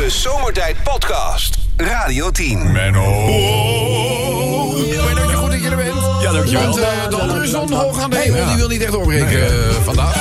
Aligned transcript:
De 0.00 0.10
Zomertijd 0.10 0.76
Podcast. 0.82 1.58
Radio 1.76 2.30
10. 2.30 2.72
Menno. 2.72 3.26
Mennootje, 5.06 5.36
goed 5.36 5.50
dat 5.50 5.62
je 5.62 5.68
er 5.68 5.76
bent. 5.76 5.94
Ja, 6.22 6.32
dankjewel. 6.32 6.62
Want 6.62 6.78
eh, 6.78 7.08
de 7.08 7.16
andere 7.16 7.46
zon 7.46 7.72
hoog 7.72 8.00
aan 8.00 8.10
de 8.10 8.16
hemel, 8.16 8.46
die 8.46 8.56
wil 8.56 8.68
niet 8.68 8.82
echt 8.82 8.92
doorbreken 8.92 9.46
eh, 9.46 9.70
vandaag. 9.84 10.14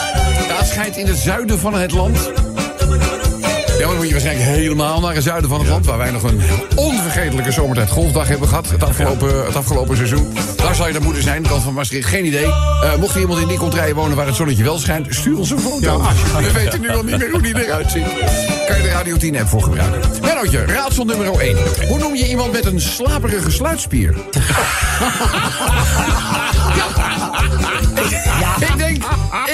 Ja, 0.47 0.57
het 0.57 0.67
schijnt 0.67 0.97
in 0.97 1.07
het 1.07 1.17
zuiden 1.17 1.59
van 1.59 1.73
het 1.73 1.91
land. 1.91 2.17
Ja, 2.17 3.85
maar 3.85 3.87
dan 3.87 3.95
moet 3.95 4.05
je 4.05 4.11
waarschijnlijk 4.11 4.49
helemaal 4.49 4.99
naar 4.99 5.13
het 5.13 5.23
zuiden 5.23 5.49
van 5.49 5.59
het 5.59 5.69
land... 5.69 5.85
waar 5.85 5.97
wij 5.97 6.11
nog 6.11 6.23
een 6.23 6.41
onvergetelijke 6.75 7.51
zomertijd 7.51 7.89
golfdag 7.89 8.27
hebben 8.27 8.47
gehad... 8.47 8.69
het 8.69 8.83
afgelopen, 8.83 9.45
het 9.45 9.55
afgelopen 9.55 9.95
seizoen. 9.95 10.33
Daar 10.55 10.75
zou 10.75 10.87
je 10.87 10.93
dan 10.93 11.03
moeten 11.03 11.23
zijn, 11.23 11.43
de 11.43 11.49
kant 11.49 11.63
van 11.63 11.73
Maastricht, 11.73 12.07
geen 12.07 12.25
idee. 12.25 12.45
Eh, 12.45 12.95
mocht 12.99 13.15
er 13.15 13.21
iemand 13.21 13.39
in 13.39 13.47
die 13.47 13.57
contraien 13.57 13.95
wonen 13.95 14.15
waar 14.15 14.27
het 14.27 14.35
zonnetje 14.35 14.63
wel 14.63 14.77
schijnt... 14.77 15.07
stuur 15.09 15.37
ons 15.37 15.51
een 15.51 15.59
foto. 15.59 16.01
We 16.37 16.51
weten 16.51 16.81
nu 16.81 16.89
al 16.89 17.03
niet 17.03 17.17
meer 17.17 17.31
hoe 17.31 17.41
die 17.41 17.65
eruit 17.65 17.91
ziet. 17.91 18.58
Kan 18.69 18.77
je 18.77 18.83
de 18.83 18.89
Radio 18.89 19.15
10-app 19.15 19.47
voor 19.47 19.61
gebruiken. 19.61 20.01
Mennootje, 20.21 20.65
raadsel 20.65 21.05
nummer 21.05 21.39
1. 21.39 21.57
Hoe 21.87 21.99
noem 21.99 22.15
je 22.15 22.27
iemand 22.27 22.51
met 22.51 22.65
een 22.65 22.81
slaperige 22.81 23.51
sluitspier? 23.51 24.13
Ik 28.59 28.77
denk, 28.77 29.03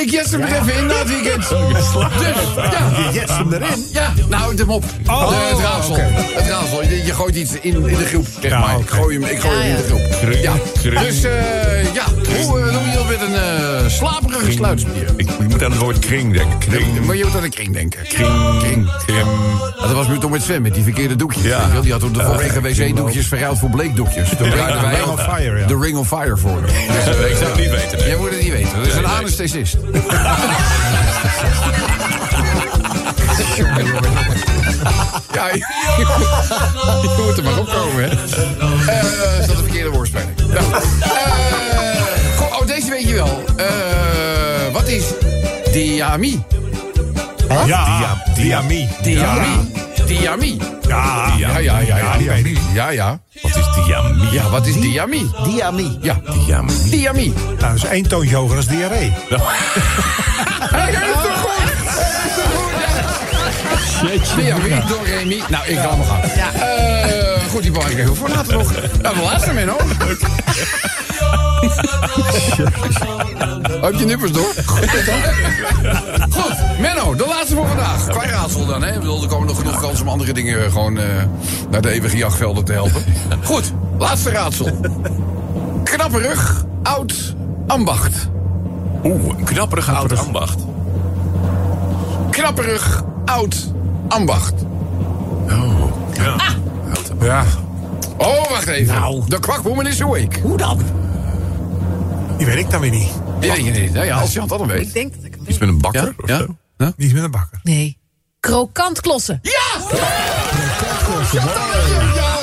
ik 0.02 0.09
jes 0.12 0.31
hem 0.31 0.41
er 0.41 0.62
even 0.62 0.76
in 0.76 0.85
na 0.85 0.94
het 0.98 1.08
weekend. 1.08 1.49
Dus, 1.76 1.94
ja. 2.55 2.80
Je 2.98 3.09
jet 3.13 3.30
hem 3.30 3.54
erin. 3.54 3.85
Ja, 3.91 4.13
nou, 4.30 4.55
hem 4.55 4.70
op. 4.70 4.84
Oh, 5.05 5.30
De- 5.30 5.35
het 5.35 5.59
raadsel. 5.59 5.95
Het 5.98 6.48
raadsel. 6.48 6.84
Je, 6.84 7.05
je 7.05 7.13
gooit 7.13 7.35
iets 7.35 7.52
in, 7.62 7.88
in 7.88 7.98
de 7.98 8.05
groep, 8.05 8.27
zeg 8.41 8.52
Ja, 8.52 8.59
maar. 8.59 8.80
Ik 8.80 8.90
gooi 8.90 9.20
hem, 9.20 9.30
ik 9.30 9.40
gooi 9.40 9.58
hem 9.58 9.70
in 9.70 9.76
de 9.76 9.84
groep. 9.84 10.34
Ja. 10.41 10.54
Dus, 11.02 11.23
eh, 11.23 11.94
ja. 11.94 12.04
Hoe 12.45 12.59
eh, 12.59 12.73
noem 12.73 12.85
je 12.85 12.91
dat 12.94 13.08
met 13.08 13.21
een 13.21 13.35
eh, 13.35 13.88
slaperige 13.90 14.52
sluitspier? 14.52 15.13
Ik, 15.16 15.30
ik 15.30 15.48
moet 15.49 15.63
aan 15.63 15.71
het 15.71 15.80
woord 15.80 15.99
kring 15.99 16.34
denken. 16.34 16.57
Kring. 16.59 17.05
Maar 17.05 17.16
je 17.16 17.23
moet 17.26 17.35
aan 17.35 17.41
de 17.41 17.49
kring 17.49 17.73
denken. 17.73 18.04
Kring. 18.07 18.59
Kring. 18.59 18.91
Kring. 19.05 19.27
Dat 19.80 19.91
was 19.91 20.07
nu 20.07 20.18
toch 20.18 20.32
met 20.32 20.43
Sven, 20.43 20.62
met 20.62 20.73
die 20.73 20.84
verkeerde 20.84 21.16
doekjes. 21.16 21.43
Ja. 21.43 21.70
Die 21.82 21.91
had 21.91 22.04
op 22.04 22.13
de 22.13 22.23
vorige 22.23 22.62
wc-doekjes 22.62 23.27
verruild 23.27 23.59
voor 23.59 23.70
bleekdoekjes. 23.70 24.29
Toen 24.38 24.49
wij 24.49 24.71
Ring 24.90 25.01
ook 25.05 25.12
of 25.12 25.23
Fire, 25.35 25.60
ja. 25.60 25.68
de 25.68 25.77
Ring 25.82 25.98
of 25.98 26.07
Fire 26.07 26.38
voor 26.38 26.51
hem. 26.51 26.66
Dus, 27.05 27.16
Ik 27.29 27.35
zou 27.38 27.49
het 27.51 27.60
niet 27.60 27.70
weten. 27.70 27.98
nee. 27.98 28.07
Jij 28.07 28.18
moet 28.18 28.29
het 28.29 28.41
niet 28.41 28.51
weten. 28.51 28.77
Dat 28.77 28.88
is 28.88 28.93
een 28.96 29.01
nee. 29.01 29.12
anesthesist. 29.12 29.77
Ja, 35.34 35.48
je, 35.48 35.58
je 37.02 37.24
moet 37.26 37.38
er 37.38 37.44
maar 37.44 37.58
opkomen, 37.60 38.04
hè. 38.04 38.10
Eh, 38.10 39.40
is 39.40 39.48
dat 39.48 39.58
de 39.58 39.63
verkeerde 39.63 39.90
woordspeling? 39.90 40.38
Nou, 40.38 40.74
eh, 40.74 42.60
oh, 42.60 42.68
deze 42.68 42.90
weet 42.90 43.08
je 43.08 43.13
wel. 43.13 43.44
Eh, 43.56 44.74
wat 44.74 44.88
is 44.88 45.06
diami? 45.72 46.44
Ja, 47.66 48.24
Diami. 48.36 48.88
Diami. 49.02 49.48
Diami. 50.06 50.58
Ja, 50.88 51.34
Ja, 51.38 51.58
ja, 51.58 51.80
ja, 51.80 51.98
ja. 51.98 52.34
ik. 52.34 52.58
Ja, 52.74 52.90
ja. 52.90 53.20
Diamie? 53.76 54.31
Ja, 54.31 54.49
wat 54.49 54.65
is 54.65 54.79
diami? 54.79 55.31
Diami. 55.43 55.98
Ja, 56.01 56.20
Diamie. 56.45 56.90
diami. 56.90 57.34
Nou, 57.35 57.57
dat 57.59 57.76
is 57.76 57.84
één 57.85 58.07
toontje 58.07 58.35
hoger 58.35 58.55
als 58.57 58.67
diarree. 58.67 59.13
Hij 60.76 60.95
heeft 60.95 61.21
toch 61.23 61.41
goed? 61.41 61.63
Diami, 64.35 64.69
do, 64.88 65.00
re, 65.03 65.25
mi. 65.25 65.44
Nou, 65.50 65.66
ik 65.67 65.78
ga 65.78 65.90
hem 65.90 66.03
gaan. 66.03 66.22
Eh, 66.22 67.50
goed, 67.50 67.62
die 67.62 67.72
belangrijk 67.72 68.01
even 68.01 68.16
voor 68.16 68.29
later 68.29 68.53
nog. 68.53 68.72
Nou, 69.01 69.16
de 69.16 69.22
laatste, 69.22 69.53
Menno. 69.53 69.78
Heb 73.81 73.94
je 73.94 74.06
nippers 74.06 74.31
door? 74.31 74.53
Goed, 76.29 76.79
Menno, 76.79 77.16
de 77.16 77.25
laatste 77.28 77.56
voor 77.56 77.67
vandaag. 77.67 78.07
Qua 78.07 78.25
raadsel 78.25 78.66
dan, 78.66 78.84
hè? 78.84 78.94
Ik 78.94 79.00
bedoel, 79.00 79.22
er 79.22 79.28
komen 79.28 79.47
nog 79.47 79.57
genoeg 79.57 79.81
kansen 79.81 80.06
om 80.06 80.11
andere 80.11 80.33
dingen 80.33 80.66
eh, 80.66 80.72
gewoon 80.72 80.97
eh, 80.97 81.06
naar 81.69 81.81
de 81.81 81.89
eeuwige 81.89 82.17
jachtvelden 82.17 82.66
te 82.66 82.72
helpen. 82.73 83.03
Goed, 83.44 83.73
laatste 83.97 84.29
raadsel. 84.29 84.69
Knappe 85.83 86.17
rug, 86.17 86.66
oud, 86.83 87.35
ambacht. 87.67 88.29
Oeh, 89.03 89.38
een 89.38 89.44
knapperige 89.44 89.91
oud 89.91 90.17
ambacht. 90.17 90.59
Knapperig, 92.29 93.03
oud, 93.25 93.71
ambacht. 94.07 94.53
Oh. 95.49 95.83
Ja. 96.13 96.35
Ja, 97.19 97.44
Oh, 98.17 98.49
wacht 98.49 98.67
even. 98.67 98.94
Nou. 98.95 99.21
De 99.27 99.39
kwakwoman 99.39 99.88
is 99.88 100.01
awake. 100.01 100.39
Hoe 100.41 100.57
dan? 100.57 100.79
Die 102.38 102.46
weet 102.46 102.57
ik 102.57 102.69
dan 102.69 102.81
weer 102.81 102.91
niet. 102.91 103.12
Die 103.40 103.51
weet 103.51 103.66
je 103.66 103.72
niet. 103.72 103.94
Nou 103.94 104.06
ja, 104.06 104.18
als 104.19 104.34
je 104.34 104.40
het 104.40 104.50
dan 104.50 104.68
weet. 104.68 104.81
Ik 104.88 104.94
denk 104.94 105.16
dat 105.16 105.23
ik 105.23 105.31
hem 105.31 105.41
Iets 105.41 105.50
weet. 105.50 105.59
met 105.59 105.69
een 105.69 105.78
bakker 105.81 106.13
of 106.18 106.29
Ja? 106.29 106.38
zo? 106.38 106.56
Ja? 106.78 106.94
Niet 106.97 107.13
met 107.13 107.23
een 107.23 107.31
bakker. 107.31 107.59
Nee. 107.63 107.97
Krokantklossen. 108.40 109.40
Ja! 109.41 109.51
Ja 111.34 111.44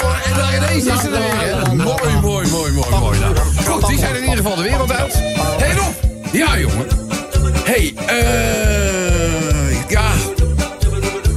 hoor, 0.00 0.16
en 0.24 0.34
daar 0.36 0.56
ineens 0.56 0.84
is 0.84 1.04
er 1.04 1.10
weer. 1.10 1.76
Mooi, 1.76 2.20
mooi, 2.20 2.48
mooi, 2.50 2.72
mooi, 2.72 2.90
mooi. 3.00 3.18
Nou, 3.18 3.36
goed, 3.36 3.86
die 3.86 3.98
zijn 3.98 4.14
in 4.16 4.20
ieder 4.22 4.36
geval 4.36 4.56
de 4.56 4.62
wereld 4.62 4.92
uit. 4.92 5.14
Hé, 5.14 5.20
hey, 5.66 5.74
Rob. 5.74 5.94
Ja, 6.32 6.58
jongen. 6.58 6.86
Hé, 7.64 7.92
hey, 7.94 7.94
eh... 8.06 9.88
ja... 9.88 10.10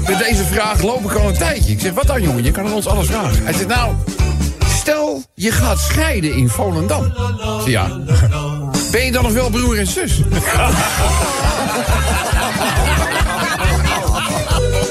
Met 0.08 0.18
deze 0.20 0.44
vraag 0.44 0.82
loop 0.82 1.04
ik 1.12 1.14
al 1.18 1.28
een 1.28 1.38
tijdje. 1.38 1.72
Ik 1.72 1.80
zeg, 1.80 1.94
wat 1.94 2.08
dan, 2.08 2.22
jongen? 2.22 2.44
Je 2.44 2.52
kan 2.52 2.66
aan 2.66 2.74
ons 2.74 2.88
alles 2.88 3.08
vragen. 3.08 3.44
Hij 3.44 3.54
zegt, 3.54 3.68
nou... 3.68 3.94
Stel, 4.86 5.24
je 5.34 5.52
gaat 5.52 5.80
scheiden 5.80 6.34
in 6.36 6.50
Volendam. 6.50 7.14
Ja. 7.66 7.88
Ben 8.92 9.06
je 9.06 9.12
dan 9.12 9.24
nog 9.24 9.32
wel 9.32 9.50
broer 9.50 9.78
en 9.78 9.88
zus? 9.88 10.22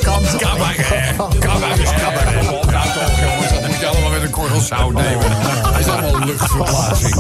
Cabaret, 0.03 0.87
cabaret, 1.39 1.95
cabaret. 1.99 2.43
Nou 2.43 2.89
toch, 2.93 3.21
jongens, 3.21 3.53
dat 3.53 3.67
moet 3.67 3.79
je 3.81 3.87
allemaal 3.87 4.11
met 4.11 4.23
een 4.23 4.31
korrel 4.31 4.61
zout 4.61 4.93
nemen. 4.93 5.25
Hij 5.73 5.81
is 5.85 5.87
allemaal 5.89 6.27
luchtverplaatsing. 6.27 7.15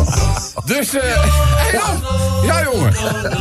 Dus, 0.65 0.95
eh, 0.95 1.03
hey, 1.03 1.81
Rob. 1.81 2.45
ja 2.45 2.63
jongen. 2.73 2.93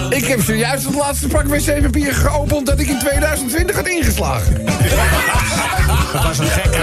Ik 0.09 0.25
heb 0.25 0.41
zojuist 0.41 0.85
het 0.85 0.95
laatste 0.95 1.27
pak 1.27 1.45
wc-papier 1.45 2.13
geopend 2.13 2.65
dat 2.65 2.79
ik 2.79 2.87
in 2.87 2.99
2020 2.99 3.75
had 3.75 3.87
ingeslagen. 3.87 4.65
Dat 6.13 6.23
was 6.23 6.39
een 6.39 6.47
gek 6.47 6.75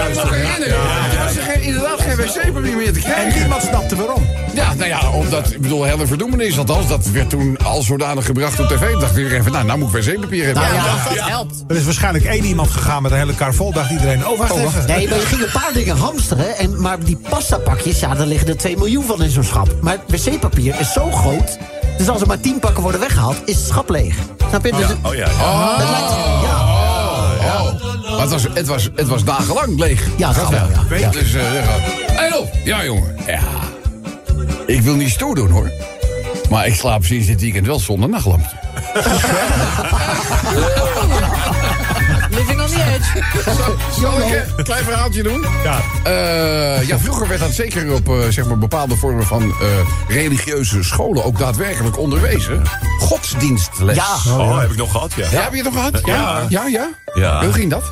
Er 1.61 1.67
er 1.67 1.73
inderdaad 1.73 2.01
geen 2.01 2.15
wc-papier 2.15 2.75
meer 2.77 2.93
te 2.93 2.99
En 2.99 3.03
krijgen. 3.05 3.39
niemand 3.39 3.61
snapte 3.63 3.95
waarom. 3.95 4.27
Ja, 4.53 4.73
nou 4.73 4.87
ja, 4.89 5.09
omdat, 5.11 5.51
ik 5.51 5.61
bedoel, 5.61 5.83
hele 5.83 6.07
verdoemenis. 6.07 6.57
Althans, 6.57 6.87
dat 6.87 7.05
werd 7.05 7.29
toen 7.29 7.57
al 7.63 7.81
zodanig 7.81 8.25
gebracht 8.25 8.59
op 8.59 8.67
tv. 8.67 8.93
Dacht 8.99 9.17
iedereen 9.17 9.43
van, 9.43 9.51
nou, 9.51 9.65
nou 9.65 9.79
moet 9.79 9.95
ik 9.95 10.03
wc-papier 10.03 10.45
hebben. 10.45 10.63
Ja, 10.63 10.73
Ja, 10.73 10.83
dat 11.15 11.27
helpt. 11.29 11.63
Er 11.67 11.75
is 11.75 11.83
waarschijnlijk 11.83 12.25
één 12.25 12.43
iemand 12.43 12.69
gegaan 12.71 13.01
met 13.01 13.11
een 13.11 13.17
hele 13.17 13.35
kar 13.35 13.53
vol. 13.53 13.71
Dacht 13.73 13.91
iedereen, 13.91 14.27
oh 14.27 14.37
wacht 14.37 14.55
even. 14.55 14.85
Nee, 14.87 15.07
maar 15.09 15.17
je 15.19 15.25
ging 15.25 15.41
een 15.41 15.51
paar 15.61 15.73
dingen 15.73 15.97
hamsteren. 15.97 16.57
En, 16.57 16.81
maar 16.81 16.99
die 17.03 17.17
pastapakjes, 17.29 17.99
ja, 17.99 18.15
daar 18.15 18.27
liggen 18.27 18.47
er 18.47 18.57
2 18.57 18.77
miljoen 18.77 19.03
van 19.05 19.23
in 19.23 19.29
zo'n 19.29 19.43
schap. 19.43 19.75
Maar 19.81 19.97
wc-papier 20.07 20.75
is 20.79 20.93
zo 20.93 21.11
groot. 21.11 21.57
Dus 21.97 22.09
als 22.09 22.21
er 22.21 22.27
maar 22.27 22.39
10 22.39 22.59
pakken 22.59 22.83
worden 22.83 22.99
weggehaald, 23.01 23.35
is 23.45 23.55
het 23.55 23.65
schap 23.65 23.89
leeg. 23.89 24.15
Snap 24.49 24.65
je? 24.65 24.71
Dus 24.71 24.87
het- 24.87 24.97
Oh 25.01 25.13
ja. 25.13 25.27
ja. 25.39 25.77
dat 25.77 25.89
lijkt- 25.89 26.11
ja, 26.43 26.60
Maar 28.09 28.19
het 28.19 28.29
was, 28.29 28.43
het, 28.53 28.67
was, 28.67 28.89
het 28.95 29.07
was 29.07 29.23
dagenlang 29.23 29.79
leeg. 29.79 30.07
ja, 30.17 30.33
dat 30.33 30.49
wel, 30.49 30.67
ja. 30.89 30.97
ja. 30.97 31.09
Dus, 31.09 31.31
hey, 31.33 32.29
Rob. 32.29 32.47
Ja, 32.63 32.83
jongen. 32.83 33.15
Ja. 33.27 33.39
Ik 34.65 34.81
wil 34.81 34.95
niet 34.95 35.09
stoer 35.09 35.35
doen, 35.35 35.49
hoor. 35.49 35.71
Maar 36.49 36.67
ik 36.67 36.75
slaap 36.75 37.05
sinds 37.05 37.27
dit 37.27 37.41
weekend 37.41 37.65
wel 37.65 37.79
zonder 37.79 38.09
nachtlampje. 38.09 38.59
Living 42.31 42.61
on 42.61 42.67
the 42.67 42.83
edge. 42.83 43.23
Zal 43.99 44.17
ik 44.17 44.45
een 44.57 44.63
klein 44.63 44.83
verhaaltje 44.83 45.23
doen? 45.23 45.45
Ja. 45.63 45.81
Eh, 46.03 46.87
ja, 46.87 46.99
vroeger 46.99 47.27
werd 47.27 47.39
dat 47.39 47.51
zeker 47.51 47.93
op 47.93 48.09
eh, 48.09 48.27
zeg 48.29 48.45
maar 48.47 48.57
bepaalde 48.57 48.95
vormen 48.95 49.25
van 49.25 49.41
eh, 49.41 49.67
religieuze 50.07 50.83
scholen 50.83 51.23
ook 51.23 51.37
daadwerkelijk 51.37 51.97
onderwezen. 51.97 52.61
Godsdienstles. 52.99 53.95
Ja. 53.95 54.33
Oh, 54.37 54.59
heb 54.59 54.71
ik 54.71 54.77
nog 54.77 54.91
gehad, 54.91 55.13
ja. 55.15 55.27
Ja, 55.31 55.41
heb 55.41 55.51
je 55.51 55.63
het 55.63 55.65
nog 55.65 55.73
gehad? 55.73 56.01
Ja. 56.05 56.45
Ja, 56.49 56.67
ja? 56.67 56.89
Ja. 57.13 57.43
Hoe 57.43 57.53
ging 57.53 57.69
dat? 57.69 57.83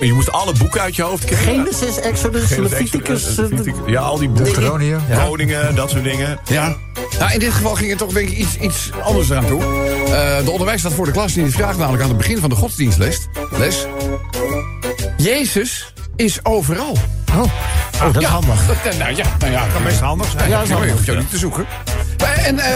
Je 0.00 0.12
moest 0.14 0.32
alle 0.32 0.52
boeken 0.58 0.80
uit 0.80 0.96
je 0.96 1.02
hoofd 1.02 1.24
kennen. 1.24 1.44
Genesis, 1.44 2.00
Exodus, 2.00 2.56
Leviticus. 2.56 3.36
Leviticus. 3.36 3.74
Ja, 3.86 4.00
al 4.00 4.18
die 4.18 4.28
boeken. 4.28 4.44
Deuteronomium. 4.44 5.00
Groningen, 5.10 5.74
dat 5.74 5.90
soort 5.90 6.04
dingen. 6.04 6.38
Ja. 6.44 6.76
Nou, 7.18 7.32
in 7.32 7.38
dit 7.38 7.52
geval 7.52 7.74
ging 7.74 7.88
het 7.88 7.98
toch 7.98 8.12
denk 8.12 8.28
ik 8.28 8.36
iets, 8.36 8.56
iets 8.56 8.90
anders 9.02 9.32
aan 9.32 9.46
toe. 9.46 9.62
Eh, 9.62 10.44
de 10.44 10.50
onderwijs 10.50 10.80
staat 10.80 10.92
voor 10.92 11.06
de 11.06 11.12
klas 11.12 11.36
en 11.36 11.42
die 11.42 11.52
vraagt 11.52 11.78
namelijk 11.78 12.02
aan 12.02 12.08
het 12.08 12.18
begin 12.18 12.38
van 12.38 12.50
de 12.50 12.56
godsdienstles... 12.56 13.26
Les, 13.50 13.86
Jezus 15.16 15.92
is 16.16 16.44
overal. 16.44 16.96
Oh, 17.32 17.42
oh 17.42 18.00
dat 18.00 18.16
is 18.16 18.22
ja, 18.22 18.28
handig. 18.28 18.66
Dat, 18.66 18.92
eh, 18.92 18.98
nou 18.98 19.16
ja, 19.16 19.24
nou 19.38 19.52
ja. 19.52 19.66
Kan 19.72 19.82
best 19.82 20.00
handig 20.00 20.30
zijn. 20.30 20.50
Ja, 20.50 20.64
dat 20.64 20.88
hoef 20.88 21.06
je 21.06 21.12
ook 21.12 21.18
niet 21.18 21.30
te 21.30 21.38
zoeken. 21.38 21.66
En 22.44 22.58
eh, 22.58 22.66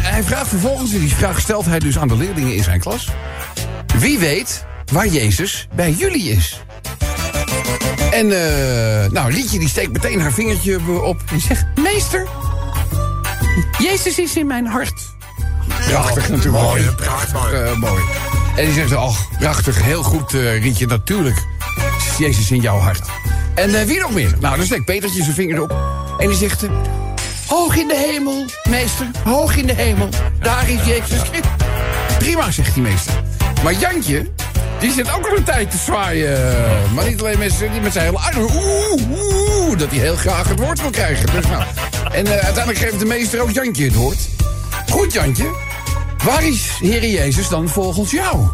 hij 0.00 0.22
vraagt 0.22 0.48
vervolgens, 0.48 0.92
en 0.92 1.00
die 1.00 1.14
vraag 1.14 1.40
stelt 1.40 1.64
hij 1.64 1.78
dus 1.78 1.98
aan 1.98 2.08
de 2.08 2.16
leerlingen 2.16 2.54
in 2.54 2.62
zijn 2.62 2.80
klas... 2.80 3.08
Wie 3.98 4.18
weet 4.18 4.64
waar 4.92 5.06
Jezus 5.06 5.68
bij 5.74 5.90
jullie 5.90 6.30
is? 6.30 6.60
En 8.10 8.30
eh, 8.30 9.10
nou, 9.10 9.32
Rietje 9.32 9.58
die 9.58 9.68
steekt 9.68 9.92
meteen 9.92 10.20
haar 10.20 10.32
vingertje 10.32 10.80
op 11.02 11.20
en 11.30 11.40
zegt... 11.40 11.64
Meester, 11.74 12.26
Jezus 13.78 14.18
is 14.18 14.36
in 14.36 14.46
mijn 14.46 14.66
hart. 14.66 14.92
Prachtig 15.88 16.28
natuurlijk. 16.28 16.62
Mooi, 16.64 16.90
prachtig. 16.96 17.52
eh, 17.52 17.76
mooi. 17.76 18.02
En 18.56 18.64
die 18.64 18.74
zegt, 18.74 18.92
oh, 18.94 19.16
prachtig, 19.38 19.82
heel 19.82 20.02
goed, 20.02 20.34
eh, 20.34 20.62
Rietje, 20.62 20.86
natuurlijk. 20.86 21.36
Jezus 22.18 22.50
in 22.50 22.60
jouw 22.60 22.78
hart. 22.78 23.06
En 23.54 23.74
eh, 23.80 23.86
wie 23.86 24.00
nog 24.00 24.10
meer? 24.12 24.34
Nou, 24.40 24.56
dan 24.56 24.66
steekt 24.66 24.84
Petertje 24.84 25.22
zijn 25.22 25.34
vinger 25.34 25.62
op. 25.62 25.76
En 26.18 26.28
die 26.28 26.36
zegt, 26.36 26.62
hoog 27.46 27.76
in 27.76 27.88
de 27.88 27.96
hemel, 28.12 28.44
meester, 28.68 29.06
hoog 29.24 29.56
in 29.56 29.66
de 29.66 29.74
hemel. 29.74 30.08
Daar 30.40 30.68
is 30.70 30.84
Jezus. 30.86 31.20
Prima, 32.18 32.50
zegt 32.50 32.74
die 32.74 32.82
meester. 32.82 33.12
Maar 33.62 33.72
Jantje, 33.74 34.30
die 34.80 34.92
zit 34.92 35.12
ook 35.12 35.26
al 35.30 35.36
een 35.36 35.44
tijd 35.44 35.70
te 35.70 35.76
zwaaien. 35.76 36.54
Maar 36.94 37.08
niet 37.08 37.20
alleen 37.20 37.38
met, 37.38 37.52
z'n- 37.52 37.82
met 37.82 37.92
zijn 37.92 38.04
hele 38.04 38.18
armen. 38.18 38.42
Oeh, 38.54 39.02
oeh, 39.10 39.78
dat 39.78 39.90
hij 39.90 39.98
heel 39.98 40.16
graag 40.16 40.48
het 40.48 40.58
woord 40.60 40.80
wil 40.80 40.90
krijgen. 40.90 41.26
Dus 41.32 41.46
nou. 41.46 41.62
En 42.12 42.26
eh, 42.26 42.32
uiteindelijk 42.32 42.78
geeft 42.78 42.98
de 42.98 43.04
meester 43.04 43.40
ook 43.40 43.50
Jantje 43.50 43.84
het 43.84 43.94
woord. 43.94 44.18
Goed, 44.90 45.12
Jantje. 45.12 45.50
Waar 46.24 46.44
is 46.44 46.70
Heer 46.78 47.06
Jezus 47.06 47.48
dan 47.48 47.68
volgens 47.68 48.10
jou? 48.10 48.46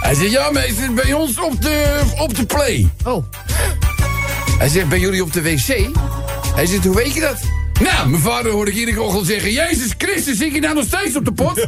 Hij 0.00 0.14
zegt, 0.14 0.30
ja 0.30 0.50
meester, 0.50 0.94
bij 0.94 1.12
ons 1.12 1.40
op 1.40 1.62
de, 1.62 2.00
op 2.18 2.34
de 2.36 2.46
play. 2.46 2.90
Oh, 3.04 3.24
Hij 4.58 4.68
zegt, 4.68 4.88
bij 4.88 4.98
jullie 4.98 5.22
op 5.22 5.32
de 5.32 5.42
wc? 5.42 5.88
Hij 6.54 6.66
zegt, 6.66 6.84
hoe 6.84 6.96
weet 6.96 7.14
je 7.14 7.20
dat? 7.20 7.36
Nou, 7.80 8.08
mijn 8.08 8.22
vader 8.22 8.52
hoorde 8.52 8.70
ik 8.70 8.76
iedere 8.76 9.02
ochtend 9.02 9.26
zeggen... 9.26 9.52
Jezus 9.52 9.90
Christus, 9.98 10.36
zit 10.36 10.52
je 10.54 10.60
nou 10.60 10.74
nog 10.74 10.84
steeds 10.84 11.16
op 11.16 11.24
de 11.24 11.32
pot? 11.32 11.54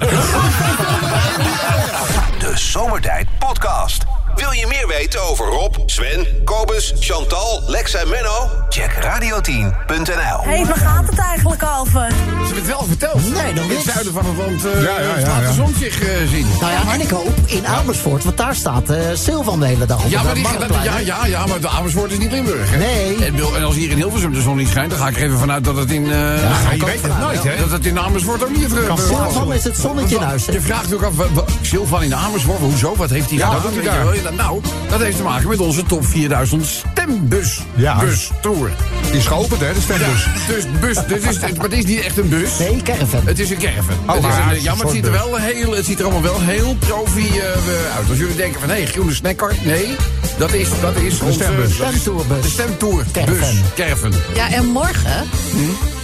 De 2.38 2.52
Zomertijd 2.54 3.26
Podcast. 3.38 4.02
Wil 4.38 4.52
je 4.52 4.66
meer 4.66 4.86
weten 4.86 5.22
over 5.22 5.46
Rob, 5.46 5.74
Sven, 5.86 6.26
Kobus, 6.44 6.94
Chantal, 7.00 7.62
Lex 7.66 7.94
en 7.94 8.08
Menno? 8.08 8.50
Check 8.68 8.90
radio10.nl. 8.92 10.40
Hé, 10.52 10.64
waar 10.66 10.76
gaat 10.76 11.06
het 11.10 11.18
eigenlijk 11.18 11.62
over? 11.80 12.10
Ze 12.10 12.14
hebben 12.36 12.56
het 12.56 12.66
wel 12.66 12.84
verteld. 12.88 13.20
Nee, 13.34 13.52
nog 13.52 13.64
In 13.64 13.68
het 13.70 13.78
niet. 13.78 13.86
zuiden 13.92 14.12
van 14.12 14.24
het 14.26 14.36
land 14.36 14.64
eh 14.64 14.82
Ja, 14.82 15.00
ja, 15.00 15.18
ja, 15.18 15.26
laat 15.26 15.46
de 15.46 15.52
zon 15.52 15.74
zich 15.78 16.00
eh, 16.02 16.08
zien. 16.30 16.46
Nou 16.60 16.72
ja, 16.72 16.92
en 16.92 17.00
ik 17.00 17.10
hoop 17.10 17.32
in 17.44 17.66
Amersfoort, 17.66 18.24
want 18.24 18.36
daar 18.36 18.54
staat 18.54 18.90
eh 18.90 18.98
Silvan 19.14 19.60
de 19.60 19.66
hele 19.66 19.86
dag 19.86 20.04
op. 20.04 20.10
Ja 20.10 20.16
maar, 20.22 20.26
dat 20.26 20.34
die, 20.34 20.42
dat, 20.42 20.52
marktplein. 20.58 20.84
ja, 20.84 20.98
ja, 20.98 21.26
ja, 21.26 21.46
maar 21.46 21.60
de 21.60 21.68
Amersfoort 21.68 22.10
is 22.12 22.18
niet 22.18 22.30
Limburg. 22.30 22.70
Hè? 22.70 22.76
Nee. 22.76 23.24
En, 23.24 23.64
als 23.64 23.74
hier 23.74 23.90
in 23.90 23.96
Hilversum 23.96 24.32
de 24.32 24.40
zon 24.40 24.56
niet 24.56 24.68
schijnt... 24.68 24.90
dan 24.90 24.98
ga 24.98 25.08
ik 25.08 25.16
er 25.16 25.22
even 25.22 25.38
vanuit 25.38 25.64
dat 25.64 25.76
het 25.76 25.90
in... 25.90 26.04
eh 26.04 26.10
Ja, 26.42 26.70
je 26.76 26.84
weet 26.84 27.02
het 27.02 27.18
nooit, 27.18 27.42
hè? 27.42 27.56
dat 27.56 27.70
het 27.70 27.86
in 27.86 27.98
Amersfoort 27.98 28.42
ook 28.44 28.56
niet... 28.56 28.68
Silvan 29.06 29.52
is 29.52 29.64
het 29.64 29.76
zonnetje 29.76 30.16
in 30.16 30.22
huis. 30.22 30.44
Je 30.44 30.60
vraagt 30.60 30.94
ook 30.94 31.02
af, 31.02 31.12
Silvan 31.60 32.02
in 32.02 32.14
Amersfoort, 32.14 32.58
hoezo? 32.60 32.96
Wat 32.96 33.10
heeft 33.10 33.28
hij 33.30 33.38
Ja, 33.38 33.46
gedaan? 33.50 34.27
Nou, 34.36 34.60
dat 34.88 35.00
heeft 35.00 35.16
te 35.16 35.22
maken 35.22 35.48
met 35.48 35.60
onze 35.60 35.82
top 35.82 36.06
4000 36.06 36.66
stembus. 36.66 37.60
Ja. 37.74 37.98
Bus 37.98 38.30
tour. 38.42 38.70
Die 39.02 39.16
is 39.16 39.26
geopend, 39.26 39.60
hè, 39.60 39.72
de 39.72 39.80
stembus. 39.80 40.24
Ja, 40.24 40.54
dus 40.54 40.64
bus, 40.80 40.96
dit 41.06 41.28
is, 41.28 41.38
maar 41.40 41.50
het 41.50 41.72
is 41.72 41.84
niet 41.84 42.00
echt 42.00 42.18
een 42.18 42.28
bus. 42.28 42.58
Nee, 42.58 42.82
caravan. 42.82 43.20
Het 43.24 43.38
is 43.38 43.50
een 43.50 43.58
caravan. 43.58 43.96
Oh, 44.06 44.14
het 44.14 44.24
is 44.24 44.58
een, 44.58 44.62
ja, 44.62 44.74
maar 44.74 44.84
het 44.84 44.94
ziet, 44.94 45.04
er 45.04 45.12
wel 45.12 45.36
heel, 45.36 45.72
het 45.72 45.84
ziet 45.84 45.98
er 45.98 46.04
allemaal 46.04 46.22
wel 46.22 46.40
heel 46.40 46.76
profi 46.78 47.28
eh, 47.38 47.96
uit. 47.96 48.08
Als 48.08 48.18
jullie 48.18 48.36
denken 48.36 48.60
van, 48.60 48.68
hé, 48.68 48.86
groene 48.86 49.14
snackkart. 49.14 49.64
Nee, 49.64 49.96
dat 50.38 50.52
is, 50.52 50.68
dat 50.80 50.96
is 50.96 51.20
onze... 51.20 51.32
stembus. 51.32 51.76
dat 51.76 51.92
is 51.92 52.00
Stemtourbus. 52.00 52.42
De 52.42 52.48
stemtour. 52.48 53.04
Caravan. 53.12 53.34
Bus. 53.38 53.74
Caravan. 53.74 54.12
ja, 54.34 54.50
en 54.50 54.66
morgen 54.66 55.26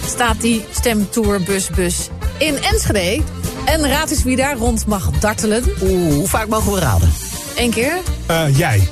staat 0.05 0.41
die 0.41 0.65
stemtourbusbus 0.71 2.09
in 2.37 2.57
Enschede. 2.63 3.21
En 3.65 3.87
raad 3.87 4.09
eens 4.09 4.23
wie 4.23 4.35
daar 4.35 4.57
rond 4.57 4.85
mag 4.85 5.09
dartelen. 5.19 5.63
Oeh, 5.81 6.13
hoe 6.13 6.27
vaak 6.27 6.47
mogen 6.47 6.71
we 6.71 6.79
raden? 6.79 7.09
Eén 7.55 7.71
keer. 7.71 7.97
Eh, 8.25 8.57
jij. 8.57 8.89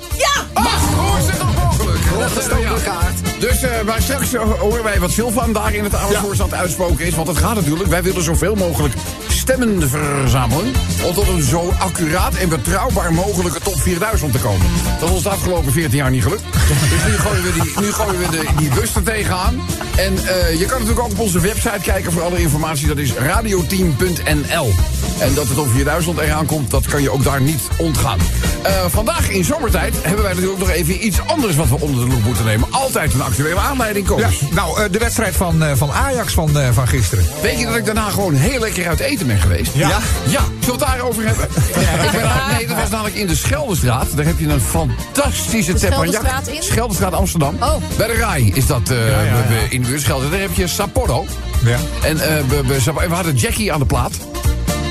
Ach, 0.53 0.93
hoe 0.95 1.19
is 1.19 1.25
het 1.25 1.39
toch 1.39 1.55
mogelijk? 1.55 1.99
Ja. 2.61 2.75
kaart. 2.83 3.41
Dus 3.41 3.61
eh, 3.61 3.81
maar 3.85 4.01
straks 4.01 4.33
eh, 4.33 4.41
horen 4.59 4.83
wij 4.83 4.99
wat 4.99 5.11
Silvan 5.11 5.53
daar 5.53 5.73
in 5.73 5.83
het 5.83 5.95
Amersfoort 5.95 6.39
aan 6.39 6.49
het 6.49 6.59
uitspoken 6.59 7.05
is. 7.05 7.15
Want 7.15 7.27
het 7.27 7.37
gaat 7.37 7.55
natuurlijk, 7.55 7.89
wij 7.89 8.03
willen 8.03 8.23
zoveel 8.23 8.55
mogelijk 8.55 8.93
stemmen 9.43 9.89
verzamelen... 9.89 10.73
om 11.05 11.13
tot 11.13 11.27
een 11.27 11.43
zo 11.43 11.73
accuraat 11.79 12.35
en 12.35 12.49
betrouwbaar 12.49 13.13
mogelijke 13.13 13.59
top 13.59 13.79
4000 13.81 14.31
te 14.31 14.39
komen. 14.39 14.65
Dat 14.99 15.09
is 15.09 15.15
ons 15.15 15.23
de 15.23 15.29
afgelopen 15.29 15.71
14 15.71 15.97
jaar 15.97 16.11
niet 16.11 16.23
gelukt. 16.23 16.43
Dus 16.89 17.05
nu 17.05 17.17
gooien 17.17 17.43
we 17.43 17.51
die, 17.61 17.73
nu 17.81 17.91
gooien 17.91 18.19
we 18.19 18.29
de, 18.29 18.45
die 18.57 18.69
bus 18.69 18.95
er 18.95 19.03
tegenaan. 19.03 19.61
En 19.95 20.17
eh, 20.27 20.59
je 20.59 20.65
kan 20.65 20.79
natuurlijk 20.79 21.05
ook 21.05 21.11
op 21.11 21.19
onze 21.19 21.39
website 21.39 21.79
kijken 21.81 22.11
voor 22.11 22.21
alle 22.21 22.37
informatie. 22.37 22.87
Dat 22.87 22.97
is 22.97 23.13
radioteam.nl. 23.13 24.73
En 25.19 25.33
dat 25.33 25.47
het 25.47 25.57
op 25.57 25.67
4000 25.69 26.19
eraan 26.19 26.45
komt, 26.45 26.71
dat 26.71 26.85
kan 26.85 27.01
je 27.01 27.11
ook 27.11 27.23
daar 27.23 27.41
niet 27.41 27.61
ontgaan. 27.77 28.19
Eh, 28.61 28.85
vandaag 28.87 29.29
in 29.29 29.43
zomertijd 29.43 29.95
hebben 30.01 30.23
wij 30.23 30.33
natuurlijk 30.33 30.59
nog 30.59 30.69
even 30.69 31.05
iets 31.05 31.17
anders 31.25 31.55
wat 31.55 31.69
we 31.69 31.79
onder 31.79 32.05
de 32.05 32.11
loep 32.11 32.23
moeten 32.23 32.45
nemen. 32.45 32.67
Altijd 32.71 33.13
een 33.13 33.21
actuele 33.21 33.59
aanleiding 33.59 34.07
Ja, 34.07 34.13
komen. 34.13 34.31
nou, 34.51 34.81
eh, 34.83 34.91
de 34.91 34.99
wedstrijd 34.99 35.35
van, 35.35 35.63
van 35.77 35.91
Ajax 35.91 36.33
van, 36.33 36.49
van 36.73 36.87
gisteren. 36.87 37.25
Weet 37.41 37.59
je 37.59 37.65
dat 37.65 37.75
ik 37.75 37.85
daarna 37.85 38.09
gewoon 38.09 38.33
heel 38.33 38.59
lekker 38.59 38.87
uit 38.87 38.99
eten 38.99 39.27
ben 39.27 39.32
geweest? 39.39 39.73
Ja. 39.73 39.87
Ja? 39.89 39.99
Ja. 40.25 40.41
Zullen 40.59 40.79
we 40.79 40.85
het 40.85 40.95
daarover 40.95 41.25
hebben? 41.25 41.45
Ik 42.05 42.11
ben 42.11 42.55
nee, 42.57 42.67
dat 42.67 42.77
was 42.77 42.89
namelijk 42.89 43.15
in 43.15 43.27
de 43.27 43.35
Scheldestraat. 43.35 44.07
Daar 44.15 44.25
heb 44.25 44.39
je 44.39 44.47
een 44.47 44.61
fantastische 44.61 45.73
teppanyaki. 45.73 46.11
Scheldestraat 46.11 46.47
in? 46.47 46.63
Scheldestraat 46.63 47.13
Amsterdam. 47.13 47.55
Oh. 47.59 47.75
Bij 47.97 48.07
de 48.07 48.13
Rai 48.13 48.51
is 48.53 48.65
dat 48.65 48.89
eh, 48.89 49.71
in 49.71 49.81
de 49.81 49.87
buurt 49.87 50.01
Schelde. 50.01 50.29
Daar 50.29 50.39
heb 50.39 50.53
je 50.53 50.67
Sapporo. 50.67 51.25
Ja. 51.63 51.77
En 52.03 52.19
eh, 52.19 52.43
we, 52.47 52.61
we, 52.67 53.07
we 53.07 53.13
hadden 53.13 53.35
Jackie 53.35 53.73
aan 53.73 53.79
de 53.79 53.85
plaat. 53.85 54.13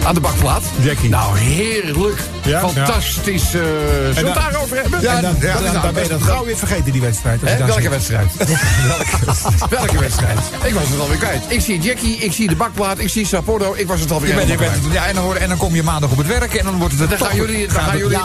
Aan 0.07 0.15
de 0.15 0.21
bakplaat. 0.21 0.63
Jackie. 0.81 1.09
Nou, 1.09 1.39
heerlijk. 1.39 2.21
Ja? 2.45 2.61
Fantastisch. 2.69 3.43
eh, 3.45 3.51
zullen 3.53 4.15
we 4.15 4.15
dan- 4.23 4.25
het 4.25 4.35
daarover 4.35 4.77
hebben? 4.83 5.01
Ja, 5.01 5.21
dan, 5.21 5.35
is 5.37 5.41
dan, 5.53 5.63
nou 5.63 5.81
dan 5.83 5.95
ben 5.95 6.03
je 6.03 6.09
dat 6.09 6.23
gauw 6.23 6.45
weer 6.45 6.57
vergeten, 6.57 6.93
die 6.93 7.01
wedstrijd. 7.01 7.41
als 7.43 7.51
je 7.51 7.57
Hè? 7.57 7.67
dan 7.67 7.67
Welke 7.67 7.83
zegt. 7.83 7.95
wedstrijd? 7.95 8.31
welke, 8.89 9.67
welke 9.77 9.99
wedstrijd? 9.99 10.39
Ik 10.63 10.75
was 10.75 10.83
het 10.89 11.01
alweer 11.01 11.17
kwijt. 11.17 11.43
Ik 11.49 11.61
zie 11.61 11.79
Jackie, 11.81 12.17
ik 12.17 12.33
zie 12.33 12.49
de 12.49 12.57
bakplaat, 12.57 12.99
ik 12.99 13.09
zie 13.09 13.27
Sapporo. 13.27 13.75
Ik 13.77 13.87
was 13.87 14.01
het 14.01 14.11
alweer 14.11 14.29
Je 14.29 14.35
bent, 14.35 14.47
je 14.49 14.53
helemaal 14.55 14.73
bent, 14.81 14.87
kwijt. 14.93 15.03
ja, 15.03 15.09
en, 15.09 15.15
dan, 15.15 15.25
hoor- 15.25 15.35
en 15.37 15.49
dan 15.49 15.59
kom 15.59 15.75
je 15.75 15.83
maandag 15.83 16.11
op 16.11 16.17
het 16.19 16.27
werk 16.27 16.55
en 16.55 16.65
dan 16.65 16.79
wordt 16.79 16.99
het 16.99 17.09
Dan 17.11 17.19
gaan 17.19 17.37
jullie, 17.37 17.67
dan 17.69 17.83
gaan 17.83 17.99
jullie 17.99 18.19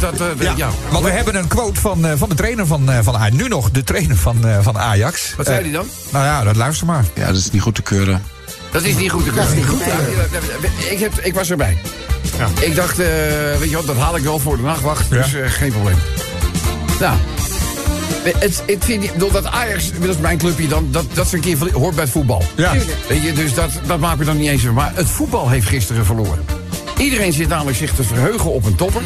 dat... 0.00 0.20
eh, 0.40 0.56
Ja, 0.56 0.68
want 0.90 1.04
we 1.04 1.10
hebben 1.10 1.34
een 1.36 1.48
quote 1.48 1.80
van, 1.80 2.06
eh, 2.06 2.12
van 2.16 2.28
de 2.28 2.34
trainer 2.34 2.66
van, 2.66 2.90
eh, 2.90 2.98
van 3.02 3.16
Ajax. 3.16 3.36
Nu 3.36 3.48
nog 3.48 3.70
de 3.70 3.82
trainer 3.84 4.16
van, 4.16 4.46
eh, 4.46 4.58
van 4.62 4.78
Ajax. 4.78 5.34
Wat 5.36 5.46
zei 5.46 5.62
hij 5.62 5.72
dan? 5.72 5.86
Nou 6.10 6.24
ja, 6.24 6.42
dat 6.44 6.56
luister 6.56 6.86
maar. 6.86 7.04
Ja, 7.14 7.26
dat 7.26 7.36
is 7.36 7.50
niet 7.50 7.62
goed 7.62 7.74
te 7.74 7.82
keuren. 7.82 8.22
Dat 8.74 8.82
is 8.84 8.96
niet 8.96 9.10
goed 9.10 9.24
te 9.24 9.32
Dat 9.32 9.48
is 9.48 9.54
niet 9.54 9.66
goed 9.66 9.78
Ja, 9.84 9.96
Ik, 10.90 10.98
heb, 10.98 11.12
ik 11.22 11.34
was 11.34 11.50
erbij. 11.50 11.76
Ik 12.60 12.74
dacht, 12.74 12.98
eh, 12.98 13.06
weet 13.58 13.70
je 13.70 13.76
wat, 13.76 13.86
dat 13.86 13.96
haal 13.96 14.16
ik 14.16 14.22
wel 14.22 14.38
voor 14.38 14.56
de 14.56 14.62
nachtwacht. 14.62 15.10
Dus 15.10 15.30
Ja. 15.30 15.38
eh, 15.38 15.50
geen 15.50 15.70
probleem. 15.72 15.96
Nou, 17.00 17.16
het, 18.22 18.62
het 18.66 18.84
vind 18.84 19.04
ik, 19.04 19.12
bedoel, 19.12 19.30
dat 19.30 19.46
Ajax, 19.46 19.90
dat 20.00 20.08
is 20.08 20.16
mijn 20.18 20.38
clubje 20.38 20.68
dan, 20.68 20.88
dat, 20.90 21.04
dat 21.12 21.26
is 21.26 21.32
een 21.32 21.40
keer 21.40 21.56
hoort 21.72 21.94
bij 21.94 22.04
het 22.04 22.12
voetbal. 22.12 22.42
Ja. 22.56 22.72
Weet 23.08 23.22
je, 23.22 23.32
dus 23.32 23.54
dat, 23.54 23.70
dat 23.86 23.98
maakt 23.98 24.18
me 24.18 24.24
dan 24.24 24.36
niet 24.36 24.48
eens 24.48 24.62
van. 24.62 24.74
Maar 24.74 24.92
het 24.94 25.08
voetbal 25.08 25.48
heeft 25.48 25.68
gisteren 25.68 26.04
verloren. 26.06 26.44
Iedereen 26.98 27.32
zit 27.32 27.48
namelijk 27.48 27.76
zich 27.76 27.94
te 27.94 28.02
verheugen 28.02 28.50
op 28.52 28.64
een 28.64 28.74
topper. 28.74 29.02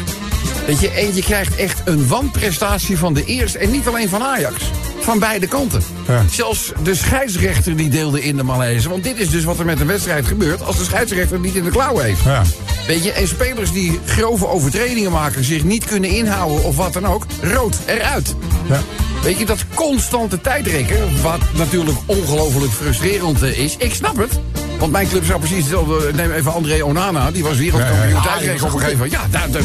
Weet 0.65 0.79
je, 0.79 0.89
en 0.89 1.15
je 1.15 1.21
krijgt 1.21 1.55
echt 1.55 1.81
een 1.85 2.07
wanprestatie 2.07 2.97
van 2.97 3.13
de 3.13 3.25
eerste. 3.25 3.57
En 3.57 3.71
niet 3.71 3.87
alleen 3.87 4.09
van 4.09 4.23
Ajax. 4.23 4.55
Van 5.01 5.19
beide 5.19 5.47
kanten. 5.47 5.81
Ja. 6.07 6.23
Zelfs 6.31 6.71
de 6.83 6.95
scheidsrechter 6.95 7.75
die 7.75 7.89
deelde 7.89 8.23
in 8.23 8.37
de 8.37 8.43
malaise. 8.43 8.89
Want 8.89 9.03
dit 9.03 9.19
is 9.19 9.29
dus 9.29 9.43
wat 9.43 9.59
er 9.59 9.65
met 9.65 9.79
een 9.79 9.87
wedstrijd 9.87 10.25
gebeurt... 10.25 10.63
als 10.63 10.77
de 10.77 10.83
scheidsrechter 10.83 11.39
niet 11.39 11.55
in 11.55 11.63
de 11.63 11.69
klauw 11.69 11.97
heeft. 11.97 12.23
Ja. 12.23 12.43
Weet 12.87 13.03
je, 13.03 13.11
en 13.11 13.27
spelers 13.27 13.71
die 13.71 13.99
grove 14.05 14.47
overtredingen 14.47 15.11
maken... 15.11 15.43
zich 15.43 15.63
niet 15.63 15.85
kunnen 15.85 16.09
inhouden 16.09 16.63
of 16.63 16.75
wat 16.75 16.93
dan 16.93 17.05
ook... 17.05 17.25
rood 17.41 17.77
eruit. 17.85 18.35
Ja. 18.69 18.79
Weet 19.23 19.37
je, 19.37 19.45
dat 19.45 19.65
constante 19.73 20.41
tijdrekken... 20.41 21.21
wat 21.21 21.41
natuurlijk 21.53 21.97
ongelooflijk 22.05 22.71
frustrerend 22.71 23.41
eh, 23.41 23.59
is. 23.59 23.75
Ik 23.77 23.93
snap 23.93 24.17
het. 24.17 24.39
Want 24.79 24.91
mijn 24.91 25.07
club 25.07 25.25
zou 25.25 25.39
precies 25.39 25.57
hetzelfde... 25.57 26.13
Neem 26.13 26.31
even 26.31 26.53
André 26.53 26.83
Onana, 26.83 27.31
die 27.31 27.43
was 27.43 27.57
wereldkampioen 27.57 28.09
Ja, 28.09 28.15
ja, 28.15 28.23
ja. 28.23 28.35
tijdrekken 28.35 28.67
op 28.67 28.73
een 28.73 28.79
gegeven 28.79 28.99
moment. 28.99 29.21
Ja, 29.31 29.39
daar, 29.39 29.51
daar, 29.51 29.63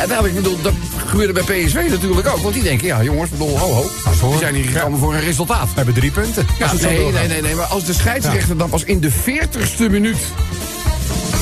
Uiteindelijk, 0.00 0.38
ik 0.38 0.42
bedoel, 0.42 0.62
dat 0.62 0.72
gebeurde 1.06 1.32
bij 1.32 1.42
PSV 1.42 1.86
natuurlijk 1.90 2.28
ook. 2.28 2.38
Want 2.38 2.54
die 2.54 2.62
denken, 2.62 2.86
ja 2.86 3.02
jongens, 3.02 3.30
bedoel, 3.30 3.58
ho 3.58 3.72
ho. 3.72 3.82
We 4.30 4.38
zijn 4.38 4.54
hier 4.54 4.64
gekomen 4.64 4.98
voor 4.98 5.14
een 5.14 5.20
resultaat. 5.20 5.68
We 5.68 5.74
hebben 5.74 5.94
drie 5.94 6.10
punten. 6.10 6.46
Ja, 6.58 6.72
nee, 6.72 7.12
nee, 7.12 7.28
nee, 7.28 7.42
nee. 7.42 7.54
Maar 7.54 7.64
als 7.64 7.84
de 7.84 7.92
scheidsrechter 7.92 8.56
dan 8.56 8.68
pas 8.70 8.84
in 8.84 9.00
de 9.00 9.10
40ste 9.10 9.90
minuut. 9.90 10.18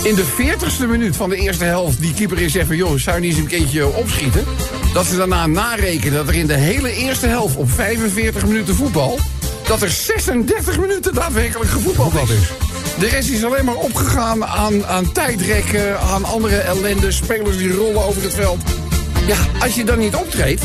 In 0.03 0.15
de 0.15 0.25
40ste 0.25 0.89
minuut 0.89 1.17
van 1.17 1.29
de 1.31 1.37
eerste 1.37 1.65
helft 1.65 2.01
die 2.01 2.15
keeper 2.15 2.41
is 2.41 2.53
zeggen: 2.53 2.77
joh, 2.77 2.99
zou 2.99 3.17
je 3.17 3.23
niet 3.23 3.31
eens 3.31 3.41
een 3.43 3.59
keertje 3.59 3.87
opschieten? 3.87 4.45
Dat 4.93 5.07
ze 5.07 5.17
daarna 5.17 5.47
narekenen 5.47 6.15
dat 6.15 6.29
er 6.29 6.35
in 6.35 6.47
de 6.47 6.57
hele 6.57 6.93
eerste 6.93 7.27
helft 7.27 7.57
op 7.57 7.71
45 7.71 8.47
minuten 8.47 8.75
voetbal. 8.75 9.19
dat 9.67 9.83
er 9.83 9.91
36 9.91 10.79
minuten 10.81 11.15
daadwerkelijk 11.15 11.71
gevoetbald 11.71 12.31
is. 12.31 12.68
De 12.99 13.09
rest 13.09 13.29
is 13.29 13.45
alleen 13.45 13.65
maar 13.65 13.75
opgegaan 13.75 14.45
aan, 14.45 14.87
aan 14.87 15.13
tijdrekken, 15.13 16.01
aan 16.01 16.25
andere 16.25 16.57
ellende, 16.57 17.13
spelers 17.13 17.57
die 17.57 17.73
rollen 17.73 18.05
over 18.05 18.23
het 18.23 18.35
veld. 18.35 18.59
Ja, 19.27 19.37
als 19.61 19.75
je 19.75 19.85
dan 19.85 19.99
niet 19.99 20.15
optreedt, 20.15 20.63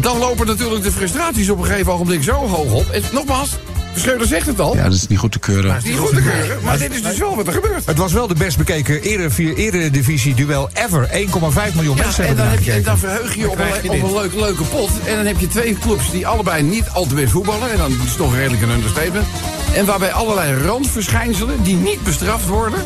dan 0.00 0.18
lopen 0.18 0.46
natuurlijk 0.46 0.82
de 0.82 0.92
frustraties 0.92 1.50
op 1.50 1.58
een 1.58 1.64
gegeven 1.64 1.92
ogenblik 1.92 2.22
zo 2.22 2.32
hoog 2.32 2.72
op. 2.72 2.90
En 2.90 3.02
nogmaals, 3.12 3.50
Schreuder 3.96 4.26
zegt 4.26 4.46
het 4.46 4.60
al. 4.60 4.76
Ja, 4.76 4.82
dat 4.82 4.92
is 4.92 5.06
niet 5.06 5.18
goed 5.18 5.32
te 5.32 5.38
keuren. 5.38 5.80
Niet 5.84 5.96
goed 5.96 6.14
te 6.14 6.22
keuren, 6.22 6.62
maar 6.62 6.78
dit 6.78 6.94
is 6.94 7.02
dus 7.02 7.18
wel 7.18 7.36
wat 7.36 7.46
er 7.46 7.52
gebeurt. 7.52 7.86
Het 7.86 7.98
was 7.98 8.12
wel 8.12 8.26
de 8.26 8.34
best 8.34 8.58
bekeken 8.58 9.02
Eredivisie 9.02 9.54
eredivisie 9.54 10.34
duel 10.34 10.68
ever. 10.72 11.08
1,5 11.08 11.74
miljoen 11.74 11.96
Ja, 11.96 12.02
mensen 12.02 12.24
en 12.24 12.28
hebben 12.28 12.44
dan, 12.44 12.54
heb 12.54 12.62
je, 12.62 12.72
en 12.72 12.82
dan 12.82 12.98
verheug 12.98 13.34
je 13.34 13.40
je 13.40 13.50
op 13.50 13.58
een, 13.58 13.66
je 13.82 13.90
op 13.90 14.02
een 14.02 14.12
leuk, 14.12 14.34
leuke 14.34 14.64
pot. 14.64 14.90
En 15.04 15.16
dan 15.16 15.26
heb 15.26 15.38
je 15.38 15.48
twee 15.48 15.78
clubs 15.78 16.10
die 16.10 16.26
allebei 16.26 16.62
niet 16.62 16.88
al 16.92 17.06
te 17.06 17.14
best 17.14 17.30
voetballen. 17.30 17.70
En 17.70 17.78
dan 17.78 17.90
is 17.90 17.96
het 17.98 18.16
toch 18.16 18.34
redelijk 18.34 18.62
een 18.62 18.70
understatement. 18.70 19.26
En 19.74 19.86
waarbij 19.86 20.12
allerlei 20.12 20.62
randverschijnselen 20.62 21.62
die 21.62 21.76
niet 21.76 22.02
bestraft 22.02 22.46
worden... 22.48 22.84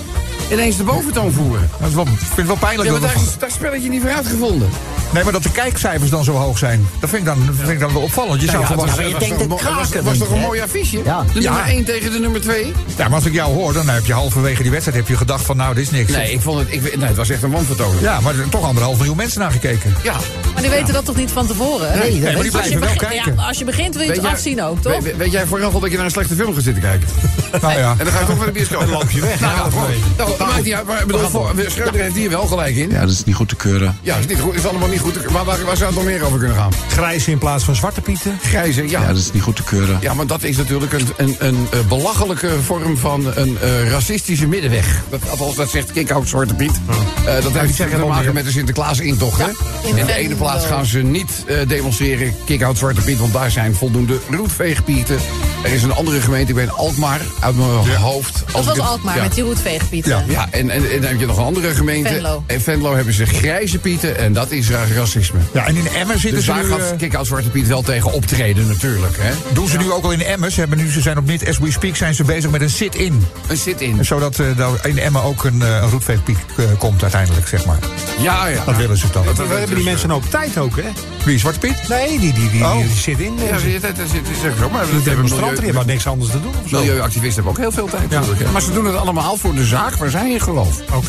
ineens 0.52 0.76
de 0.76 0.84
boventoon 0.84 1.32
voeren. 1.32 1.70
Dat 1.80 1.88
is 1.88 1.94
wel, 1.94 2.04
ik 2.06 2.18
vind 2.18 2.36
het 2.36 2.46
wel 2.46 2.56
pijnlijk. 2.56 2.84
Ja, 2.88 2.92
maar 2.92 3.00
dat 3.00 3.10
daar 3.10 3.18
we- 3.22 3.26
is 3.30 3.38
daar 3.38 3.50
spelletje 3.50 3.88
niet 3.88 4.00
voor 4.02 4.10
uitgevonden. 4.10 4.68
Nee, 5.16 5.24
maar 5.24 5.32
dat 5.32 5.42
de 5.42 5.50
kijkcijfers 5.50 6.10
dan 6.10 6.24
zo 6.24 6.32
hoog 6.32 6.58
zijn. 6.58 6.86
Dat 7.00 7.10
vind 7.10 7.20
ik 7.20 7.26
dan, 7.28 7.48
vind 7.56 7.68
ik 7.68 7.80
dan 7.80 7.92
wel 7.92 8.02
opvallend. 8.02 8.40
Je 8.40 8.46
zou 8.48 8.60
Ja, 8.60 8.66
gewoon... 8.66 8.84
je 8.86 8.90
was 8.90 8.96
denkt 9.00 9.18
toch 9.20 9.28
het 9.38 9.50
een 9.50 9.56
kraken 9.56 10.04
was 10.04 10.18
toch 10.18 10.30
een 10.30 10.40
mooi 10.40 10.60
affiche? 10.60 11.00
Ja. 11.04 11.24
De 11.32 11.40
nummer 11.40 11.62
1 11.64 11.84
tegen 11.84 12.12
de 12.12 12.18
nummer 12.18 12.40
2? 12.40 12.72
Ja, 12.96 13.04
maar 13.04 13.14
als 13.14 13.24
ik 13.24 13.32
jou 13.32 13.52
hoor, 13.54 13.72
dan 13.72 13.88
heb 13.88 14.06
je 14.06 14.12
halverwege 14.12 14.62
die 14.62 14.70
wedstrijd 14.70 14.98
heb 14.98 15.08
je 15.08 15.16
gedacht 15.16 15.44
van 15.44 15.56
nou, 15.56 15.74
dit 15.74 15.84
is 15.84 15.90
niks. 15.90 16.12
Nee, 16.12 16.32
ik 16.32 16.40
vond 16.40 16.58
het, 16.58 16.68
ik, 16.72 16.96
nee, 16.96 17.06
het 17.08 17.16
was 17.16 17.28
echt 17.30 17.42
een 17.42 17.50
wanvertoning. 17.50 18.00
Ja, 18.00 18.20
maar 18.20 18.38
er 18.38 18.48
toch 18.48 18.64
anderhalf 18.64 18.96
miljoen 18.96 19.16
mensen 19.16 19.40
naar 19.40 19.50
gekeken. 19.50 19.94
Ja. 20.02 20.14
Maar 20.52 20.62
die 20.62 20.70
weten 20.70 20.94
dat 20.94 21.04
toch 21.04 21.16
niet 21.16 21.30
van 21.30 21.46
tevoren? 21.46 21.98
Nee, 21.98 22.10
dat 22.10 22.20
Nee, 22.20 22.32
maar 22.34 22.42
die 22.42 22.52
weet 22.52 22.54
Als 22.54 22.68
je, 22.68 22.76
blijven 22.76 22.80
wel 22.80 22.88
begint, 23.08 23.22
kijken. 23.24 23.34
ja, 23.36 23.48
als 23.48 23.58
je 23.58 23.64
begint 23.64 23.94
wil 23.94 24.04
je 24.04 24.10
het 24.12 24.20
jij- 24.22 24.30
afzien 24.30 24.62
ook, 24.62 24.82
toch? 24.82 24.98
Weet, 25.16 25.32
jij 25.32 25.46
vooraf 25.46 25.74
al 25.74 25.80
dat 25.80 25.90
je 25.90 25.96
naar 25.96 26.04
een 26.04 26.10
slechte 26.10 26.34
film 26.34 26.54
gaat 26.54 26.62
zitten 26.62 26.82
kijken? 26.82 27.08
Nou 27.60 27.78
ja. 27.78 27.90
En 27.98 28.04
dan 28.04 28.12
ga 28.12 28.20
je 28.20 28.26
toch 28.26 28.36
naar 28.36 28.46
de 28.46 28.52
bioscoop. 28.52 28.80
Dan 28.80 28.90
loop 28.90 29.10
je 29.10 29.20
weg. 29.20 29.40
Nou, 29.40 29.56
dat 29.58 29.72
nou, 29.72 29.88
dat 30.16 30.38
maakt 30.38 30.64
niet 30.64 30.74
uit. 30.74 30.86
Maar, 30.86 31.06
bedoel, 31.06 31.28
voor, 31.28 31.52
Schreuder 31.66 32.00
heeft 32.00 32.14
hier 32.14 32.30
wel 32.30 32.46
gelijk 32.46 32.76
in. 32.76 32.90
Ja, 32.90 33.00
dat 33.00 33.10
is 33.10 33.24
niet 33.24 33.34
goed 33.34 33.48
te 33.48 33.56
keuren. 33.56 33.98
Ja, 34.02 34.16
is, 34.16 34.26
niet 34.26 34.40
goed, 34.40 34.54
is 34.54 34.66
allemaal 34.66 34.88
niet 34.88 35.00
goed. 35.00 35.05
Maar 35.30 35.44
waar, 35.44 35.64
waar 35.64 35.76
zou 35.76 35.86
het 35.88 35.94
nog 35.98 36.04
meer 36.04 36.24
over 36.24 36.38
kunnen 36.38 36.56
gaan? 36.56 36.72
Grijs 36.88 37.28
in 37.28 37.38
plaats 37.38 37.64
van 37.64 37.74
zwarte 37.76 38.00
pieten. 38.00 38.38
Grijze, 38.42 38.88
ja. 38.88 39.00
Ja, 39.00 39.06
dat 39.06 39.16
is 39.16 39.32
niet 39.32 39.42
goed 39.42 39.56
te 39.56 39.62
keuren. 39.62 39.98
Ja, 40.00 40.14
maar 40.14 40.26
dat 40.26 40.42
is 40.42 40.56
natuurlijk 40.56 40.92
een, 40.92 41.06
een, 41.16 41.36
een 41.38 41.66
eh, 41.72 41.78
belachelijke 41.88 42.50
vorm 42.64 42.96
van 42.96 43.26
een 43.34 43.58
eh, 43.60 43.90
racistische 43.90 44.46
middenweg. 44.46 45.02
Dat, 45.10 45.20
althans, 45.30 45.54
dat 45.56 45.70
zegt 45.70 45.92
Kikhout 45.92 46.28
Zwarte 46.28 46.54
Piet. 46.54 46.80
Eh, 47.26 47.42
dat 47.42 47.52
heeft 47.52 47.76
te 47.76 48.04
maken 48.08 48.34
met 48.34 48.44
de 48.44 48.50
Sinterklaas-intocht. 48.50 49.38
hè? 49.38 49.48
in 49.88 49.96
In 49.96 50.06
de 50.06 50.14
ene 50.14 50.34
plaats 50.34 50.66
gaan 50.66 50.86
ze 50.86 50.98
niet 50.98 51.44
eh, 51.46 51.56
demonstreren 51.68 52.34
Kikhout 52.44 52.78
Zwarte 52.78 53.00
Piet... 53.00 53.18
want 53.18 53.32
daar 53.32 53.50
zijn 53.50 53.74
voldoende 53.74 54.18
roetveegpieten. 54.30 55.18
Er 55.64 55.72
is 55.72 55.82
een 55.82 55.92
andere 55.94 56.20
gemeente, 56.20 56.50
ik 56.50 56.56
ben 56.56 56.70
Alkmaar, 56.70 57.20
uit 57.40 57.56
mijn 57.56 57.96
hoofd. 57.96 58.42
Dat 58.46 58.54
Als 58.54 58.62
ik 58.62 58.68
was 58.68 58.76
het- 58.78 58.86
Alkmaar 58.86 59.16
ja. 59.16 59.22
met 59.22 59.34
die 59.34 59.44
roetveegpieten. 59.44 60.10
Ja. 60.10 60.24
Ja, 60.28 60.48
en, 60.50 60.70
en, 60.70 60.90
en 60.90 61.00
dan 61.00 61.10
heb 61.10 61.20
je 61.20 61.26
nog 61.26 61.36
een 61.36 61.44
andere 61.44 61.74
gemeente. 61.74 62.08
Venlo. 62.08 62.44
In 62.46 62.60
Venlo 62.60 62.94
hebben 62.94 63.14
ze 63.14 63.26
grijze 63.26 63.78
pieten 63.78 64.18
en 64.18 64.32
dat 64.32 64.50
is 64.50 64.68
racisme. 64.94 65.38
Ja, 65.52 65.66
en 65.66 65.76
in 65.76 65.88
Emmen 65.88 66.18
zitten 66.18 66.34
Dus 66.34 66.44
ze 66.44 66.52
daar 66.52 66.62
nu... 66.64 66.70
gaat 66.70 66.90
eh, 66.90 66.98
Kikhout 66.98 67.26
Zwarte 67.26 67.50
Piet 67.50 67.66
wel 67.66 67.82
tegen 67.82 68.12
optreden 68.12 68.66
natuurlijk. 68.66 69.16
Hè? 69.18 69.32
doen 69.52 69.68
ze 69.68 69.76
nu 69.78 69.92
ook 69.92 70.04
al 70.04 70.10
in 70.12 70.22
Emmen. 70.22 70.52
Ze, 70.52 70.60
hebben 70.60 70.78
nu, 70.78 70.90
ze 70.90 71.00
zijn 71.00 71.18
op 71.18 71.26
niet 71.26 71.48
as 71.48 71.58
we 71.58 71.70
speak 71.72 71.96
zijn 71.96 72.14
ze 72.14 72.24
bezig 72.24 72.50
met 72.50 72.60
een 72.60 72.70
sit-in. 72.70 73.26
Een 73.46 73.56
sit-in. 73.56 74.04
Zodat 74.04 74.38
eh, 74.38 74.46
daar 74.56 74.86
in 74.86 74.98
Emmen 74.98 75.22
ook 75.22 75.44
een, 75.44 75.62
eh, 75.62 75.68
een 75.68 75.90
roetveegpiek 75.90 76.38
eh, 76.56 76.64
komt 76.78 77.02
uiteindelijk, 77.02 77.48
zeg 77.48 77.66
maar. 77.66 77.78
Ja, 78.18 78.46
ja. 78.46 78.64
Dat 78.64 78.76
willen 78.76 78.96
ze 78.96 79.06
dan. 79.12 79.24
We 79.24 79.54
hebben 79.54 79.76
die 79.76 79.84
mensen 79.84 80.10
ook 80.10 80.24
tijd 80.24 80.58
ook, 80.58 80.76
hè? 80.76 80.88
Wie, 81.24 81.38
Zwarte 81.38 81.58
Piet? 81.58 81.88
Nee, 81.88 82.18
die, 82.18 82.32
die, 82.32 82.50
die, 82.50 82.64
Oh. 82.64 82.76
die 82.76 82.96
zit 82.96 83.18
in. 83.18 83.34
Ja, 83.36 83.78
dat 83.80 83.98
is 83.98 84.48
ook 84.48 84.56
zo. 84.58 84.70
Maar 84.70 84.80
dat 84.80 84.88
de 84.88 84.94
hebben 84.94 85.04
demonstranten 85.04 85.64
hebben 85.64 85.86
niks 85.86 86.06
anders 86.06 86.30
te 86.30 86.40
doen. 86.40 86.52
Milieuactivisten 86.70 87.44
hebben 87.44 87.52
ook 87.52 87.58
heel 87.58 87.72
veel 87.72 87.98
tijd. 87.98 88.10
natuurlijk, 88.10 88.42
hè. 88.42 88.50
Maar 88.50 88.62
ze 88.62 88.72
doen 88.72 88.84
het 88.84 88.96
allemaal 88.96 89.36
voor 89.36 89.54
de 89.54 89.64
zaak 89.64 89.94
waar 89.94 90.10
zij 90.10 90.30
in 90.30 90.40
geloven. 90.40 90.84
Ook. 90.92 91.04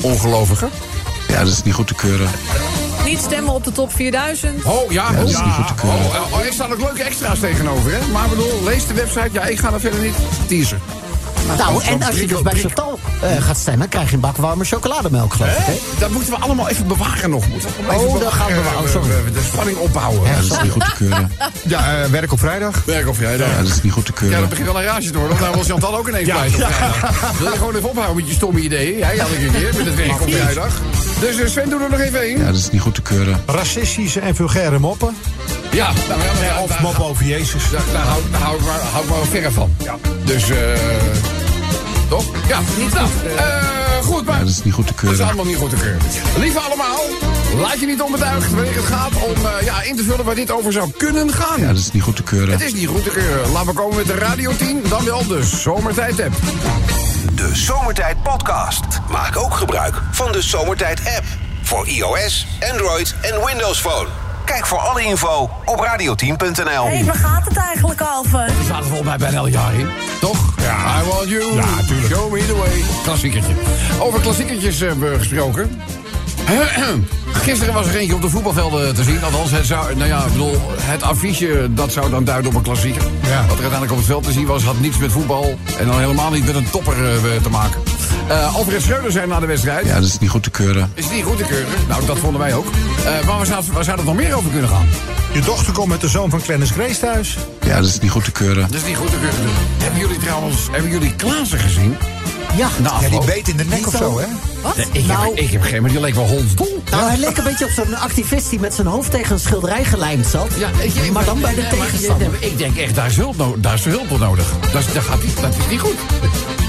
Ongelovigen. 0.00 0.70
Ja, 1.28 1.38
dat 1.44 1.52
is 1.52 1.62
niet 1.62 1.74
goed 1.74 1.86
te 1.86 1.94
keuren. 1.94 2.28
Niet 3.12 3.20
stemmen 3.20 3.52
op 3.52 3.64
de 3.64 3.72
top 3.72 3.92
4000. 3.92 4.64
Oh, 4.64 4.92
ja. 4.92 5.12
dat 5.12 5.28
is 5.28 5.36
oh, 5.36 5.44
niet 5.44 5.54
goed 5.54 5.66
te 5.66 5.74
keuren. 5.74 6.00
Oh, 6.00 6.32
oh, 6.32 6.46
er 6.46 6.52
staan 6.52 6.72
ook 6.72 6.80
leuke 6.80 7.02
extra's 7.02 7.40
tegenover, 7.40 7.92
hè. 7.92 8.06
Maar 8.12 8.28
bedoel, 8.28 8.62
lees 8.64 8.86
de 8.86 8.94
website. 8.94 9.28
Ja, 9.32 9.44
ik 9.44 9.58
ga 9.58 9.72
er 9.72 9.80
verder 9.80 10.00
niet. 10.00 10.14
Teaser. 10.46 10.78
Nou, 11.58 11.82
en 11.84 12.02
als 12.02 12.16
je 12.20 12.26
dus 12.26 12.42
bij 12.42 12.54
Chantal 12.54 12.98
eh, 13.20 13.42
gaat 13.42 13.56
stemmen, 13.58 13.88
krijg 13.88 14.08
je 14.08 14.14
een 14.14 14.20
bak 14.20 14.36
warme 14.36 14.64
chocolademelk, 14.64 15.32
geloof 15.34 15.50
ik. 15.58 15.64
Hè? 15.64 15.72
Dat 15.98 16.10
moeten 16.10 16.30
we 16.30 16.38
allemaal 16.38 16.68
even 16.68 16.86
bewaren 16.86 17.30
nog. 17.30 17.48
Moeten 17.48 17.68
we 17.68 17.92
Oh, 17.94 18.20
dat 18.20 18.32
gaan 18.32 18.46
we 18.46 18.52
bewaren. 18.54 18.62
bewaren, 18.82 18.90
sorry. 18.90 19.08
We- 19.08 19.22
we- 19.22 19.30
De 19.30 19.40
spanning 19.52 19.78
opbouwen. 19.78 20.28
Ja, 20.30 20.34
dat 20.34 20.44
is 20.44 20.62
niet 20.62 20.70
goed 20.72 20.84
te 20.84 20.92
keuren. 20.98 21.32
Ja, 21.66 22.02
eh, 22.02 22.10
werk 22.10 22.32
op 22.32 22.38
vrijdag. 22.38 22.82
Werk 22.84 23.08
op 23.08 23.16
vrijdag. 23.16 23.48
Ja, 23.48 23.56
dat 23.56 23.66
is 23.66 23.82
niet 23.82 23.92
goed 23.92 24.04
te 24.06 24.12
Ja, 24.14 24.20
dat 24.20 24.28
keuren. 24.30 24.48
begint 24.48 24.66
wel 24.66 24.76
een 24.78 24.84
raasje 24.84 25.10
te 25.10 25.18
worden. 25.18 25.38
Want 25.38 25.40
nou 25.40 25.54
wil 25.54 25.64
Chantal 25.74 25.96
ook 25.98 26.08
ineens 26.08 26.28
bij. 26.28 26.50
Wil 27.38 27.50
je 27.50 27.56
gewoon 27.58 27.74
even 27.76 27.88
ophouden 27.88 28.16
met 28.16 28.28
je 28.28 28.34
stomme 28.34 28.60
ideeën? 28.60 28.98
Jij 28.98 29.18
elke 29.18 29.34
keer 29.36 29.74
met 29.76 29.86
het 29.86 29.94
werk 29.94 30.20
op 30.20 30.30
vrijdag. 30.30 30.72
Dus 31.20 31.36
eh, 31.40 31.48
Sven, 31.48 31.68
doe 31.70 31.82
er 31.82 31.90
nog 31.90 32.00
even 32.00 32.20
één. 32.20 32.38
Ja, 32.38 32.46
dat 32.46 32.54
is 32.56 32.70
niet 32.70 32.80
goed 32.80 32.94
te 32.94 33.02
keuren. 33.02 33.42
Racistische 33.46 34.20
en 34.20 34.34
vulgaire 34.34 34.78
moppen. 34.78 35.16
Ja, 35.72 35.92
nou, 36.08 36.20
ja, 36.22 36.32
maar 36.34 36.44
ja, 36.44 36.60
Of 36.62 36.80
moppen 36.80 37.04
over 37.04 37.24
Jezus. 37.24 37.70
Daar, 37.70 37.82
daar 37.92 38.02
hou, 38.02 38.22
daar 38.30 38.40
hou 38.40 38.56
ik 38.58 38.64
maar, 38.64 38.80
hou 38.92 39.04
ik 39.04 39.10
maar 39.10 39.18
verre 39.30 39.50
van. 39.50 39.76
Dus, 40.24 40.50
eh. 40.50 40.56
toch? 42.08 42.24
Ja, 42.48 42.60
niet 42.78 42.94
nou. 42.94 43.08
eh 43.36 43.82
goed, 44.02 44.24
maar. 44.24 44.34
Ja, 44.34 44.40
dat 44.40 44.48
is 44.50 44.62
niet 44.62 44.74
goed 44.74 44.86
te 44.86 44.92
Dat 44.92 45.02
is 45.02 45.08
keuren. 45.08 45.26
allemaal 45.26 45.44
niet 45.44 45.56
goed 45.56 45.70
te 45.70 45.76
keuren. 45.76 46.00
Lieve 46.38 46.58
allemaal, 46.58 47.00
laat 47.56 47.80
je 47.80 47.86
niet 47.86 48.00
onbetuigd 48.02 48.54
wanneer 48.54 48.74
het 48.74 48.84
gaat 48.84 49.12
om 49.14 49.46
eh, 49.46 49.64
ja, 49.64 49.82
in 49.82 49.96
te 49.96 50.02
vullen 50.02 50.24
waar 50.24 50.34
dit 50.34 50.50
over 50.50 50.72
zou 50.72 50.90
kunnen 50.96 51.32
gaan. 51.32 51.60
Ja, 51.60 51.66
dat 51.66 51.76
is 51.76 51.92
niet 51.92 52.02
goed 52.02 52.16
te 52.16 52.22
keuren. 52.22 52.50
Het 52.50 52.60
is 52.60 52.72
niet 52.72 52.88
goed 52.88 53.02
te 53.04 53.10
keuren. 53.10 53.50
Laten 53.52 53.68
we 53.68 53.74
komen 53.74 53.96
met 53.96 54.06
de 54.06 54.14
Radio 54.14 54.56
10, 54.56 54.82
dan 54.88 55.04
wel 55.04 55.26
de 55.26 55.42
Zomertijd 55.44 56.20
app. 56.20 56.34
De 57.34 57.50
Zomertijd 57.52 58.22
Podcast. 58.22 58.80
Maak 59.10 59.36
ook 59.36 59.54
gebruik 59.54 60.02
van 60.10 60.32
de 60.32 60.42
Zomertijd 60.42 61.00
app. 61.16 61.24
Voor 61.62 61.86
iOS, 61.86 62.46
Android 62.72 63.14
en 63.20 63.44
Windows 63.44 63.80
Phone. 63.80 64.08
Kijk 64.52 64.66
voor 64.66 64.78
alle 64.78 65.02
info 65.02 65.50
op 65.64 65.86
radio10.nl. 65.86 66.86
Hé, 66.86 67.04
waar 67.04 67.14
gaat 67.14 67.44
het 67.44 67.56
eigenlijk 67.56 68.02
over? 68.16 68.46
We 68.46 68.64
zaten 68.66 68.84
volgens 68.84 69.08
mij 69.08 69.16
bijna 69.16 69.36
elk 69.36 69.48
jaar 69.48 69.74
in. 69.74 69.88
Toch? 70.20 70.54
Ja. 70.60 71.00
I 71.00 71.04
want 71.04 71.28
you. 71.28 71.54
Ja, 71.54 71.64
tuurlijk. 71.86 72.14
Show 72.14 72.32
me 72.32 72.46
the 72.46 72.56
way. 72.56 72.84
Klassiekertje. 73.02 73.52
Over 74.00 74.20
klassiekertjes 74.20 74.80
eh, 74.80 74.88
hebben 74.88 75.12
we 75.12 75.18
gesproken. 75.18 75.82
Gisteren 77.32 77.74
was 77.74 77.86
er 77.86 77.96
eentje 77.96 78.14
op 78.14 78.22
de 78.22 78.28
voetbalvelden 78.28 78.94
te 78.94 79.02
zien. 79.02 79.24
Althans, 79.24 79.50
het, 79.50 79.66
zou, 79.66 79.96
nou 79.96 80.08
ja, 80.08 80.24
ik 80.24 80.32
bedoel, 80.32 80.56
het 80.80 81.02
affiche 81.02 81.68
dat 81.70 81.92
zou 81.92 82.10
dan 82.10 82.24
duiden 82.24 82.50
op 82.50 82.56
een 82.56 82.62
klassieker. 82.62 83.02
Ja. 83.02 83.40
Wat 83.40 83.44
er 83.44 83.48
uiteindelijk 83.50 83.92
op 83.92 83.98
het 83.98 84.06
veld 84.06 84.24
te 84.24 84.32
zien 84.32 84.46
was, 84.46 84.62
had 84.62 84.80
niets 84.80 84.98
met 84.98 85.12
voetbal. 85.12 85.58
En 85.78 85.86
dan 85.86 85.98
helemaal 85.98 86.30
niet 86.30 86.46
met 86.46 86.54
een 86.54 86.70
topper 86.70 87.04
eh, 87.04 87.42
te 87.42 87.50
maken. 87.50 87.91
Eh 88.28 88.54
Alfred 88.54 88.82
Schreuder 88.82 89.12
zei 89.12 89.26
na 89.26 89.40
de 89.40 89.46
wedstrijd. 89.46 89.86
Ja, 89.86 89.94
dat 89.94 90.04
is 90.04 90.18
niet 90.18 90.30
goed 90.30 90.42
te 90.42 90.50
keuren. 90.50 90.90
Is 90.94 91.10
niet 91.10 91.24
goed 91.24 91.36
te 91.36 91.44
keuren? 91.44 91.72
Nou, 91.88 92.06
dat 92.06 92.18
vonden 92.18 92.40
wij 92.40 92.54
ook. 92.54 92.66
Eh, 92.66 93.04
maar 93.04 93.36
waar 93.36 93.46
zou, 93.46 93.64
waar 93.72 93.84
zou 93.84 93.96
het 93.96 94.06
nog 94.06 94.14
meer 94.14 94.34
over 94.34 94.50
kunnen 94.50 94.68
gaan? 94.68 94.86
Je 95.32 95.40
dochter 95.40 95.72
komt 95.72 95.88
met 95.88 96.00
de 96.00 96.08
zoon 96.08 96.30
van 96.30 96.42
Clennis 96.42 96.70
Grace 96.70 97.00
thuis. 97.00 97.36
Ja, 97.64 97.76
dat 97.76 97.86
is 97.86 98.00
niet 98.00 98.10
goed 98.10 98.24
te 98.24 98.32
keuren. 98.32 98.62
Dat 98.62 98.80
is 98.80 98.86
niet 98.86 98.96
goed 98.96 99.10
te 99.10 99.16
keuren. 99.16 99.50
Hebben 99.82 100.00
jullie 100.00 100.18
trouwens, 100.18 100.68
hebben 100.70 100.90
jullie 100.90 101.14
Klaassen 101.16 101.58
gezien? 101.58 101.96
Ja, 102.56 102.68
Nou, 102.82 103.02
Ja, 103.02 103.08
die 103.08 103.24
beet 103.24 103.48
in 103.48 103.56
de 103.56 103.64
nek 103.64 103.86
of 103.86 103.96
zo. 103.96 104.18
hè? 104.18 104.26
Wat? 104.62 104.76
Nee, 104.76 104.86
ik, 104.92 105.06
Nou- 105.06 105.24
heb, 105.28 105.38
ik 105.44 105.50
heb 105.50 105.62
geen, 105.62 105.80
maar 105.82 105.90
die 105.90 106.00
leek 106.00 106.14
wel 106.14 106.26
hondsdol. 106.26 106.82
nou, 106.90 107.08
hij 107.08 107.16
leek 107.18 107.36
een 107.36 107.44
beetje 107.44 107.64
op 107.64 107.70
zo'n 107.70 107.96
activist 107.96 108.50
die 108.50 108.60
met 108.60 108.74
zijn 108.74 108.86
hoofd 108.86 109.10
tegen 109.10 109.32
een 109.32 109.40
schilderij 109.40 109.84
gelijmd 109.84 110.26
zat. 110.26 110.48
Ja, 110.58 110.70
weet 110.78 110.94
je, 110.94 111.12
maar 111.12 111.24
dan 111.24 111.40
bij 111.40 111.54
de 111.54 111.66
tegenstander. 111.68 112.30
maar 112.30 112.42
Ik 112.42 112.58
denk 112.58 112.76
echt, 112.76 112.94
daar 112.94 113.06
is 113.06 113.16
hulp, 113.16 113.36
no 113.36 113.54
daar 113.58 113.74
is 113.74 113.84
hulp 113.84 114.08
voor 114.08 114.18
nodig. 114.18 114.46
Dat, 114.72 114.80
is, 114.86 114.92
dat, 114.92 115.02
gaat 115.02 115.22
niet, 115.22 115.40
dat 115.40 115.50
is 115.58 115.70
niet 115.70 115.80
goed. 115.80 115.94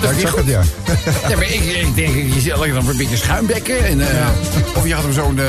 Dat 0.02 0.12
is 0.12 0.18
ik 0.18 0.18
niet 0.18 0.22
zag 0.22 0.30
goed. 0.30 0.40
het, 0.40 0.48
ja. 0.48 1.30
Ja, 1.30 1.36
maar 1.36 1.46
ik, 1.50 1.64
ik 1.64 1.96
denk, 1.96 2.34
je 2.34 2.40
zit 2.42 2.52
alleen 2.52 2.74
dan 2.74 2.88
een 2.90 2.98
beetje 2.98 3.18
schuimbekken. 3.18 3.86
En, 3.86 4.02
eh, 4.02 4.28
Of 4.76 4.88
je 4.88 4.94
had 4.94 5.04
hem 5.04 5.14
zo'n 5.14 5.40
eh 5.40 5.46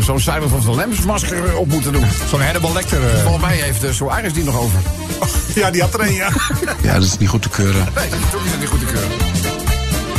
zo'n 0.00 0.42
of 0.54 0.64
the 0.64 0.70
Lambs 0.70 1.00
masker 1.00 1.56
op 1.56 1.68
moeten 1.68 1.92
doen. 1.92 2.04
Zo'n 2.30 2.40
Hannibal 2.42 2.72
Lecter. 2.72 3.02
eh. 3.14 3.22
Volgens 3.22 3.44
mij 3.44 3.56
heeft 3.56 3.84
uh, 3.84 3.90
Soares 3.92 4.32
die 4.32 4.44
nog 4.44 4.58
over. 4.58 4.78
Ja, 5.54 5.70
die 5.70 5.80
had 5.80 5.94
er 5.94 6.00
een, 6.00 6.12
ja. 6.14 6.28
Ja, 6.82 6.94
dat 6.94 7.02
is 7.02 7.18
niet 7.18 7.28
goed 7.28 7.42
te 7.42 7.48
keuren. 7.48 7.88
Nee, 7.94 8.08
toch 8.08 8.44
is 8.44 8.50
dat 8.50 8.60
niet 8.60 8.68
goed 8.68 8.78
te 8.80 8.86
keuren. 8.86 9.23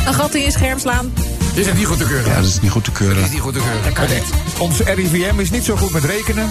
Een 0.06 0.14
gat 0.14 0.34
in 0.34 0.42
je 0.42 0.50
scherm 0.50 0.78
slaan. 0.78 1.12
Is 1.54 1.66
het 1.66 1.76
niet 1.76 1.86
goed 1.86 1.98
te 1.98 2.04
keuren? 2.04 2.30
Ja, 2.30 2.36
dat 2.36 2.44
is 2.44 2.60
niet 2.60 2.70
goed 2.70 2.84
te 2.84 2.92
keuren. 2.92 3.24
is 3.24 3.30
niet 3.30 3.40
goed 3.40 3.54
te 3.54 3.60
keuren. 3.60 3.82
Dat 3.82 3.92
kan 3.92 4.06
niet. 4.08 4.24
Ons 4.58 4.80
RIVM 4.80 5.40
is 5.40 5.50
niet 5.50 5.64
zo 5.64 5.76
goed 5.76 5.90
met 5.90 6.04
rekenen. 6.04 6.48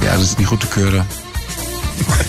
Ja, 0.00 0.12
dat 0.12 0.20
is 0.20 0.36
niet 0.36 0.46
goed 0.46 0.60
te 0.60 0.68
keuren. 0.68 1.06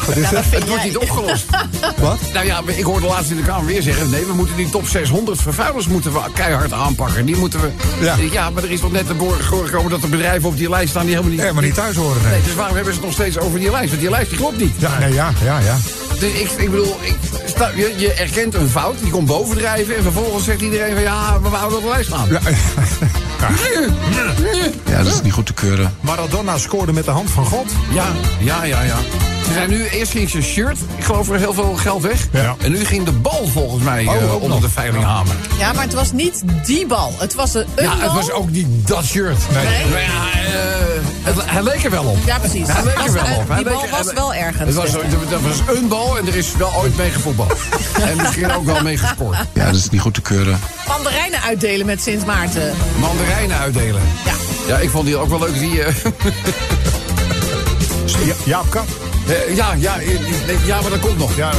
Het 0.05 0.67
wordt 0.67 0.83
niet 0.83 0.97
opgelost. 0.97 1.45
Wat? 1.99 2.19
Nou 2.33 2.45
ja, 2.45 2.61
ik 2.65 2.83
hoorde 2.83 3.05
laatst 3.05 3.31
in 3.31 3.37
de 3.37 3.43
Kamer 3.43 3.65
weer 3.65 3.81
zeggen... 3.81 4.09
nee, 4.09 4.25
we 4.25 4.33
moeten 4.33 4.55
die 4.55 4.69
top 4.69 4.87
600 4.87 5.41
vervuilers 5.41 5.87
moeten 5.87 6.13
we 6.13 6.19
keihard 6.33 6.73
aanpakken. 6.73 7.25
Die 7.25 7.35
moeten 7.35 7.61
we... 7.61 7.69
Ja. 8.01 8.15
Ja, 8.31 8.49
maar 8.49 8.63
er 8.63 8.71
is 8.71 8.79
toch 8.79 8.91
net 8.91 9.07
te 9.07 9.13
boren 9.13 9.43
gekomen 9.43 9.91
dat 9.91 10.03
er 10.03 10.09
bedrijven 10.09 10.49
op 10.49 10.57
die 10.57 10.69
lijst 10.69 10.89
staan... 10.89 11.05
die 11.05 11.11
helemaal 11.11 11.31
niet... 11.31 11.41
Helemaal 11.41 11.63
niet 11.63 11.73
thuis 11.73 11.95
horen, 11.95 12.21
nee. 12.21 12.31
Nee, 12.31 12.41
dus 12.41 12.53
waarom 12.53 12.75
hebben 12.75 12.93
ze 12.93 12.99
het 12.99 13.07
nog 13.07 13.17
steeds 13.17 13.37
over 13.37 13.59
die 13.59 13.71
lijst? 13.71 13.89
Want 13.89 14.01
die 14.01 14.09
lijst 14.09 14.29
die 14.29 14.39
klopt 14.39 14.57
niet. 14.57 14.73
Ja, 14.77 14.99
nee, 14.99 15.13
ja, 15.13 15.31
ja, 15.43 15.59
ja. 15.59 15.77
Dus 16.23 16.31
ik, 16.31 16.51
ik 16.51 16.69
bedoel, 16.71 16.97
ik, 17.01 17.15
sta- 17.45 17.71
je, 17.75 17.93
je 17.97 18.13
erkent 18.13 18.53
een 18.53 18.69
fout, 18.69 18.99
die 18.99 19.11
komt 19.11 19.27
bovendrijven... 19.27 19.95
en 19.95 20.03
vervolgens 20.03 20.43
zegt 20.45 20.61
iedereen 20.61 20.93
van 20.93 21.01
ja, 21.01 21.39
we 21.41 21.47
houden 21.47 21.77
op 21.77 21.83
de 21.83 21.89
lijst 21.89 22.07
staan. 22.09 22.27
Ja, 22.29 22.39
Ja, 24.85 25.03
dat 25.03 25.13
is 25.13 25.21
niet 25.21 25.33
goed 25.33 25.45
te 25.45 25.53
keuren. 25.53 25.95
Maradona 26.01 26.57
scoorde 26.57 26.93
met 26.93 27.05
de 27.05 27.11
hand 27.11 27.29
van 27.31 27.45
God. 27.45 27.71
Ja, 27.93 28.05
ja, 28.39 28.63
ja, 28.63 28.81
ja. 28.83 28.95
Ze 29.45 29.53
zijn 29.53 29.69
nu, 29.69 29.87
eerst 29.87 30.11
ging 30.11 30.29
zijn 30.29 30.43
shirt, 30.43 30.77
ik 30.97 31.03
geloof 31.03 31.29
er 31.29 31.37
heel 31.39 31.53
veel 31.53 31.73
geld 31.75 32.01
weg. 32.01 32.27
Ja. 32.31 32.55
En 32.63 32.71
nu 32.71 32.85
ging 32.85 33.05
de 33.05 33.11
bal 33.11 33.47
volgens 33.53 33.83
mij 33.83 34.05
Oh, 34.07 34.15
eh, 34.15 34.33
onder 34.33 34.49
nog. 34.49 34.59
de 34.61 34.69
veilinghamer. 34.69 35.35
Ja, 35.57 35.73
maar 35.73 35.83
het 35.83 35.93
was 35.93 36.11
niet 36.11 36.43
die 36.65 36.85
bal. 36.85 37.13
Het 37.17 37.33
was 37.33 37.53
een, 37.53 37.65
een 37.75 37.83
Ja, 37.83 37.97
het 37.99 38.11
was 38.11 38.31
ook 38.31 38.49
niet 38.49 38.87
dat 38.87 39.03
shirt. 39.05 39.37
Nee. 39.53 39.65
Nee. 39.65 39.85
Maar 39.89 39.99
ja, 40.01 40.41
eh, 40.45 40.53
het, 41.23 41.35
hij 41.45 41.63
leek 41.63 41.83
er 41.83 41.89
wel 41.91 42.03
op. 42.03 42.17
Ja, 42.25 42.39
precies. 42.39 42.67
Hij 42.67 42.83
leek 42.83 42.97
er 42.97 43.13
wel 43.13 43.23
op. 43.37 43.47
Hij 43.47 43.55
die 43.57 43.65
leek- 43.65 43.73
bal 43.73 43.89
was 43.89 44.05
hij- 44.05 44.13
wel 44.15 44.33
ergens. 44.33 44.65
Het 44.65 44.73
was, 44.75 44.91
dat 45.29 45.41
was 45.41 45.75
een 45.77 45.87
bal 45.87 46.17
en 46.17 46.27
er 46.27 46.35
is 46.35 46.55
wel 46.57 46.73
ooit 46.75 46.97
mee 46.97 47.09
gevoetbald. 47.11 47.53
en 48.09 48.17
misschien 48.17 48.51
ook 48.53 48.65
wel 48.65 48.81
mee 48.83 48.97
gescoord. 48.97 49.37
Ja, 49.53 49.65
dat 49.65 49.75
is 49.75 49.89
niet 49.89 50.01
goed 50.01 50.13
te 50.13 50.21
keuren. 50.21 50.59
Mandarijnen 50.87 51.41
uitdelen 51.41 51.85
met 51.85 52.01
Sint 52.01 52.25
Maarten. 52.25 52.73
Mandarijnen 52.99 53.57
uitdelen. 53.57 54.01
Ja. 54.25 54.33
Ja, 54.67 54.77
ik 54.77 54.89
vond 54.89 55.05
die 55.05 55.17
ook 55.17 55.29
wel 55.29 55.39
leuk. 55.39 55.59
Die, 55.59 55.83
eh, 55.83 55.93
Ja, 58.25 58.33
Jaap 58.43 58.69
Kap. 58.69 58.85
Eh, 59.27 59.55
ja, 59.55 59.73
ja, 59.77 59.99
eh, 59.99 60.07
nee, 60.07 60.57
ja, 60.65 60.81
maar 60.81 60.89
dat 60.89 60.99
komt 60.99 61.17
nog. 61.17 61.35
Ja, 61.35 61.51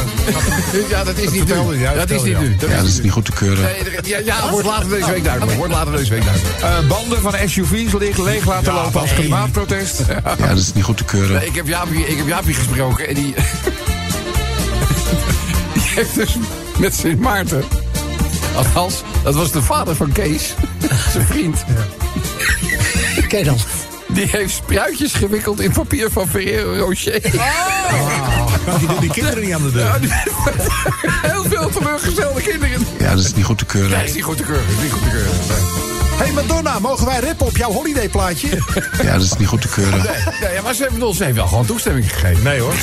Ja, 0.90 1.04
dat 1.04 1.18
is 1.18 1.30
niet 1.30 1.38
vertelde 1.38 1.74
nu. 1.74 1.80
ja, 1.80 1.94
Dat 1.94 2.10
is 2.10 2.20
vertelde 2.20 2.48
niet 2.48 2.50
nu. 2.50 2.56
Dat 2.56 2.70
Ja, 2.70 2.76
dat 2.76 2.86
is 2.86 3.00
niet 3.00 3.12
goed 3.12 3.24
te 3.24 3.32
keuren. 3.32 3.64
Nee, 3.64 3.74
ja, 4.04 4.18
ja, 4.18 4.50
wordt 4.50 4.66
later 4.66 4.88
deze 4.88 5.10
week 5.10 5.24
duidelijk. 5.24 5.56
Wordt 5.56 5.72
later 5.72 5.96
deze 5.96 6.10
week 6.10 6.24
duidelijk. 6.24 6.58
Eh, 6.60 6.86
banden 6.88 7.20
van 7.20 7.34
SUV's 7.46 7.92
leeg, 7.92 8.18
leeg 8.18 8.46
laten 8.46 8.72
lopen 8.74 9.00
als 9.00 9.14
klimaatprotest. 9.14 10.02
Ja, 10.08 10.46
dat 10.46 10.58
is 10.58 10.72
niet 10.72 10.84
goed 10.84 10.96
te 10.96 11.04
keuren. 11.04 11.36
Nee, 11.36 11.46
ik, 11.46 11.54
heb 11.54 11.66
Jaapie, 11.66 12.06
ik 12.06 12.16
heb 12.16 12.26
Jaapie 12.26 12.54
gesproken 12.54 13.08
en 13.08 13.14
die... 13.14 13.34
die 15.74 15.82
heeft 15.82 16.14
dus 16.14 16.36
met 16.78 16.94
Sint 16.94 17.20
Maarten... 17.20 17.64
Althans, 18.56 19.02
dat 19.22 19.34
was 19.34 19.52
de 19.52 19.62
vader 19.62 19.96
van 19.96 20.12
Kees, 20.12 20.54
zijn 21.12 21.26
vriend. 21.26 21.64
Ken 23.28 23.44
dan. 23.44 23.56
Die 24.14 24.26
heeft 24.30 24.54
spruitjes 24.54 25.12
gewikkeld 25.12 25.60
in 25.60 25.72
papier 25.72 26.10
van 26.10 26.28
Ferrero 26.28 26.74
Rocher. 26.84 27.20
Want 28.66 28.78
die 28.78 28.88
doen 28.88 29.00
die 29.00 29.10
kinderen 29.10 29.42
niet 29.42 29.54
aan 29.54 29.62
de 29.62 29.72
deur. 29.72 30.00
die- 30.00 30.10
Heel 31.30 31.44
veel 31.44 31.68
teleurgestelde 31.68 32.40
kinderen. 32.40 32.86
Ja, 32.98 33.14
dat 33.14 33.24
is 33.24 33.34
niet 33.34 33.44
goed 33.44 33.58
te 33.58 33.64
keuren. 33.64 33.90
Nee, 33.98 34.06
is 34.06 34.14
niet 34.14 34.22
goed 34.24 34.36
te 34.36 34.42
keuren. 34.42 34.64
Is 34.76 34.82
niet 34.82 34.92
goed 34.92 35.02
te 35.02 35.08
keuren. 35.08 35.30
hey 36.16 36.32
Madonna, 36.32 36.78
mogen 36.78 37.06
wij 37.06 37.18
rippen 37.20 37.46
op 37.46 37.56
jouw 37.56 37.72
holidayplaatje? 37.72 38.48
Ja, 39.02 39.12
dat 39.12 39.22
is 39.22 39.36
niet 39.36 39.48
goed 39.48 39.60
te 39.60 39.68
keuren. 39.68 39.98
Nee, 40.40 40.60
maar 40.62 40.74
ze 40.74 40.82
hebben, 40.82 41.02
ons- 41.02 41.16
ze 41.16 41.24
heeft 41.24 41.36
wel 41.36 41.46
gewoon 41.46 41.66
toestemming 41.66 42.12
gegeven. 42.12 42.42
Nee 42.42 42.60
hoor. 42.60 42.74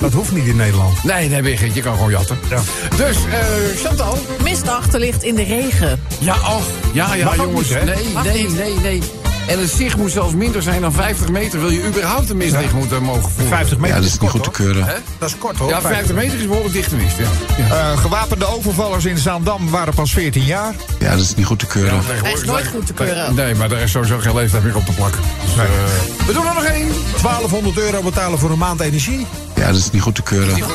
Dat 0.00 0.12
hoeft 0.12 0.32
niet 0.32 0.46
in 0.46 0.56
Nederland. 0.56 1.04
Nee, 1.04 1.28
nee, 1.28 1.42
Birgit, 1.42 1.74
je 1.74 1.80
kan 1.82 1.94
gewoon 1.96 2.10
jatten. 2.10 2.38
Ja. 2.50 2.60
Dus, 2.96 3.16
eh 3.16 3.84
Chantal. 3.84 4.18
Mist 4.42 4.68
achterlicht 4.68 5.22
in 5.22 5.34
de 5.34 5.42
regen. 5.44 6.00
Ja, 6.18 6.34
oh, 6.34 6.60
ja, 6.92 7.14
ja, 7.14 7.24
Mag 7.24 7.36
jongens. 7.36 7.68
niet, 7.68 7.78
hè? 7.78 7.84
nee, 7.84 8.04
Mag 8.14 8.24
nee, 8.24 8.42
niet. 8.48 8.56
nee, 8.58 8.74
nee. 8.82 9.02
En 9.46 9.60
het 9.60 9.70
zicht 9.70 9.96
moet 9.96 10.10
zelfs 10.10 10.34
minder 10.34 10.62
zijn 10.62 10.80
dan 10.80 10.92
50 10.92 11.28
meter. 11.28 11.60
Wil 11.60 11.70
je 11.70 11.86
überhaupt 11.86 12.30
een 12.30 12.36
mistlicht 12.36 12.72
moeten 12.72 13.02
mogen 13.02 13.30
voeren? 13.30 13.48
50 13.48 13.78
meter 13.78 13.88
Ja, 13.88 13.94
dat 13.94 14.04
is 14.04 14.14
is 14.14 14.20
niet 14.20 14.30
kort 14.30 14.44
goed 14.44 14.54
te 14.54 14.62
keuren. 14.62 14.86
Dat 15.18 15.28
is 15.28 15.38
kort 15.38 15.56
hoor. 15.56 15.68
Ja, 15.68 15.80
50 15.80 16.14
meter 16.14 16.38
is 16.38 16.46
behoorlijk 16.46 16.74
dichte 16.74 16.96
mist. 16.96 17.16
Ja. 17.18 17.24
Ja. 17.56 17.90
Eh, 17.92 17.98
gewapende 17.98 18.46
overvallers 18.46 19.04
in 19.04 19.18
Zaandam 19.18 19.70
waren 19.70 19.94
pas 19.94 20.12
14 20.12 20.44
jaar. 20.44 20.74
Ja, 20.98 21.10
dat 21.10 21.20
is 21.20 21.34
niet 21.34 21.46
goed 21.46 21.58
te 21.58 21.66
keuren. 21.66 22.00
Hij 22.22 22.32
is 22.32 22.44
nooit 22.44 22.66
goed 22.66 22.86
te 22.86 22.92
keuren. 22.92 23.34
Nee, 23.34 23.54
maar 23.54 23.68
daar 23.68 23.80
is 23.80 23.90
sowieso 23.90 24.18
geen 24.18 24.34
leeftijd 24.34 24.62
meer 24.64 24.76
op 24.76 24.84
te 24.86 24.92
plakken. 24.92 25.20
Dus, 25.44 25.64
eh, 25.64 25.70
we 26.26 26.32
doen 26.32 26.46
er 26.46 26.54
nog 26.54 26.64
één. 26.64 26.88
1200 27.22 27.78
euro 27.78 28.02
betalen 28.02 28.38
voor 28.38 28.50
een 28.50 28.58
maand 28.58 28.80
energie. 28.80 29.26
Ja, 29.54 29.66
dat 29.66 29.76
is 29.76 29.90
niet 29.90 30.02
goed 30.02 30.14
te 30.14 30.22
keuren. 30.22 30.60
Goed, 30.60 30.72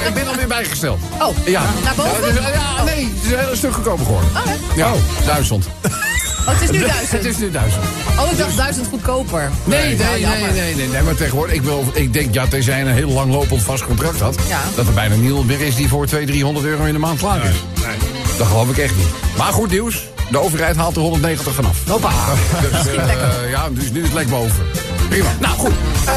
ik, 0.00 0.06
ik 0.08 0.14
ben 0.14 0.26
alweer 0.28 0.46
bijgesteld. 0.46 0.98
Oh, 1.18 1.36
Ja. 1.46 1.62
naar 1.84 1.94
boven? 1.94 2.34
Ja, 2.34 2.48
ja, 2.48 2.84
nee, 2.84 3.04
het 3.14 3.24
is 3.24 3.32
een 3.32 3.38
heel 3.38 3.56
stuk 3.56 3.72
goedkoper 3.72 4.04
geworden. 4.04 4.30
Oh? 4.30 4.76
Ja, 4.76 4.92
duizend. 5.26 5.68
Oh, 6.48 6.54
het 6.54 6.62
is 6.62 6.70
nu 6.70 6.78
Het 6.86 6.88
duizend. 6.92 7.24
is 7.24 7.36
nu 7.38 7.50
duizend. 7.50 7.82
Oh, 8.18 8.30
ik 8.32 8.38
dacht 8.38 8.56
duizend 8.56 8.86
goedkoper. 8.86 9.50
Nee, 9.64 9.96
nee, 9.96 9.96
nee, 9.96 10.52
nee, 10.52 10.74
nee, 10.74 10.88
nee, 10.88 11.02
maar 11.02 11.14
tegenwoordig, 11.14 11.54
ik, 11.54 11.62
wil, 11.62 11.84
ik 11.94 12.12
denk, 12.12 12.34
ja, 12.34 12.46
tenzij 12.46 12.80
een 12.80 12.86
heel 12.86 13.08
langlopend 13.10 13.62
vast 13.62 13.84
contract 13.84 14.20
had, 14.20 14.36
Ja. 14.48 14.60
dat 14.74 14.86
er 14.86 14.92
bijna 14.92 15.14
niemand 15.14 15.46
meer 15.46 15.60
is 15.60 15.74
die 15.74 15.88
voor 15.88 16.06
200, 16.06 16.38
300 16.38 16.66
euro 16.66 16.84
in 16.84 16.92
de 16.92 16.98
maand 16.98 17.18
klaar 17.18 17.44
is. 17.44 17.56
Dat 18.38 18.46
geloof 18.46 18.70
ik 18.70 18.78
echt 18.78 18.96
niet. 18.96 19.06
Maar 19.36 19.52
goed 19.52 19.70
nieuws, 19.70 20.06
de 20.30 20.38
overheid 20.38 20.76
haalt 20.76 20.96
er 20.96 21.02
190 21.02 21.52
vanaf. 21.54 21.76
Hoppa. 21.88 22.10
Dus, 22.60 22.86
eh, 22.94 23.50
ja, 23.50 23.68
dus 23.70 23.90
nu 23.90 23.98
is 24.00 24.04
het 24.04 24.14
lek 24.14 24.28
boven. 24.28 24.64
Prima. 25.08 25.28
Nou 25.40 25.58
goed, 25.58 25.72
Eh 26.04 26.12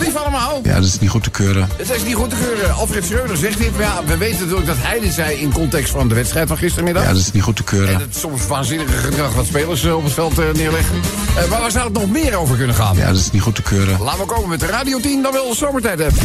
lief 0.00 0.16
allemaal. 0.16 0.60
Ja, 0.62 0.74
dat 0.74 0.84
is 0.84 0.98
niet 0.98 1.10
goed 1.10 1.22
te 1.22 1.30
keuren. 1.30 1.68
Het 1.76 1.90
is 1.90 2.04
niet 2.04 2.14
goed 2.14 2.30
te 2.30 2.36
keuren. 2.36 2.74
Alfred 2.74 3.04
Schreuder 3.04 3.36
zegt 3.36 3.58
dit, 3.58 3.72
maar 3.72 3.80
ja, 3.82 4.00
we 4.06 4.16
weten 4.16 4.38
natuurlijk 4.40 4.66
dat 4.66 4.76
hij 4.78 5.00
dit 5.00 5.12
zei 5.12 5.36
in 5.40 5.52
context 5.52 5.90
van 5.92 6.08
de 6.08 6.14
wedstrijd 6.14 6.48
van 6.48 6.56
gistermiddag. 6.56 7.02
Ja, 7.02 7.08
dat 7.08 7.18
is 7.18 7.32
niet 7.32 7.42
goed 7.42 7.56
te 7.56 7.62
En 7.62 7.68
keuren. 7.68 7.98
het 8.00 8.16
soms 8.16 8.46
waanzinnige 8.46 8.92
gedrag 8.96 9.34
wat 9.34 9.46
spelers 9.46 9.84
eh, 9.84 9.96
op 9.96 10.04
het 10.04 10.12
veld 10.12 10.38
eh, 10.38 10.44
neerleggen. 10.54 10.94
Eh, 11.36 11.48
maar 11.50 11.60
waar 11.60 11.70
zou 11.70 11.84
het 11.84 11.92
nog 11.92 12.10
meer 12.10 12.36
over 12.36 12.56
kunnen 12.56 12.76
gaan? 12.76 12.96
Ja, 12.96 13.06
dat 13.06 13.16
is 13.16 13.30
niet 13.30 13.42
goed 13.42 13.54
te 13.54 13.62
keuren. 13.62 14.00
Laten 14.02 14.20
we 14.20 14.26
komen 14.26 14.48
met 14.48 14.60
de 14.60 14.66
Radio 14.66 15.00
10, 15.00 15.22
dan 15.22 15.32
wel 15.32 15.48
de 15.50 15.56
zomertijd 15.56 15.98
hebben. 15.98 16.20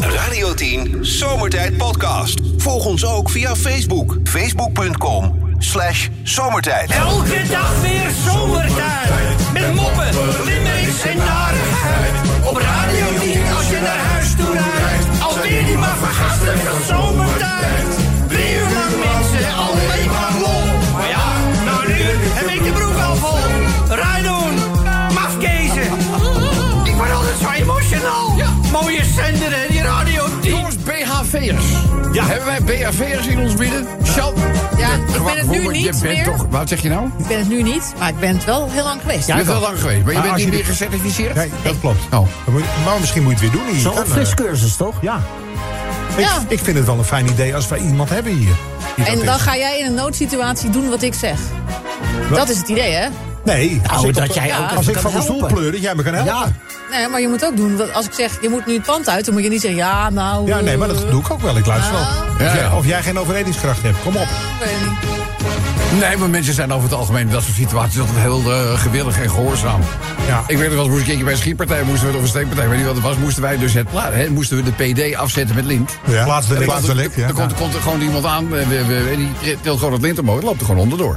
Radio 0.00 0.54
10 0.54 0.98
Zomertijd 1.00 1.76
Podcast. 1.76 2.40
Volg 2.56 2.84
ons 2.84 3.04
ook 3.06 3.30
via 3.30 3.56
Facebook. 3.56 4.16
Facebook.com 4.24 5.38
slash 5.58 6.08
zomertijd. 6.22 6.90
Elke 6.90 7.42
dag 7.50 7.80
weer 7.80 8.10
zomertijd. 8.26 9.08
Met 9.52 9.74
moppen, 9.74 10.08
limmerings 10.44 11.02
en 11.02 11.16
narigheid. 11.16 11.49
Op 12.50 12.56
Radio 12.56 13.06
10 13.20 13.52
als 13.56 13.68
je 13.68 13.78
naar 13.82 13.98
huis 13.98 14.34
toe 14.34 14.52
rijdt. 14.52 15.22
Alweer 15.22 15.64
die 15.64 15.76
maar 15.76 15.96
vergastige 15.96 16.84
zomertijd. 16.88 17.86
Drie 18.28 18.54
uur 18.54 18.70
lang 18.78 18.94
mensen, 19.06 19.54
alleen 19.56 20.10
maar 20.10 20.32
lol. 20.40 20.64
Maar 20.92 21.08
ja, 21.08 21.26
een 21.84 21.90
uur 21.90 22.16
heb 22.20 22.48
ik 22.48 22.64
de 22.64 22.72
broek 22.72 22.98
al 22.98 23.16
vol. 23.16 23.38
Rijdoen, 23.88 24.54
mafkezen. 25.14 25.92
Ik 26.84 26.94
word 26.94 27.12
altijd 27.12 27.36
zo 27.40 27.50
emotional. 27.50 28.32
Mooie 28.72 29.04
zender 29.04 29.50
hè, 29.50 29.66
die 29.68 29.82
Radio 29.82 30.24
10. 30.40 30.50
Jongens, 30.50 30.76
BHV'ers. 30.76 31.64
Ja. 32.12 32.24
Hebben 32.26 32.46
wij 32.46 32.62
BHV'ers 32.62 33.26
in 33.26 33.38
ons 33.38 33.56
midden? 33.56 33.86
Sjan? 34.02 34.34
Ja, 34.80 34.94
ik 34.94 35.24
ben 35.24 35.36
het 35.36 35.50
nu 35.50 35.62
Je 35.62 35.68
niet 35.68 35.90
bent 35.90 36.02
meer. 36.02 36.24
toch... 36.24 36.46
Wat 36.50 36.68
zeg 36.68 36.82
je 36.82 36.88
nou? 36.88 37.06
Ik 37.18 37.26
ben 37.26 37.38
het 37.38 37.48
nu 37.48 37.62
niet, 37.62 37.92
maar 37.98 38.08
ik 38.08 38.18
ben 38.20 38.34
het 38.34 38.44
wel 38.44 38.68
heel 38.70 38.84
lang 38.84 39.00
geweest. 39.00 39.26
je 39.26 39.34
bent 39.34 39.46
wel 39.46 39.60
lang 39.60 39.80
geweest, 39.80 39.98
maar 40.04 40.12
je 40.12 40.18
Maar 40.18 40.22
bent 40.22 40.32
als 40.34 40.42
niet 40.44 40.50
je 40.50 40.56
meer 40.56 40.64
gecertificeerd? 40.64 41.34
Nee, 41.34 41.50
dat 41.62 41.74
klopt. 41.80 42.04
Oh. 42.04 42.10
Dan 42.10 42.28
moet 42.52 42.60
je- 42.62 42.68
Maar 42.84 43.00
misschien 43.00 43.22
moet 43.22 43.38
je 43.40 43.44
het 43.44 43.52
weer 43.54 43.62
doen 43.64 43.72
hier. 43.72 43.80
Zo'n 43.80 43.96
eh, 44.04 44.10
friscursus, 44.10 44.76
toch? 44.76 44.94
Ja. 45.00 45.20
Ik, 46.16 46.24
Ja. 46.24 46.42
ik 46.48 46.58
vind 46.58 46.76
het 46.76 46.86
wel 46.86 46.98
een 46.98 47.04
fijn 47.04 47.26
idee 47.28 47.54
als 47.54 47.68
wij 47.68 47.78
iemand 47.78 48.08
hebben 48.10 48.32
hier. 48.32 48.54
En 49.06 49.24
dan 49.24 49.34
is. 49.34 49.40
ga 49.40 49.56
jij 49.56 49.78
in 49.78 49.86
een 49.86 49.94
noodsituatie 49.94 50.70
doen 50.70 50.88
wat 50.88 51.02
ik 51.02 51.14
zeg. 51.14 51.38
Dat 52.30 52.48
is 52.48 52.58
het 52.58 52.68
idee, 52.68 52.92
hè? 52.92 53.08
Nee, 53.44 53.80
als 53.82 53.92
Nou, 53.96 54.08
ik, 54.08 54.14
dat 54.14 54.28
op- 54.28 54.34
jij 54.34 54.58
ook 54.58 54.70
als 54.76 54.88
ik 54.88 54.96
van 54.98 55.12
mijn 55.12 55.24
stoel 55.24 55.46
pleur, 55.46 55.72
dat 55.72 55.80
jij 55.80 55.94
me 55.94 56.02
kan 56.02 56.14
helpen. 56.14 56.32
Ja. 56.34 56.52
Nee, 56.90 57.08
maar 57.08 57.20
je 57.20 57.28
moet 57.28 57.44
ook 57.44 57.56
doen. 57.56 57.92
Als 57.94 58.06
ik 58.06 58.12
zeg, 58.12 58.42
je 58.42 58.48
moet 58.48 58.66
nu 58.66 58.74
het 58.74 58.82
pand 58.82 59.08
uit, 59.08 59.24
dan 59.24 59.34
moet 59.34 59.42
je 59.42 59.48
niet 59.48 59.60
zeggen, 59.60 59.78
ja, 59.80 60.10
nou... 60.10 60.46
Ja, 60.46 60.60
nee, 60.60 60.76
maar 60.76 60.88
dat 60.88 61.04
eh, 61.04 61.10
doe 61.10 61.20
ik 61.20 61.30
ook 61.30 61.40
wel. 61.40 61.56
Ik 61.56 61.66
luister 61.66 61.92
wel. 61.92 62.00
Ja. 62.00 62.08
Of, 62.34 62.38
Ja, 62.38 62.54
jij, 62.54 62.62
ja. 62.62 62.76
of 62.76 62.86
jij 62.86 63.02
geen 63.02 63.18
overredingskracht 63.18 63.82
hebt. 63.82 64.02
Kom 64.02 64.16
op. 64.16 64.28
weet 64.60 64.70
ik 64.70 64.88
niet. 64.88 65.09
Nee, 65.98 66.16
maar 66.16 66.30
mensen 66.30 66.54
zijn 66.54 66.72
over 66.72 66.88
het 66.88 66.98
algemeen 66.98 67.26
in 67.26 67.32
dat 67.32 67.42
soort 67.42 67.56
situaties 67.56 68.00
altijd 68.00 68.18
heel 68.18 68.52
eh, 68.52 68.78
gewillig 68.80 69.20
en 69.20 69.30
gehoorzaam. 69.30 69.80
Ja. 70.26 70.44
Ik 70.46 70.56
weet 70.58 70.66
nog 70.68 70.76
wel 70.76 70.88
moest 70.88 70.92
ik 70.94 71.00
een 71.00 71.04
keertje 71.06 71.24
bij 71.24 71.32
een 71.32 71.38
schietpartij, 71.38 71.82
moesten 71.82 72.10
we, 72.10 72.16
of 72.16 72.22
een 72.22 72.28
steekpartij, 72.28 72.68
weet 72.68 72.76
niet 72.76 72.86
wat 72.86 72.94
het 72.94 73.04
was, 73.04 73.16
moesten 73.16 73.42
wij 73.42 73.58
dus 73.58 73.72
het, 73.74 73.88
hè, 73.92 74.28
moesten 74.30 74.56
we 74.56 74.62
de 74.62 74.72
PD 75.10 75.14
afzetten 75.16 75.54
met 75.54 75.64
lint. 75.64 75.98
Ja. 76.06 76.24
Plaats 76.24 76.46
de 76.48 76.54
En 76.54 76.60
dan 76.66 76.74
komt 76.74 76.88
er- 76.88 76.94
lik, 76.94 77.16
ja. 77.16 77.26
Dan 77.26 77.36
komt, 77.36 77.54
komt 77.54 77.74
er 77.74 77.80
gewoon 77.80 78.00
iemand 78.00 78.24
aan, 78.24 78.56
eh, 78.56 78.66
we, 78.68 78.84
we, 78.84 79.28
die 79.42 79.60
tilt 79.60 79.78
gewoon 79.78 79.92
het 79.92 80.02
lint 80.02 80.18
omhoog, 80.18 80.38
en 80.38 80.44
loopt 80.44 80.60
er 80.60 80.66
gewoon 80.66 80.80
onderdoor. 80.80 81.16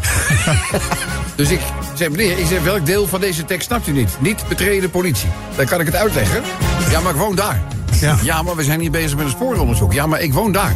dus 1.35 1.49
ik 1.49 1.59
zei, 1.93 2.09
meneer, 2.09 2.37
ik 2.39 2.45
zeg, 2.47 2.63
welk 2.63 2.85
deel 2.85 3.07
van 3.07 3.19
deze 3.19 3.45
tekst 3.45 3.67
snapt 3.67 3.87
u 3.87 3.91
niet? 3.91 4.09
Niet 4.19 4.43
betreden 4.47 4.89
politie. 4.89 5.29
Dan 5.55 5.65
kan 5.65 5.79
ik 5.79 5.85
het 5.85 5.95
uitleggen. 5.95 6.41
Ja, 6.89 6.99
maar 6.99 7.11
ik 7.11 7.19
woon 7.19 7.35
daar. 7.35 7.61
Ja. 7.99 8.17
Ja, 8.23 8.41
maar 8.41 8.55
we 8.55 8.63
zijn 8.63 8.79
hier 8.79 8.91
bezig 8.91 9.15
met 9.15 9.25
een 9.25 9.31
spooronderzoek. 9.31 9.93
Ja, 9.93 10.05
maar 10.05 10.21
ik 10.21 10.33
woon 10.33 10.51
daar. 10.51 10.75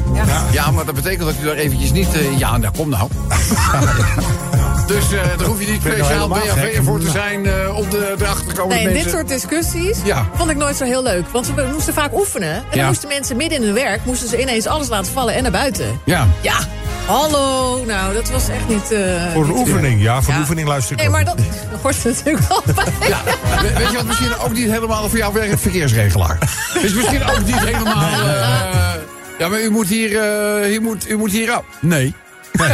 Ja, 0.51 0.71
maar 0.71 0.85
dat 0.85 0.95
betekent 0.95 1.25
dat 1.25 1.35
u 1.41 1.45
daar 1.45 1.55
eventjes 1.55 1.91
niet... 1.91 2.13
eh, 2.13 2.37
ja, 2.39 2.57
nou, 2.57 2.73
kom 2.77 2.89
nou. 2.89 3.09
dus 4.87 5.11
eh 5.11 5.19
daar 5.37 5.47
hoef 5.47 5.59
je 5.65 5.71
niet 5.71 5.83
nou 5.83 5.95
speciaal 5.95 6.29
gek. 6.29 6.79
voor 6.83 6.99
te 6.99 7.09
zijn... 7.09 7.45
eh, 7.45 7.77
om 7.77 7.89
de, 7.89 8.15
erachter 8.19 8.47
te 8.47 8.53
komen 8.55 8.75
Nee, 8.83 8.93
dit 9.03 9.09
soort 9.11 9.27
discussies 9.27 9.97
Ja. 10.03 10.25
vond 10.35 10.49
ik 10.49 10.57
nooit 10.57 10.75
zo 10.75 10.83
heel 10.83 11.03
leuk. 11.03 11.25
Want 11.31 11.53
we 11.55 11.69
moesten 11.73 11.93
vaak 11.93 12.13
oefenen. 12.13 12.53
En 12.55 12.63
dan 12.69 12.79
Ja. 12.79 12.87
moesten 12.87 13.07
mensen 13.09 13.37
midden 13.37 13.57
in 13.57 13.63
hun 13.63 13.73
werk... 13.73 14.05
moesten 14.05 14.29
ze 14.29 14.41
ineens 14.41 14.67
alles 14.67 14.87
laten 14.87 15.11
vallen 15.13 15.33
en 15.35 15.41
naar 15.43 15.51
buiten. 15.51 15.99
Ja. 16.03 16.27
Ja, 16.41 16.57
hallo. 17.07 17.83
Nou, 17.85 18.13
dat 18.13 18.29
was 18.29 18.47
echt 18.49 18.67
niet... 18.67 18.91
eh, 18.91 19.31
Voor 19.33 19.43
een 19.43 19.49
niet- 19.49 19.57
oefening. 19.59 20.01
Ja, 20.01 20.21
voor 20.21 20.29
Ja. 20.29 20.35
een 20.35 20.41
oefening 20.41 20.67
luister 20.67 20.91
ik 20.91 20.97
Nee, 20.97 21.07
ook. 21.07 21.13
maar 21.13 21.25
dat 21.25 21.37
dat 21.71 21.79
hoort 21.81 22.03
er 22.03 22.09
natuurlijk 22.13 22.47
wel 22.47 22.63
bij. 22.75 23.07
Ja, 23.07 23.21
we- 23.61 23.73
weet 23.77 23.89
je 23.91 23.95
wat 23.95 24.05
misschien 24.05 24.37
ook 24.37 24.53
niet 24.53 24.69
helemaal 24.71 25.09
voor 25.09 25.17
jou 25.17 25.33
werkt? 25.33 25.61
Verkeersregelaar. 25.61 26.37
Dus 26.81 26.93
misschien 26.93 27.23
ook 27.29 27.45
niet 27.45 27.59
helemaal... 27.59 28.01
eh, 28.11 28.93
ja, 29.39 29.47
maar 29.47 29.61
u 29.61 29.69
moet 29.69 29.87
hier... 29.87 30.17
eh, 30.63 30.73
u, 30.73 30.79
moet, 30.79 31.09
u 31.09 31.17
moet 31.17 31.31
hier... 31.31 31.51
af. 31.51 31.61
Nee. 31.79 32.13
Nee, 32.57 32.67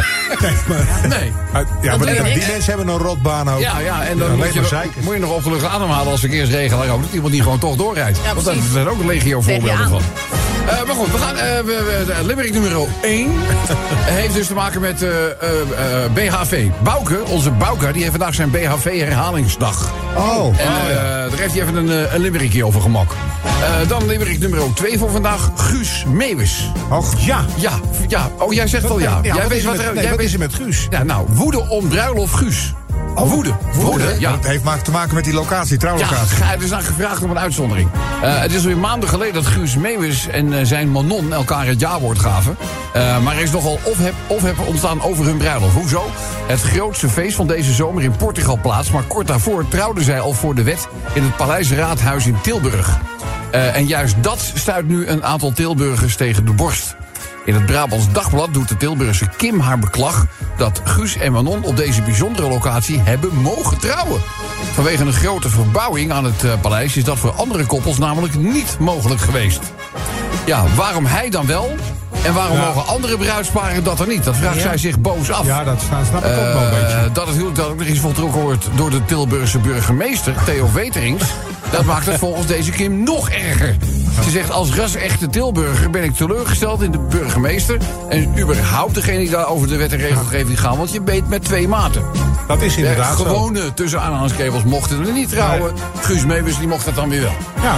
maar, 0.68 0.88
Nee. 1.08 1.32
Maar- 1.54 1.66
ja, 1.82 1.98
maar 1.98 2.06
die, 2.08 2.22
mensen 2.22 2.64
hebben 2.64 2.88
een 2.88 2.98
rotbaan 2.98 3.50
ook. 3.50 3.60
Ja, 3.60 3.80
ja, 3.80 4.04
en 4.04 4.18
dan 4.18 4.36
moet, 4.36 4.54
je, 4.54 4.60
nog- 4.62 4.84
moet 5.04 5.14
je 5.14 5.20
nog 5.20 5.32
op 5.32 5.44
de 5.44 5.50
lucht 5.50 5.66
ademhalen 5.66 6.12
als 6.12 6.20
verkeersregelaar 6.20 6.90
ook. 6.90 7.02
Dat 7.02 7.12
iemand 7.14 7.32
die 7.32 7.42
gewoon 7.42 7.60
toch 7.60 7.76
doorrijdt. 7.76 8.20
Ja, 8.24 8.34
Want 8.34 8.46
daar 8.46 8.56
zijn 8.72 8.88
ook 8.88 9.00
een 9.00 9.06
legio 9.06 9.42
voorbeelden 9.42 9.76
aan. 9.84 9.90
van. 9.90 10.02
Eh, 10.68 10.84
maar 10.86 10.96
goed, 10.96 11.12
we 11.12 11.18
gaan, 11.18 11.38
eh, 11.38 11.58
we, 11.58 11.64
we, 11.66 12.04
de 12.06 12.26
Limerick 12.26 12.54
nummer 12.54 12.72
1 13.02 13.32
heeft 14.20 14.34
dus 14.34 14.48
te 14.48 14.54
maken 14.54 14.82
met 14.82 15.02
eh, 15.02 15.10
eh, 15.26 15.32
eh, 16.06 16.12
BHV. 16.14 16.68
Bouke, 16.84 17.20
onze 17.28 17.52
Bouke, 17.52 17.86
die 17.92 18.02
heeft 18.02 18.10
vandaag 18.16 18.34
zijn 18.34 18.50
BHV-herhalingsdag. 18.52 19.92
Oh, 20.18 20.46
En 20.60 20.66
eh, 20.66 20.96
daar 21.30 21.40
heeft 21.40 21.54
hij 21.54 21.62
even 21.62 21.76
een, 21.76 21.90
eh, 22.08 22.14
een 22.14 22.22
limerickje 22.22 22.66
over 22.66 22.82
gemak. 22.82 23.12
Eh, 23.44 23.88
dan 23.90 24.06
limerick 24.08 24.40
nummer 24.40 24.60
2 24.74 24.98
voor 24.98 25.10
vandaag. 25.12 25.50
Guus 25.56 26.04
Meeuwis. 26.08 26.72
Och, 26.90 27.14
ja. 27.20 27.46
Ja, 27.56 27.72
ja. 28.08 28.30
Oh, 28.38 28.54
jij 28.54 28.68
zegt 28.68 28.90
al 28.90 29.00
ja. 29.00 29.20
Ja, 29.24 29.34
jij 29.34 29.34
wat 29.42 29.48
weet 29.48 29.58
is 29.58 29.64
er 29.64 29.70
wat 29.70 29.78
met- 29.78 29.86
er... 29.86 29.94
nee, 29.94 30.02
jij 30.02 30.10
wat 30.12 30.20
weet- 30.20 30.28
is 30.28 30.34
er 30.34 30.40
met 30.40 30.54
Guus? 30.54 30.88
Ja, 30.90 31.04
nou, 31.04 31.28
woede 31.32 31.70
om 31.70 31.88
bruiloft 31.88 32.34
Guus. 32.36 32.74
Woede. 33.16 33.52
Woede, 33.74 34.16
ja. 34.20 34.32
Het 34.32 34.48
heeft 34.48 34.64
maar 34.64 34.82
te 34.82 34.92
maken 34.92 35.16
met 35.16 35.24
die 35.24 35.34
locatie, 35.34 35.74
Ja, 35.74 35.80
trouwlocatie. 35.80 36.36
ga- 36.36 36.54
er 36.54 36.64
is 36.64 36.72
aan 36.74 36.82
gevraagd 36.84 37.24
om 37.24 37.30
een 37.30 37.40
uitzondering. 37.40 37.90
Eh, 38.22 38.40
het 38.40 38.52
is 38.52 38.58
alweer 38.58 38.78
maanden 38.78 39.10
geleden 39.10 39.34
dat 39.34 39.46
Guus 39.46 39.76
Meeuwis 39.78 40.28
en 40.28 40.54
eh, 40.60 40.66
zijn 40.66 40.90
Manon 40.92 41.34
elkaar 41.34 41.66
het 41.66 41.80
jawoord 41.80 42.20
gaven. 42.20 42.58
Eh, 42.94 43.20
maar 43.24 43.36
er 43.36 43.42
is 43.42 43.52
nogal 43.52 43.80
ophef, 43.84 44.14
ophef 44.28 44.60
ontstaan 44.60 45.02
over 45.02 45.26
hun 45.26 45.38
bruiloft. 45.38 45.74
Hoezo? 45.74 46.04
Het 46.48 46.62
grootste 46.62 47.10
feest 47.10 47.36
van 47.36 47.48
deze 47.48 47.74
zomer 47.74 48.04
in 48.04 48.16
Portugal 48.16 48.60
plaats. 48.62 48.92
Maar 48.92 49.04
kort 49.04 49.28
daarvoor 49.28 49.68
trouwden 49.68 50.04
zij 50.04 50.20
al 50.20 50.34
voor 50.34 50.56
de 50.56 50.64
wet 50.64 50.88
in 51.14 51.24
het 51.24 51.36
Paleis 51.38 51.72
Raadhuis 51.72 52.26
in 52.26 52.42
Tilburg. 52.42 52.98
En 53.52 53.86
juist 53.88 54.16
dat 54.22 54.52
stuit 54.54 54.88
nu 54.88 55.08
een 55.08 55.24
aantal 55.24 55.52
Tilburgers 55.52 56.16
tegen 56.16 56.46
de 56.46 56.52
borst. 56.54 56.96
In 57.46 57.54
het 57.54 57.66
Brabants 57.66 58.12
Dagblad 58.12 58.54
doet 58.54 58.70
de 58.70 58.78
Tilburgse 58.78 59.30
Kim 59.38 59.60
haar 59.60 59.80
beklag... 59.80 60.26
dat 60.58 60.82
Guus 60.84 61.18
en 61.18 61.32
Manon 61.32 61.64
op 61.64 61.78
deze 61.78 62.02
bijzondere 62.02 62.48
locatie 62.48 63.00
hebben 63.00 63.36
mogen 63.36 63.80
trouwen. 63.80 64.22
Vanwege 64.74 65.04
een 65.04 65.14
grote 65.14 65.50
verbouwing 65.50 66.12
aan 66.12 66.26
het 66.26 66.44
eh, 66.44 66.62
paleis... 66.62 66.98
is 66.98 67.04
dat 67.04 67.18
voor 67.18 67.32
andere 67.32 67.66
koppels 67.66 67.98
namelijk 67.98 68.36
niet 68.36 68.78
mogelijk 68.80 69.22
geweest. 69.22 69.74
Ja, 70.46 70.66
waarom 70.76 71.06
hij 71.06 71.30
dan 71.30 71.46
wel... 71.46 71.76
En 72.26 72.34
waarom 72.34 72.58
Ja. 72.58 72.66
mogen 72.66 72.86
andere 72.88 73.18
bruidsparen 73.18 73.84
dat 73.84 73.98
dan 73.98 74.08
niet? 74.08 74.24
Dat 74.24 74.36
vraagt 74.36 74.62
zij 74.62 74.78
zich 74.78 75.00
boos 75.00 75.32
af. 75.32 75.46
Ja, 75.46 75.64
dat 75.64 75.82
snap 75.88 76.06
snap 76.10 76.24
ik 76.26 76.30
ook 76.32 76.36
wel 76.36 76.62
een 76.62 76.70
Eh, 76.74 76.82
beetje. 76.82 77.10
dat 77.14 77.26
het 77.26 77.34
huwelijk 77.36 77.58
dat 77.58 77.68
ook 77.68 77.78
nog 77.78 77.88
eens 77.88 78.00
voltrokken 78.00 78.42
wordt 78.42 78.68
door 78.76 78.90
de 78.90 79.06
Tilburgse 79.06 79.58
burgemeester, 79.60 80.34
Theo 80.46 80.70
Weterings. 80.74 81.24
dat 81.72 81.84
maakt 81.86 82.06
het 82.06 82.20
volgens 82.20 82.48
deze 82.48 82.72
Kim 82.72 83.04
nog 83.04 83.30
erger. 83.30 83.76
Ze 84.24 84.30
zegt, 84.30 84.52
als 84.52 84.76
ras-echte 84.76 85.28
Tilburger 85.30 85.90
ben 85.90 86.04
ik 86.04 86.16
teleurgesteld 86.16 86.82
in 86.82 86.92
de 86.92 87.00
burgemeester... 87.00 87.78
en 88.10 88.40
überhaupt 88.40 88.96
degene 88.96 89.18
die 89.18 89.30
daar 89.30 89.48
over 89.48 89.68
de 89.68 89.76
wet 89.78 89.92
en 89.92 89.98
regelgeving 90.00 90.60
gaan... 90.60 90.78
want 90.78 90.92
je 90.92 91.02
beet 91.02 91.30
met 91.30 91.44
twee 91.46 91.68
maten. 91.68 92.04
Dat 92.48 92.62
is 92.62 92.76
De 92.76 92.82
inderdaad 92.82 93.18
zo. 93.18 93.24
gewone 93.24 93.74
tussen 93.74 94.02
aanhangskevels 94.02 94.64
mochten 94.64 95.06
er 95.06 95.12
niet 95.14 95.30
trouwen. 95.30 95.74
Guus 96.02 96.26
Meeuwis 96.26 96.58
die 96.58 96.68
mocht 96.68 96.86
dat 96.86 96.96
dan 96.96 97.10
weer 97.10 97.22
wel. 97.22 97.36
Ja. 97.62 97.78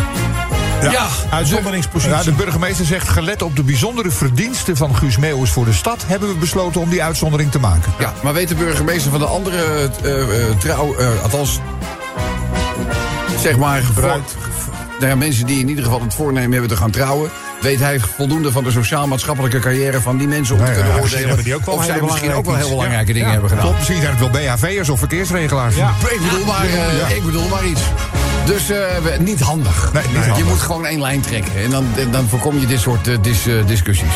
Ja, 0.82 0.92
Ja, 0.92 1.08
uitzonderingspositie. 1.30 2.16
Ja, 2.16 2.24
de 2.24 2.32
burgemeester 2.32 2.86
zegt, 2.86 3.08
gelet 3.10 3.42
op 3.42 3.56
de 3.56 3.64
bijzondere 3.64 4.12
verdiensten 4.12 4.78
van 4.78 4.96
Guus 4.96 5.18
Meeuwis 5.18 5.50
voor 5.52 5.66
de 5.66 5.74
stad... 5.74 6.04
hebben 6.08 6.30
we 6.30 6.36
besloten 6.36 6.82
om 6.82 6.90
die 6.90 7.04
uitzondering 7.04 7.52
te 7.52 7.60
maken. 7.60 7.94
Ja, 8.00 8.14
maar 8.24 8.34
weet 8.34 8.48
de 8.48 8.56
burgemeester 8.56 9.12
van 9.12 9.20
de 9.20 9.26
andere 9.26 9.90
eh, 10.04 10.22
eh, 10.50 10.58
trouw... 10.58 10.96
eh, 10.96 11.08
althans, 11.24 11.60
zeg 13.42 13.58
maar... 13.58 13.82
Bruid. 13.94 14.22
voor- 14.60 14.74
nou 15.00 15.08
ja, 15.10 15.16
mensen 15.16 15.46
die 15.46 15.60
in 15.60 15.70
ieder 15.70 15.84
geval 15.84 16.02
het 16.02 16.14
voornemen 16.14 16.52
hebben 16.52 16.70
te 16.70 16.76
gaan 16.78 16.92
trouwen... 16.92 17.30
weet 17.62 17.80
hij 17.80 18.00
voldoende 18.00 18.52
van 18.52 18.64
de 18.64 18.72
sociaal-maatschappelijke 18.72 19.60
carrière 19.60 20.02
van 20.02 20.18
die 20.18 20.28
mensen... 20.28 20.56
om 20.56 20.62
te 20.66 20.68
ja, 20.72 20.74
kunnen 20.78 20.92
misschien 20.94 21.04
oordelen 21.06 21.28
hebben 21.28 21.46
die 21.46 21.56
ook 21.56 21.66
wel 21.66 21.76
of 21.76 21.86
zij 21.86 22.02
misschien 22.02 22.34
ook 22.34 22.46
wel 22.46 22.56
heel 22.56 22.70
belangrijke 22.70 23.14
dingen 23.14 23.28
Ja. 23.28 23.32
hebben 23.34 23.50
gedaan. 23.50 23.64
Klopt, 23.66 23.78
misschien 23.80 24.02
zijn 24.02 24.16
het 24.18 24.20
wel 24.20 24.30
BHV'ers 24.56 24.90
of 24.90 25.00
verkeersregelaars. 25.00 25.76
Ja. 25.76 25.90
Ik 26.10 26.20
bedoel 26.30 26.46
maar, 26.46 26.66
eh, 26.66 27.16
ik 27.16 27.24
bedoel 27.26 27.48
maar 27.48 27.66
iets. 27.66 27.82
Dus 28.46 28.70
eh, 28.70 28.78
we- 29.04 29.16
niet 29.20 29.40
handig. 29.42 29.90
Nee, 29.94 30.04
niet 30.04 30.12
Je 30.24 30.30
handig. 30.30 30.48
moet 30.48 30.60
gewoon 30.62 30.86
één 30.86 31.02
lijn 31.02 31.22
trekken. 31.22 31.52
En 31.64 31.70
dan, 31.70 31.86
en 31.98 32.12
dan 32.12 32.28
voorkom 32.30 32.60
je 32.60 32.66
dit 32.66 32.80
soort 32.80 33.08
eh, 33.08 33.18
dis- 33.22 33.48
eh, 33.48 33.54
discussies. 33.68 34.14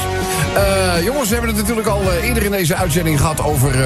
Eh, 0.55 1.03
jongens, 1.03 1.27
we 1.29 1.35
hebben 1.35 1.53
het 1.55 1.61
natuurlijk 1.61 1.87
al 1.87 2.01
eh, 2.01 2.27
eerder 2.27 2.43
in 2.43 2.51
deze 2.51 2.75
uitzending 2.75 3.19
gehad... 3.19 3.43
over 3.43 3.69
eh, 3.69 3.79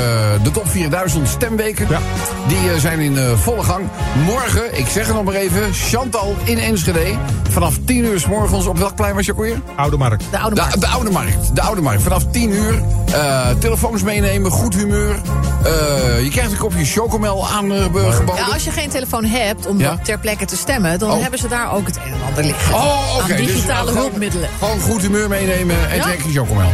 de 0.44 0.52
top 0.52 0.68
4000 0.70 1.28
stemweken. 1.28 1.88
Ja. 1.90 2.00
Die 2.48 2.58
eh, 2.72 2.80
zijn 2.80 3.00
in 3.00 3.18
eh, 3.18 3.32
volle 3.38 3.64
gang. 3.64 3.86
Morgen, 4.26 4.78
ik 4.80 4.88
zeg 4.88 5.06
het 5.06 5.16
nog 5.16 5.24
maar 5.24 5.34
even... 5.34 5.74
Chantal 5.74 6.36
in 6.44 6.60
Enschede. 6.60 7.14
Vanaf 7.50 7.76
10 7.86 7.98
uur 8.06 8.20
s 8.20 8.26
morgens 8.26 8.66
op 8.66 8.78
welk 8.78 8.96
plein 8.96 9.16
was 9.16 9.26
je 9.26 9.32
ook 9.32 9.40
weer? 9.40 9.62
Oude 9.76 9.98
Markt. 9.98 10.24
De 10.32 10.38
oude 10.40 10.56
De, 10.56 10.62
markt. 10.62 10.82
de 10.82 10.88
Oude 10.88 11.12
Markt. 11.12 11.56
De 11.56 11.62
Oude 11.62 11.82
Markt. 11.82 12.02
Vanaf 12.02 12.24
10 12.32 12.52
uur. 12.52 12.82
eh, 13.14 13.50
telefoons 13.60 14.04
meenemen, 14.04 14.52
goed 14.52 14.76
humeur. 14.76 15.22
Eh, 15.64 16.24
je 16.24 16.30
krijgt 16.30 16.52
een 16.52 16.58
kopje 16.58 16.86
chocomel 16.86 17.48
aangeboden. 17.48 18.26
Ja, 18.36 18.46
als 18.54 18.64
je 18.64 18.72
geen 18.72 18.90
telefoon 18.90 19.24
hebt 19.26 19.68
om 19.68 19.80
Ja? 19.80 19.98
ter 20.04 20.20
plekke 20.20 20.33
te 20.42 20.58
stemmen... 20.58 21.00
dan 21.00 21.12
Oh. 21.12 21.22
hebben 21.22 21.40
ze 21.40 21.48
daar 21.48 21.74
ook 21.74 21.86
het 21.88 21.96
een 21.96 22.14
en 22.14 22.24
ander 22.28 22.44
liggen. 22.44 22.74
Oh, 22.76 23.16
oké. 23.16 23.32
Aan 23.34 23.38
Dus, 23.38 23.46
digitale 23.48 23.88
gewoon- 23.88 24.04
hulpmiddelen. 24.04 24.50
Gewoon 24.60 24.80
goed 24.80 25.02
humeur 25.02 25.30
meenemen 25.30 25.90
en 25.90 25.96
Ja. 25.96 26.04
trek 26.04 26.22
je 26.22 26.32
chocomel. 26.32 26.72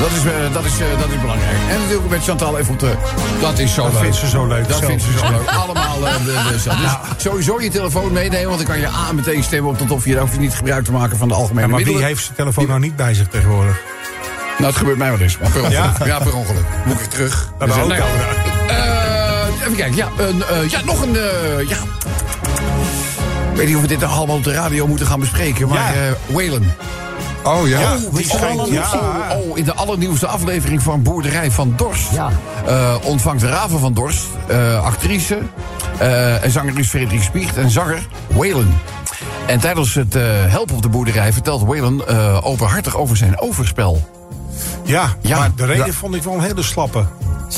Dat 0.00 0.10
is, 0.10 0.24
eh, 0.24 0.52
dat, 0.52 0.64
is, 0.64 0.72
eh, 0.80 0.86
dat 1.00 1.08
is 1.10 1.20
belangrijk. 1.20 1.56
En 1.70 1.78
natuurlijk 1.80 2.08
met 2.10 2.22
Chantal 2.22 2.58
even 2.58 2.72
op 2.72 2.78
de... 2.80 2.92
Dat 3.40 3.58
is 3.58 3.74
zo 3.74 3.82
Dat 3.82 3.92
leuk. 3.92 4.00
vindt 4.02 4.16
ze 4.16 4.28
zo 4.28 4.46
leuk 4.46 4.68
Dat 4.68 4.76
zelf. 4.76 4.84
vindt 4.90 5.02
ze 5.02 5.18
zo 5.18 5.30
leuk. 5.30 5.48
Allemaal 5.62 6.06
eh, 6.06 6.14
de, 6.24 6.44
de, 6.52 6.58
zo. 6.60 6.70
Dus 6.70 6.90
sowieso 7.22 7.60
je 7.60 7.70
telefoon 7.70 8.12
meenemen. 8.12 8.46
Want 8.46 8.56
dan 8.58 8.66
kan 8.66 8.78
je 8.80 8.88
A 8.88 9.12
meteen 9.12 9.42
stemmen 9.42 9.70
op 9.70 9.78
de 9.78 9.84
top 9.84 10.02
4. 10.02 10.14
Dan 10.14 10.22
hoef 10.24 10.32
je 10.32 10.40
niet 10.40 10.54
gebruik 10.54 10.84
te 10.84 10.92
maken 10.92 11.16
van 11.16 11.28
de 11.28 11.34
algemene 11.34 11.60
Ja, 11.60 11.66
maar 11.66 11.76
wie 11.76 11.84
middelen. 11.86 12.08
heeft 12.08 12.24
zijn 12.24 12.36
telefoon 12.36 12.66
nou 12.66 12.80
niet 12.80 12.96
bij 12.96 13.14
zich 13.14 13.26
tegenwoordig? 13.28 13.80
Nou, 14.58 14.70
het 14.70 14.76
gebeurt 14.76 14.98
mij 14.98 15.10
wel 15.10 15.20
eens. 15.20 15.38
Maar 15.38 15.50
per 15.50 15.60
ongeluk. 15.62 15.78
Ja, 15.98 16.06
Ja? 16.06 16.18
per 16.18 16.36
ongeluk. 16.36 16.64
Moet 16.84 17.00
ik 17.00 17.10
terug. 17.10 17.48
De 17.58 17.66
Dus, 17.66 17.74
nou. 17.74 17.92
Eh, 17.92 18.06
even 19.60 19.76
kijken. 19.76 19.96
Ja, 19.96 20.08
een, 20.18 20.42
ja 20.68 20.80
nog 20.84 21.02
een... 21.02 21.12
ja. 21.68 21.76
Ik 23.52 23.58
weet 23.58 23.66
niet 23.66 23.76
of 23.76 23.82
we 23.82 23.88
dit 23.88 24.02
allemaal 24.02 24.36
op 24.36 24.44
de 24.44 24.52
radio 24.52 24.86
moeten 24.86 25.06
gaan 25.06 25.20
bespreken. 25.20 25.68
Maar 25.68 25.94
Ja. 25.94 26.00
eh 26.02 26.12
Whalen. 26.34 26.74
Oh 27.44 27.68
ja. 27.68 27.80
Ja, 27.80 27.94
Oh, 28.06 28.14
die 28.14 28.24
schijnt- 28.28 28.68
ja. 28.68 28.86
oh, 29.48 29.58
in 29.58 29.64
de 29.64 29.74
allernieuwste 29.74 30.26
aflevering 30.26 30.82
van 30.82 31.02
Boerderij 31.02 31.50
van 31.50 31.72
Dorst... 31.76 32.10
Ja. 32.12 32.30
eh, 32.66 32.94
ontvangt 33.02 33.42
Raven 33.42 33.78
van 33.78 33.94
Dorst, 33.94 34.24
eh, 34.46 34.84
actrice... 34.84 35.38
eh, 35.98 36.44
en 36.44 36.50
zangeres 36.50 36.88
Frederik 36.88 37.22
Spiecht 37.22 37.56
en 37.56 37.70
zanger 37.70 38.06
Whalen. 38.26 38.74
En 39.46 39.60
tijdens 39.60 39.94
het 39.94 40.14
eh, 40.16 40.22
helpen 40.26 40.74
op 40.76 40.82
de 40.82 40.88
boerderij 40.88 41.32
vertelt 41.32 41.62
Whalen 41.62 42.08
eh, 42.08 42.38
openhartig 42.46 42.96
over 42.96 43.16
zijn 43.16 43.40
overspel. 43.40 44.08
Ja, 44.84 45.08
Ja. 45.20 45.38
maar 45.38 45.50
de 45.56 45.64
reden 45.66 45.86
Ja. 45.86 45.92
vond 45.92 46.14
ik 46.14 46.22
wel 46.22 46.34
een 46.34 46.40
hele 46.40 46.62
slappe. 46.62 47.04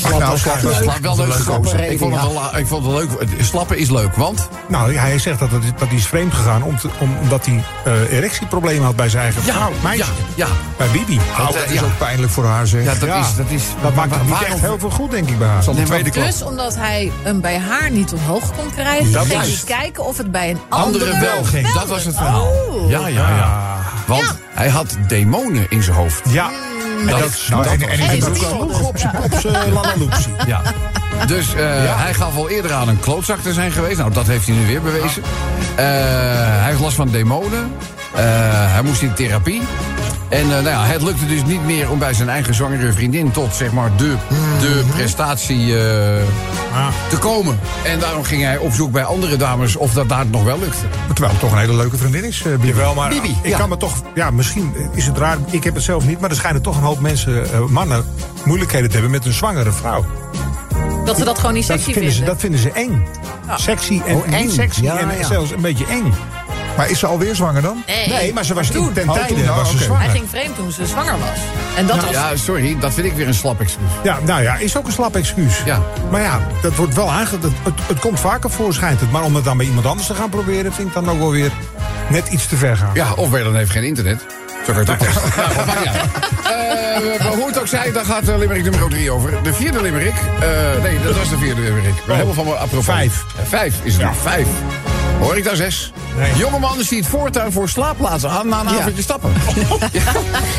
Nou, 0.01 0.37
slappen. 0.37 0.63
Wel. 1.01 1.91
Ik 1.91 1.97
vond 1.99 2.13
het 2.13 2.21
wel, 2.31 2.57
ik 2.57 2.67
vond 2.67 2.85
het 2.85 2.93
leuk. 2.95 3.09
Het 3.37 3.45
Slappen 3.45 3.77
is 3.77 3.89
leuk, 3.89 4.15
want... 4.15 4.49
Nou, 4.67 4.95
hij 4.95 5.19
zegt 5.19 5.39
dat, 5.39 5.51
het, 5.51 5.63
dat 5.79 5.87
hij 5.87 5.97
is 5.97 6.07
vreemd 6.07 6.33
gegaan 6.33 6.63
om 6.63 6.77
te- 6.77 6.89
om- 6.99 7.17
omdat 7.21 7.45
hij 7.45 7.63
eh, 7.85 8.13
erectieproblemen 8.17 8.83
had 8.85 8.95
bij 8.95 9.09
zijn 9.09 9.23
eigen 9.23 9.41
vrouw. 9.41 9.71
Meisje. 9.83 10.03
ja, 10.35 10.45
ja. 10.45 10.47
Bij 10.77 10.87
Bibi. 10.87 11.15
Nou, 11.15 11.37
Dat, 11.37 11.53
dat 11.53 11.63
eh, 11.63 11.71
is 11.71 11.79
ja. 11.79 11.85
ook 11.85 11.97
pijnlijk 11.97 12.31
voor 12.31 12.45
haar, 12.45 12.67
zeg. 12.67 12.83
Ja, 12.83 12.93
dat 12.93 13.09
Ja, 13.09 13.19
is... 13.19 13.35
Dat, 13.35 13.45
is, 13.49 13.63
Dat 13.81 13.95
maakt 13.95 14.11
het 14.11 14.21
niet 14.21 14.29
waarom- 14.29 14.51
echt 14.51 14.59
heel 14.61 14.79
veel 14.79 14.89
goed, 14.89 15.11
denk 15.11 15.29
ik, 15.29 15.37
bij 15.37 15.47
haar. 15.47 15.63
Nee, 15.73 15.83
tweede. 15.85 16.09
Dus 16.09 16.41
omdat 16.43 16.75
hij 16.75 17.11
hem 17.23 17.41
bij 17.41 17.59
haar 17.59 17.91
niet 17.91 18.13
omhoog 18.13 18.51
kon 18.55 18.71
krijgen... 18.75 19.11
Dat 19.11 19.25
ging 19.25 19.41
hij 19.41 19.57
kijken 19.65 20.05
of 20.05 20.17
het 20.17 20.31
bij 20.31 20.49
een 20.49 20.59
andere, 20.69 21.05
Andere 21.05 21.19
wel 21.19 21.43
ging. 21.43 21.71
Dat 21.73 21.87
was 21.87 22.03
het 22.05 22.15
verhaal. 22.15 22.45
Oh. 22.69 22.89
Ja, 22.89 23.07
ja, 23.07 23.29
ja. 23.29 23.77
Want 24.07 24.21
Ja. 24.21 24.35
hij 24.53 24.69
had 24.69 24.95
demonen 25.07 25.65
in 25.69 25.83
zijn 25.83 25.95
hoofd. 25.95 26.21
Ja. 26.29 26.49
En 26.99 27.07
Dat- 27.19 27.45
nou, 27.49 27.65
en- 27.67 27.81
en- 27.81 27.99
en- 27.99 28.23
ook 28.23 28.67
nog 28.67 28.81
op 28.81 28.97
zijn 28.97 29.73
lalaloopsie. 29.73 30.33
Ja. 30.47 30.61
Dus 31.27 31.53
eh, 31.53 31.61
hij 32.01 32.13
gaf 32.13 32.35
al 32.37 32.49
eerder 32.49 32.73
aan 32.73 32.87
een 32.87 32.99
klootzak 32.99 33.39
te 33.39 33.53
zijn 33.53 33.71
geweest. 33.71 33.97
Nou, 33.97 34.13
dat 34.13 34.27
heeft 34.27 34.47
hij 34.47 34.55
nu 34.55 34.65
weer 34.65 34.81
bewezen. 34.81 35.23
Eh, 35.75 35.85
hij 35.85 36.67
heeft 36.69 36.79
last 36.79 36.95
van 36.95 37.09
demonen. 37.09 37.71
Eh, 38.15 38.21
hij 38.73 38.81
moest 38.81 39.01
in 39.01 39.13
therapie. 39.13 39.61
En 40.29 40.41
eh, 40.41 40.47
nou 40.47 40.67
ja, 40.67 40.85
het 40.85 41.01
lukte 41.01 41.25
dus 41.27 41.43
niet 41.45 41.65
meer 41.65 41.91
om 41.91 41.99
bij 41.99 42.13
zijn 42.13 42.29
eigen 42.29 42.53
zwangere 42.53 42.93
vriendin... 42.93 43.31
tot 43.31 43.55
zeg 43.55 43.71
maar 43.71 43.89
de, 43.97 44.15
de 44.59 44.83
prestatie 44.95 45.75
te 47.09 47.17
komen. 47.17 47.59
En 47.83 47.99
daarom 47.99 48.23
ging 48.23 48.41
hij 48.43 48.57
op 48.57 48.73
zoek 48.73 48.91
bij 48.91 49.03
andere 49.03 49.35
dames 49.37 49.75
of 49.75 49.93
dat 49.93 50.09
daar 50.09 50.25
nog 50.25 50.43
wel 50.43 50.59
lukte. 50.59 50.77
Terwijl 51.07 51.31
het 51.31 51.39
toch 51.39 51.51
een 51.51 51.57
hele 51.57 51.75
leuke 51.75 51.97
vriendin 51.97 52.23
is, 52.23 52.41
eh, 52.45 52.51
Bibi. 52.51 52.67
Jawel, 52.67 52.93
maar 52.93 53.09
Bibi, 53.09 53.35
ik 53.41 53.49
ja. 53.49 53.57
kan 53.57 53.69
me 53.69 53.77
toch... 53.77 53.93
Ja, 54.13 54.31
misschien 54.31 54.73
is 54.93 55.05
het 55.05 55.17
raar. 55.17 55.37
Ik 55.49 55.63
heb 55.63 55.73
het 55.73 55.83
zelf 55.83 56.05
niet, 56.05 56.19
maar 56.19 56.29
er 56.29 56.35
schijnen 56.35 56.61
toch 56.61 56.77
een 56.77 56.83
hoop 56.83 56.99
mensen, 56.99 57.51
eh, 57.53 57.59
mannen... 57.59 58.05
moeilijkheden 58.45 58.87
te 58.87 58.93
hebben 58.93 59.11
met 59.11 59.25
een 59.25 59.33
zwangere 59.33 59.71
vrouw. 59.71 60.05
Dat 61.05 61.17
ze 61.17 61.23
dat 61.23 61.39
gewoon 61.39 61.53
niet 61.53 61.67
Dat 61.67 61.77
sexy 61.79 61.93
vinden, 61.93 62.11
ze, 62.13 62.23
dat 62.23 62.39
vinden 62.39 62.59
ze 62.59 62.71
eng. 62.71 63.07
Sexy 63.55 64.01
en 64.05 64.15
Oh, 64.15 64.33
eng. 64.33 64.41
niet 64.41 64.51
sexy 64.51 64.81
Ja, 64.83 64.97
en 64.97 65.17
ja. 65.17 65.23
zelfs 65.27 65.51
een 65.51 65.61
beetje 65.61 65.85
eng. 65.85 66.13
Maar 66.77 66.89
is 66.89 66.99
ze 66.99 67.05
alweer 67.05 67.35
zwanger 67.35 67.61
dan? 67.61 67.83
Nee, 67.87 68.07
Nee, 68.07 68.33
maar 68.33 68.45
ze 68.45 68.53
was 68.53 68.67
toen. 68.67 68.93
ten 68.93 69.09
Oh, 69.09 69.15
tijde 69.15 69.33
toen, 69.33 69.43
nou, 69.43 69.55
was 69.57 69.71
ze 69.71 69.77
zwanger. 69.77 70.03
Hij 70.03 70.11
ging 70.11 70.29
vreemd 70.29 70.55
toen 70.55 70.71
ze 70.71 70.85
zwanger 70.85 71.11
was. 71.19 71.39
En 71.77 71.85
dat 71.87 72.01
was... 72.01 72.11
Ja, 72.11 72.35
sorry, 72.35 72.77
dat 72.79 72.93
vind 72.93 73.07
ik 73.07 73.13
weer 73.13 73.27
een 73.27 73.33
slap 73.33 73.59
excuus. 73.61 73.85
Ja, 74.03 74.19
nou 74.25 74.41
ja, 74.41 74.55
is 74.57 74.77
ook 74.77 74.85
een 74.85 74.91
slap 74.91 75.15
excuus. 75.15 75.61
Ja. 75.65 75.81
Maar 76.11 76.21
ja, 76.21 76.39
dat 76.61 76.75
wordt 76.75 76.93
wel 76.95 77.11
aange... 77.11 77.29
Het, 77.29 77.43
het, 77.43 77.73
het 77.87 77.99
komt 77.99 78.19
vaker 78.19 78.49
voor, 78.49 78.73
schijnt 78.73 78.99
het. 78.99 79.11
Maar 79.11 79.23
om 79.23 79.35
het 79.35 79.43
dan 79.43 79.57
bij 79.57 79.65
iemand 79.65 79.85
anders 79.85 80.07
te 80.07 80.13
gaan 80.15 80.29
proberen... 80.29 80.73
vind 80.73 80.87
ik 80.87 80.93
dan 80.93 81.09
ook 81.09 81.19
wel 81.19 81.31
weer 81.31 81.51
net 82.09 82.27
iets 82.27 82.47
te 82.47 82.55
ver 82.55 82.77
gaan. 82.77 82.91
Ja, 82.93 83.13
of 83.13 83.29
Whalen 83.29 83.55
heeft 83.55 83.71
geen 83.71 83.83
internet. 83.83 84.25
Zo 84.65 84.73
kan 84.73 84.85
je 84.85 84.91
het. 84.91 84.99
Nou, 85.65 85.87
uit. 85.87 85.95
Eh, 87.17 87.19
maar 87.23 87.33
hoe 87.33 87.47
het 87.47 87.59
ook 87.59 87.67
zij, 87.67 87.91
daar 87.91 88.05
gaat 88.05 88.29
uh, 88.29 88.37
Limerick 88.37 88.63
nummer 88.63 88.89
3 88.89 89.11
over. 89.11 89.43
De 89.43 89.53
vierde 89.53 89.81
Limerick. 89.81 90.13
eh, 90.39 90.81
nee, 90.83 90.99
dat 91.03 91.17
was 91.17 91.29
de 91.29 91.37
vierde 91.37 91.61
Limerick. 91.61 91.93
We 92.05 92.13
hebben 92.13 92.35
van 92.35 92.45
me 92.45 92.53
apropos. 92.55 92.85
Vijf. 92.85 93.25
Vijf 93.43 93.75
is 93.83 93.93
het 93.97 94.03
nu. 94.05 94.09
Vijf. 94.21 94.47
Hoor 95.19 95.37
ik 95.37 95.43
daar 95.43 95.55
zes? 95.55 95.93
Nee. 96.17 96.35
Jonge 96.35 96.59
man 96.59 96.83
ziet 96.83 97.07
voortuin 97.07 97.51
voor 97.51 97.69
slaapplaatsen 97.69 98.29
aan 98.29 98.47
na 98.47 98.59
een 98.59 98.67
avondje 98.67 99.01
stappen. 99.01 99.31
Ja. 99.91 100.01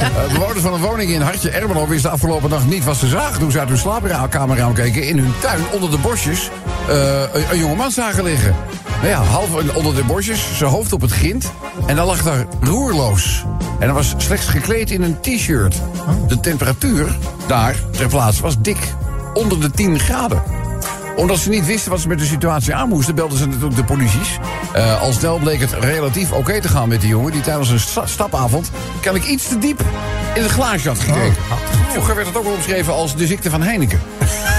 Eh, 0.01 0.33
bewoners 0.33 0.61
van 0.61 0.75
een 0.75 0.81
woning 0.81 1.11
in 1.11 1.21
Hartje 1.21 1.51
Ermelo 1.51 1.87
wisten 1.87 2.11
de 2.11 2.15
afgelopen 2.17 2.51
nacht 2.51 2.67
niet 2.67 2.85
wat 2.85 2.97
ze 2.97 3.07
zagen 3.07 3.39
toen 3.39 3.51
ze 3.51 3.59
uit 3.59 3.69
hun 3.69 3.79
slaapkamerraam 3.79 4.75
keken. 4.75 5.03
In 5.03 5.19
hun 5.19 5.33
tuin 5.41 5.61
onder 5.73 5.91
de 5.91 5.99
bosjes 5.99 6.51
eh, 6.89 7.21
een, 7.21 7.45
een 7.51 7.59
jonge 7.59 7.75
man 7.75 7.91
zagen 7.91 8.25
liggen. 8.25 8.55
Nou 8.97 9.09
ja, 9.09 9.23
half 9.23 9.75
onder 9.75 9.95
de 9.95 10.05
bosjes, 10.05 10.57
zijn 10.57 10.71
hoofd 10.71 10.93
op 10.93 11.01
het 11.01 11.11
grind. 11.11 11.53
En 11.87 11.97
dan 11.97 12.07
lag 12.07 12.23
daar 12.23 12.47
roerloos. 12.61 13.45
En 13.79 13.85
hij 13.85 13.93
was 13.93 14.15
slechts 14.17 14.47
gekleed 14.47 14.91
in 14.91 15.03
een 15.03 15.21
t-shirt. 15.21 15.75
De 16.29 16.41
temperatuur 16.41 17.17
daar 17.47 17.77
ter 17.91 18.09
plaatse 18.09 18.43
was 18.43 18.55
dik. 18.59 18.95
Onder 19.35 19.61
de 19.61 19.71
10 19.71 19.99
graden. 19.99 20.43
Omdat 21.17 21.39
ze 21.39 21.49
niet 21.49 21.67
wisten 21.67 21.91
wat 21.91 22.01
ze 22.01 22.09
met 22.09 22.19
de 22.19 22.25
situatie 22.25 22.75
aan 22.75 22.89
moesten, 22.89 23.15
belden 23.15 23.39
ze 23.39 23.47
natuurlijk 23.47 23.77
de 23.77 23.85
polities. 23.85 24.39
Eh, 24.73 25.01
al 25.03 25.13
snel 25.13 25.39
bleek 25.39 25.61
het 25.61 25.73
relatief 25.73 26.33
oké 26.33 26.61
te 26.61 26.69
gaan 26.69 26.89
met 26.89 27.01
die 27.01 27.09
jongen... 27.11 27.33
die 27.33 27.41
tijdens 27.41 27.69
een 27.71 27.81
sta- 27.81 28.07
stapavond 28.07 28.71
kennelijk 29.01 29.31
iets 29.31 29.49
te 29.49 29.59
diep 29.59 29.81
in 30.35 30.43
het 30.43 30.51
glaasje 30.51 30.89
had 30.89 30.99
gekeken. 31.01 31.35
Vroeger 31.91 32.15
werd 32.15 32.27
het 32.27 32.37
ook 32.37 32.45
wel 32.45 32.53
omschreven 32.53 32.93
als 32.93 33.17
de 33.17 33.27
ziekte 33.27 33.51
van 33.51 33.63
Heineken. 33.63 34.01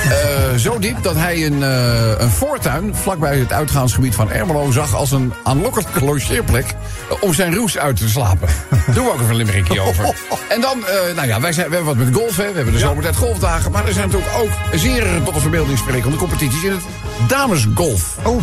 Eh, 0.10 0.56
zo 0.58 0.80
diep 0.80 1.04
dat 1.04 1.16
hij 1.16 1.46
een, 1.46 1.64
eh, 1.64 2.20
een 2.20 2.30
voortuin 2.30 2.96
vlakbij 2.96 3.38
het 3.38 3.54
uitgaansgebied 3.54 4.16
van 4.16 4.32
Ermelo 4.32 4.72
zag 4.72 4.96
als 4.96 5.12
een 5.12 5.34
aanlokkelijke 5.44 6.06
logeerplek 6.10 6.66
om 7.20 7.34
zijn 7.34 7.56
roes 7.56 7.78
uit 7.78 7.98
te 7.98 8.10
slapen. 8.10 8.50
Doen 8.94 9.04
we 9.04 9.12
ook 9.12 9.20
even 9.20 9.30
een 9.30 9.36
limmerikje 9.36 9.82
over. 9.82 10.06
En 10.50 10.62
dan, 10.62 10.86
eh, 10.86 11.16
nou 11.16 11.28
ja, 11.28 11.40
wij 11.42 11.54
zijn, 11.54 11.70
we 11.70 11.76
hebben 11.76 11.96
wat 11.96 12.06
met 12.06 12.16
golf, 12.16 12.38
hè. 12.38 12.48
we 12.48 12.56
hebben 12.56 12.74
de 12.74 12.80
zomertijd 12.80 13.16
golfdagen, 13.16 13.72
maar 13.72 13.88
er 13.88 13.94
zijn 13.94 14.10
natuurlijk 14.10 14.38
ook 14.38 14.80
zeer 14.80 15.06
tot 15.24 15.34
de 15.34 15.40
verbeelding 15.40 15.78
sprekende 15.78 16.18
competities 16.18 16.64
in 16.64 16.72
het 16.72 16.84
damesgolf. 17.28 18.18
Oh, 18.24 18.42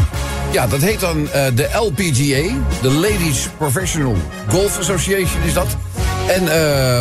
Ja, 0.51 0.67
dat 0.67 0.81
heet 0.81 1.01
dan 1.01 1.29
de 1.55 1.69
LPGA, 1.73 2.55
de 2.83 2.91
Ladies 2.91 3.49
Professional 3.57 4.17
Golf 4.49 4.79
Association 4.79 5.43
is 5.43 5.53
dat. 5.53 5.67
En 6.29 6.45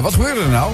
wat 0.01 0.13
gebeurde 0.13 0.41
er 0.41 0.49
nou? 0.49 0.71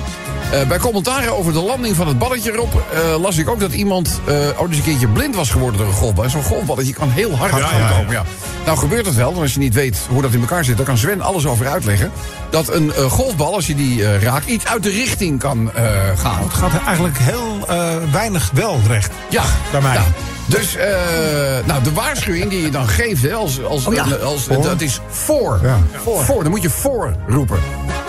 Eh, 0.51 0.67
bij 0.67 0.77
commentaren 0.77 1.37
over 1.37 1.53
de 1.53 1.59
landing 1.61 1.95
van 1.95 2.07
het 2.07 2.19
balletje 2.19 2.51
erop... 2.51 2.83
eh, 2.93 3.21
las 3.21 3.37
ik 3.37 3.49
ook 3.49 3.59
dat 3.59 3.73
iemand 3.73 4.19
eh 4.25 4.35
ook 4.57 4.67
eens 4.67 4.77
een 4.77 4.83
keertje 4.83 5.07
blind 5.07 5.35
was 5.35 5.49
geworden 5.49 5.79
door 5.79 5.87
een 5.87 5.93
golfbal. 5.93 6.29
Zo'n 6.29 6.43
golfballetje 6.43 6.93
kan 6.93 7.09
heel 7.09 7.35
hard 7.37 7.51
Ja, 7.55 7.57
gaan 7.67 7.97
komen. 7.97 8.11
Ja. 8.11 8.23
Nou 8.65 8.77
gebeurt 8.77 9.05
het 9.05 9.15
wel, 9.15 9.41
als 9.41 9.53
je 9.53 9.59
niet 9.59 9.73
weet 9.73 9.97
hoe 10.09 10.21
dat 10.21 10.33
in 10.33 10.39
elkaar 10.39 10.63
zit... 10.65 10.77
dan 10.77 10.85
kan 10.85 10.97
Sven 10.97 11.21
alles 11.21 11.45
over 11.45 11.67
uitleggen. 11.67 12.11
Dat 12.49 12.73
een 12.73 12.93
eh, 12.93 13.03
golfbal, 13.03 13.53
als 13.53 13.67
je 13.67 13.75
die 13.75 14.17
raakt, 14.19 14.45
iets 14.47 14.65
uit 14.65 14.83
de 14.83 14.89
richting 14.89 15.39
kan 15.39 15.71
gaan. 16.15 16.43
het 16.43 16.53
gaat 16.53 16.71
eigenlijk 16.85 17.17
heel 17.17 17.67
weinig 18.11 18.49
wel 18.53 18.79
recht. 18.87 19.11
Ja, 19.29 19.43
Bij 19.71 19.81
mij. 19.81 19.93
ja. 19.93 20.03
Dus 20.49 20.75
eh, 20.75 20.85
nou, 21.65 21.83
de 21.83 21.93
waarschuwing 21.93 22.49
die 22.49 22.61
je 22.61 22.69
dan 22.69 22.87
geeft, 22.87 23.21
hè, 23.21 23.33
als, 23.33 23.63
als, 23.63 23.85
Oh 23.85 23.93
ja. 23.93 24.03
als, 24.23 24.43
Voor. 24.43 24.63
dat 24.63 24.81
is 24.81 24.99
voor. 25.09 25.59
Ja. 25.63 25.77
voor. 26.03 26.23
Voor, 26.23 26.41
dan 26.43 26.51
moet 26.51 26.61
je 26.61 26.69
voor 26.69 27.15
roepen. 27.27 27.59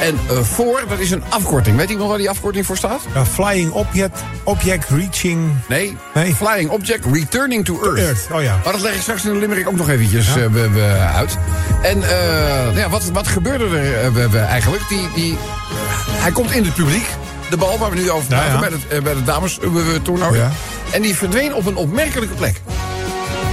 En 0.01 0.19
eh, 0.31 0.37
voor, 0.43 0.83
dat 0.89 0.99
is 0.99 1.11
een 1.11 1.23
afkorting. 1.29 1.77
Weet 1.77 1.91
iemand 1.91 2.09
waar 2.09 2.19
die 2.19 2.31
afkorting 2.31 2.67
voor 2.67 2.77
staat? 2.77 3.01
Ja, 3.15 3.25
flying 3.27 3.71
object, 3.73 4.19
object 4.45 4.89
reaching... 4.89 5.53
Nee. 5.69 5.97
Nee. 6.15 6.35
Flying 6.35 6.71
Object 6.71 7.05
Returning 7.13 7.65
to 7.65 7.83
Earth. 7.83 7.99
Earth, 7.99 8.27
oh 8.33 8.43
ja. 8.43 8.59
Maar 8.65 8.73
dat 8.73 8.83
leg 8.83 8.95
ik 8.95 9.01
straks 9.01 9.25
in 9.25 9.33
de 9.33 9.39
limerick 9.39 9.69
ook 9.69 9.77
nog 9.77 9.89
eventjes 9.89 10.29
eh, 10.29 10.35
we- 10.35 10.71
we 10.71 10.97
uit. 11.15 11.37
En 11.83 12.03
eh, 12.03 12.65
nou 12.65 12.79
ja, 12.79 12.89
wat, 12.89 13.05
wat 13.13 13.29
gebeurde 13.29 13.65
er 13.79 14.13
we- 14.13 14.29
we 14.29 14.39
eigenlijk? 14.39 14.89
Die, 14.89 15.09
die, 15.15 15.37
hij 16.11 16.31
komt 16.33 16.51
in 16.51 16.65
het 16.65 16.75
publiek. 16.75 17.07
De 17.51 17.57
bal 17.57 17.79
waar 17.79 17.91
we 17.91 17.97
nu 17.97 18.11
over 18.11 18.27
praten, 18.29 18.47
Ja, 18.47 18.53
ja. 18.53 18.61
bij, 18.61 18.79
het, 18.89 19.05
bij 19.05 19.15
de 19.15 19.23
dames 19.25 19.59
toernooi. 20.03 20.39
Ja. 20.39 20.51
En 20.91 21.03
die 21.03 21.17
verdween 21.17 21.55
op 21.55 21.67
een 21.67 21.77
opmerkelijke 21.77 22.35
plek. 22.35 22.61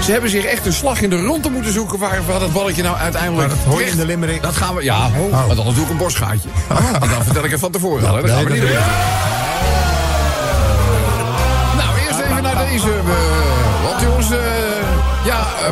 Ze 0.03 0.11
hebben 0.11 0.29
zich 0.29 0.43
echt 0.45 0.65
een 0.65 0.73
slag 0.73 1.01
in 1.01 1.09
de 1.09 1.21
ronde 1.25 1.49
moeten 1.49 1.73
zoeken... 1.73 1.99
waar, 1.99 2.19
waar 2.27 2.39
dat 2.39 2.53
balletje 2.53 2.83
nou 2.83 2.97
uiteindelijk... 2.97 3.47
Maar 3.47 3.57
dat 3.57 3.65
hoor 3.73 3.81
je 3.83 3.89
in 3.89 3.97
de 3.97 4.05
limerick. 4.05 4.41
Dat 4.41 4.55
gaan 4.55 4.75
we, 4.75 4.83
ja, 4.83 5.09
Oh. 5.31 5.47
maar 5.47 5.55
doe 5.55 5.83
ik 5.83 5.89
een 5.89 5.97
borstgaatje. 5.97 6.49
En 7.01 7.09
dan 7.09 7.23
vertel 7.23 7.43
ik 7.43 7.51
het 7.51 7.59
van 7.59 7.71
tevoren 7.71 8.07
al. 8.09 8.15
hè. 8.15 8.21
Dat 8.21 8.29
gaan 8.31 8.43
we 8.43 8.51
niet 8.51 8.61
doen. 8.61 8.69
Nou, 11.77 11.97
eerst 12.07 12.19
even 12.19 12.43
naar 12.43 12.67
deze. 12.69 12.87
eh, 12.87 13.83
want 13.83 14.01
jongens, 14.01 14.31
eh, 14.31 14.37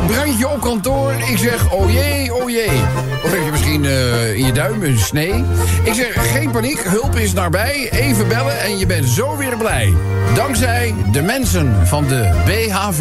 brandje 0.06 0.48
op 0.48 0.60
kantoor. 0.60 1.12
Ik 1.12 1.38
zeg, 1.38 1.72
oh 1.72 1.92
jee, 1.92 2.34
oh 2.34 2.50
jee. 2.50 2.80
Of 3.24 3.30
heb 3.30 3.44
je 3.44 3.50
misschien 3.50 3.84
eh, 3.84 4.34
in 4.34 4.46
je 4.46 4.52
duim 4.52 4.82
een 4.82 4.98
snee? 4.98 5.44
Ik 5.82 5.94
zeg, 5.94 6.32
geen 6.32 6.50
paniek, 6.50 6.80
hulp 6.82 7.16
is 7.16 7.32
nabij. 7.32 7.88
Even 7.90 8.28
bellen 8.28 8.60
en 8.60 8.78
je 8.78 8.86
bent 8.86 9.08
zo 9.08 9.36
weer 9.36 9.56
blij. 9.56 9.94
Dankzij 10.34 10.94
de 11.12 11.22
mensen 11.22 11.86
van 11.86 12.06
de 12.06 12.30
BHV. 12.44 12.98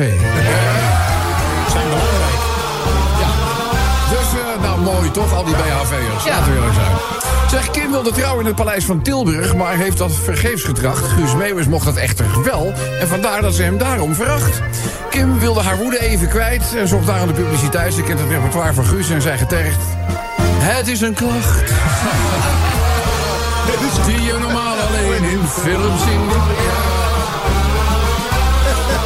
Zijn 1.72 1.88
belangrijk. 1.88 2.44
Dus, 4.10 4.40
eh, 4.40 4.62
nou 4.62 4.80
mooi 4.80 5.12
toch, 5.12 5.34
al 5.34 5.44
die 5.44 5.56
BHV'ers. 5.56 6.24
Ja. 6.24 6.38
Laten 6.38 6.52
we 6.52 6.58
eerlijk 6.58 6.74
zijn. 6.74 7.35
Zeg, 7.56 7.72
Kim 7.72 7.92
wilde 7.92 8.12
trouwen 8.12 8.40
in 8.40 8.46
het 8.46 8.56
paleis 8.56 8.86
van 8.86 9.02
Tilburg, 9.02 9.56
maar 9.56 9.76
heeft 9.76 9.98
dat 9.98 10.12
vergeefs 10.12 10.64
getracht. 10.64 11.06
Guus 11.06 11.36
Meeuwis 11.36 11.68
mocht 11.68 11.86
dat 11.86 11.96
echter 11.96 12.44
wel. 12.44 12.74
En 13.00 13.08
vandaar 13.08 13.42
dat 13.42 13.56
ze 13.56 13.64
hem 13.64 13.78
daarom 13.78 14.16
veracht. 14.16 14.62
Kim 15.10 15.40
wilde 15.40 15.62
haar 15.62 15.78
woede 15.78 16.00
even 16.00 16.28
kwijt 16.28 16.76
en 16.76 16.88
zocht 16.88 17.06
daar 17.06 17.20
aan 17.20 17.28
de 17.28 17.34
publiciteit. 17.34 17.94
Ze 17.94 18.04
kent 18.04 18.20
het 18.20 18.30
repertoire 18.30 18.74
van 18.74 18.86
Guus 18.86 19.10
en 19.10 19.22
zei 19.22 19.38
getergd... 19.38 19.82
Het 20.42 20.88
is 20.88 21.02
een 21.02 21.14
klacht. 21.14 21.64
Die 24.06 24.22
je 24.22 24.38
normaal 24.42 24.78
alleen 24.78 25.24
in 25.24 25.48
films 25.48 26.04
zingt. 26.04 26.36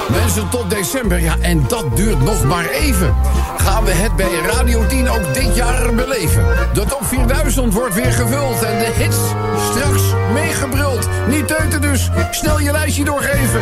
Mensen 0.09 0.49
tot 0.49 0.69
december, 0.69 1.19
ja, 1.19 1.35
en 1.41 1.65
dat 1.67 1.97
duurt 1.97 2.23
nog 2.23 2.43
maar 2.43 2.69
even. 2.69 3.15
Gaan 3.59 3.83
we 3.83 3.91
het 3.91 4.15
bij 4.15 4.39
Radio 4.45 4.85
10 4.87 5.09
ook 5.09 5.33
dit 5.33 5.55
jaar 5.55 5.95
beleven? 5.95 6.45
De 6.73 6.85
top 6.85 7.05
4000 7.05 7.73
wordt 7.73 7.95
weer 7.95 8.11
gevuld 8.11 8.63
en 8.63 8.77
de 8.79 8.91
hits 8.95 9.17
straks 9.71 10.01
meegebruld. 10.33 11.07
Niet 11.27 11.47
teuten 11.47 11.81
dus, 11.81 12.09
snel 12.31 12.59
je 12.59 12.71
lijstje 12.71 13.03
doorgeven. 13.03 13.61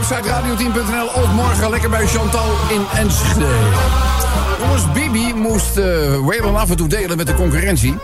Website 0.00 0.28
radio10.nl 0.28 1.06
of 1.22 1.32
morgen 1.32 1.70
lekker 1.70 1.90
bij 1.90 2.06
Chantal 2.06 2.50
in 2.68 2.84
Enschede. 2.94 3.46
Jongens, 4.58 4.92
Bibi 4.92 5.34
moest 5.34 5.76
eh 5.76 5.84
Waylon 6.20 6.56
af 6.56 6.70
en 6.70 6.76
toe 6.76 6.88
delen 6.88 7.16
met 7.16 7.26
de 7.26 7.34
concurrentie. 7.34 7.94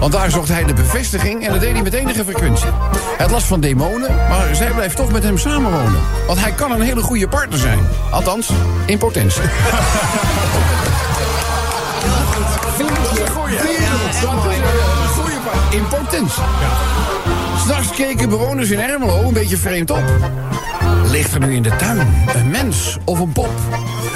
Want 0.00 0.12
daar 0.12 0.30
zocht 0.30 0.48
hij 0.48 0.64
de 0.64 0.74
bevestiging 0.74 1.44
en 1.46 1.52
dat 1.52 1.60
deed 1.60 1.72
hij 1.72 1.82
met 1.82 1.92
enige 1.92 2.24
frequentie. 2.24 2.68
Had 3.18 3.30
last 3.30 3.46
van 3.46 3.60
demonen, 3.60 4.14
maar 4.28 4.54
zij 4.54 4.70
blijft 4.70 4.96
toch 4.96 5.12
met 5.12 5.22
hem 5.22 5.38
samenwonen. 5.38 6.00
Want 6.26 6.40
hij 6.40 6.52
kan 6.52 6.70
een 6.70 6.80
hele 6.80 7.02
goede 7.02 7.28
partner 7.28 7.58
zijn. 7.58 7.78
Althans, 8.10 8.50
in 8.86 8.98
potentie. 8.98 9.42
Goeie, 13.32 13.58
goede 13.58 15.40
partner. 15.44 15.70
In 15.70 15.88
potentie. 15.88 16.42
S'nachts 17.66 17.90
keken 17.90 18.28
bewoners 18.28 18.70
in 18.70 18.80
Ermelo 18.80 19.22
een 19.22 19.32
beetje 19.32 19.56
vreemd 19.56 19.90
op. 19.90 20.04
Ligt 21.04 21.34
er 21.34 21.40
nu 21.40 21.54
in 21.54 21.62
de 21.62 21.76
tuin 21.76 21.98
een 22.34 22.50
mens 22.50 22.96
of 23.04 23.18
een 23.18 23.32
pop? 23.32 23.50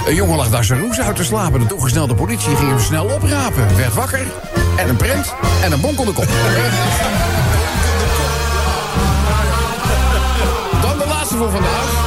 Een 0.07 0.15
jongen 0.15 0.37
lag 0.37 0.51
daar 0.51 0.65
zijn 0.65 0.81
roes 0.81 1.01
uit 1.01 1.17
te 1.17 1.25
slapen. 1.25 1.61
De 1.61 1.67
toegesnelde 1.67 2.15
politie 2.15 2.57
ging 2.57 2.69
hem 2.69 2.81
snel 2.81 3.05
oprapen. 3.05 3.77
Werd 3.77 3.95
wakker 3.95 4.27
en 4.77 4.89
een 4.89 4.97
prent 4.97 5.35
en 5.63 5.73
een 5.73 5.81
bonk 5.81 6.01
op 6.01 6.07
de 6.07 6.13
kop. 6.13 6.29
Dan 10.83 10.99
de 10.99 11.07
laatste 11.07 11.37
voor 11.37 11.51
vandaag. 11.51 12.00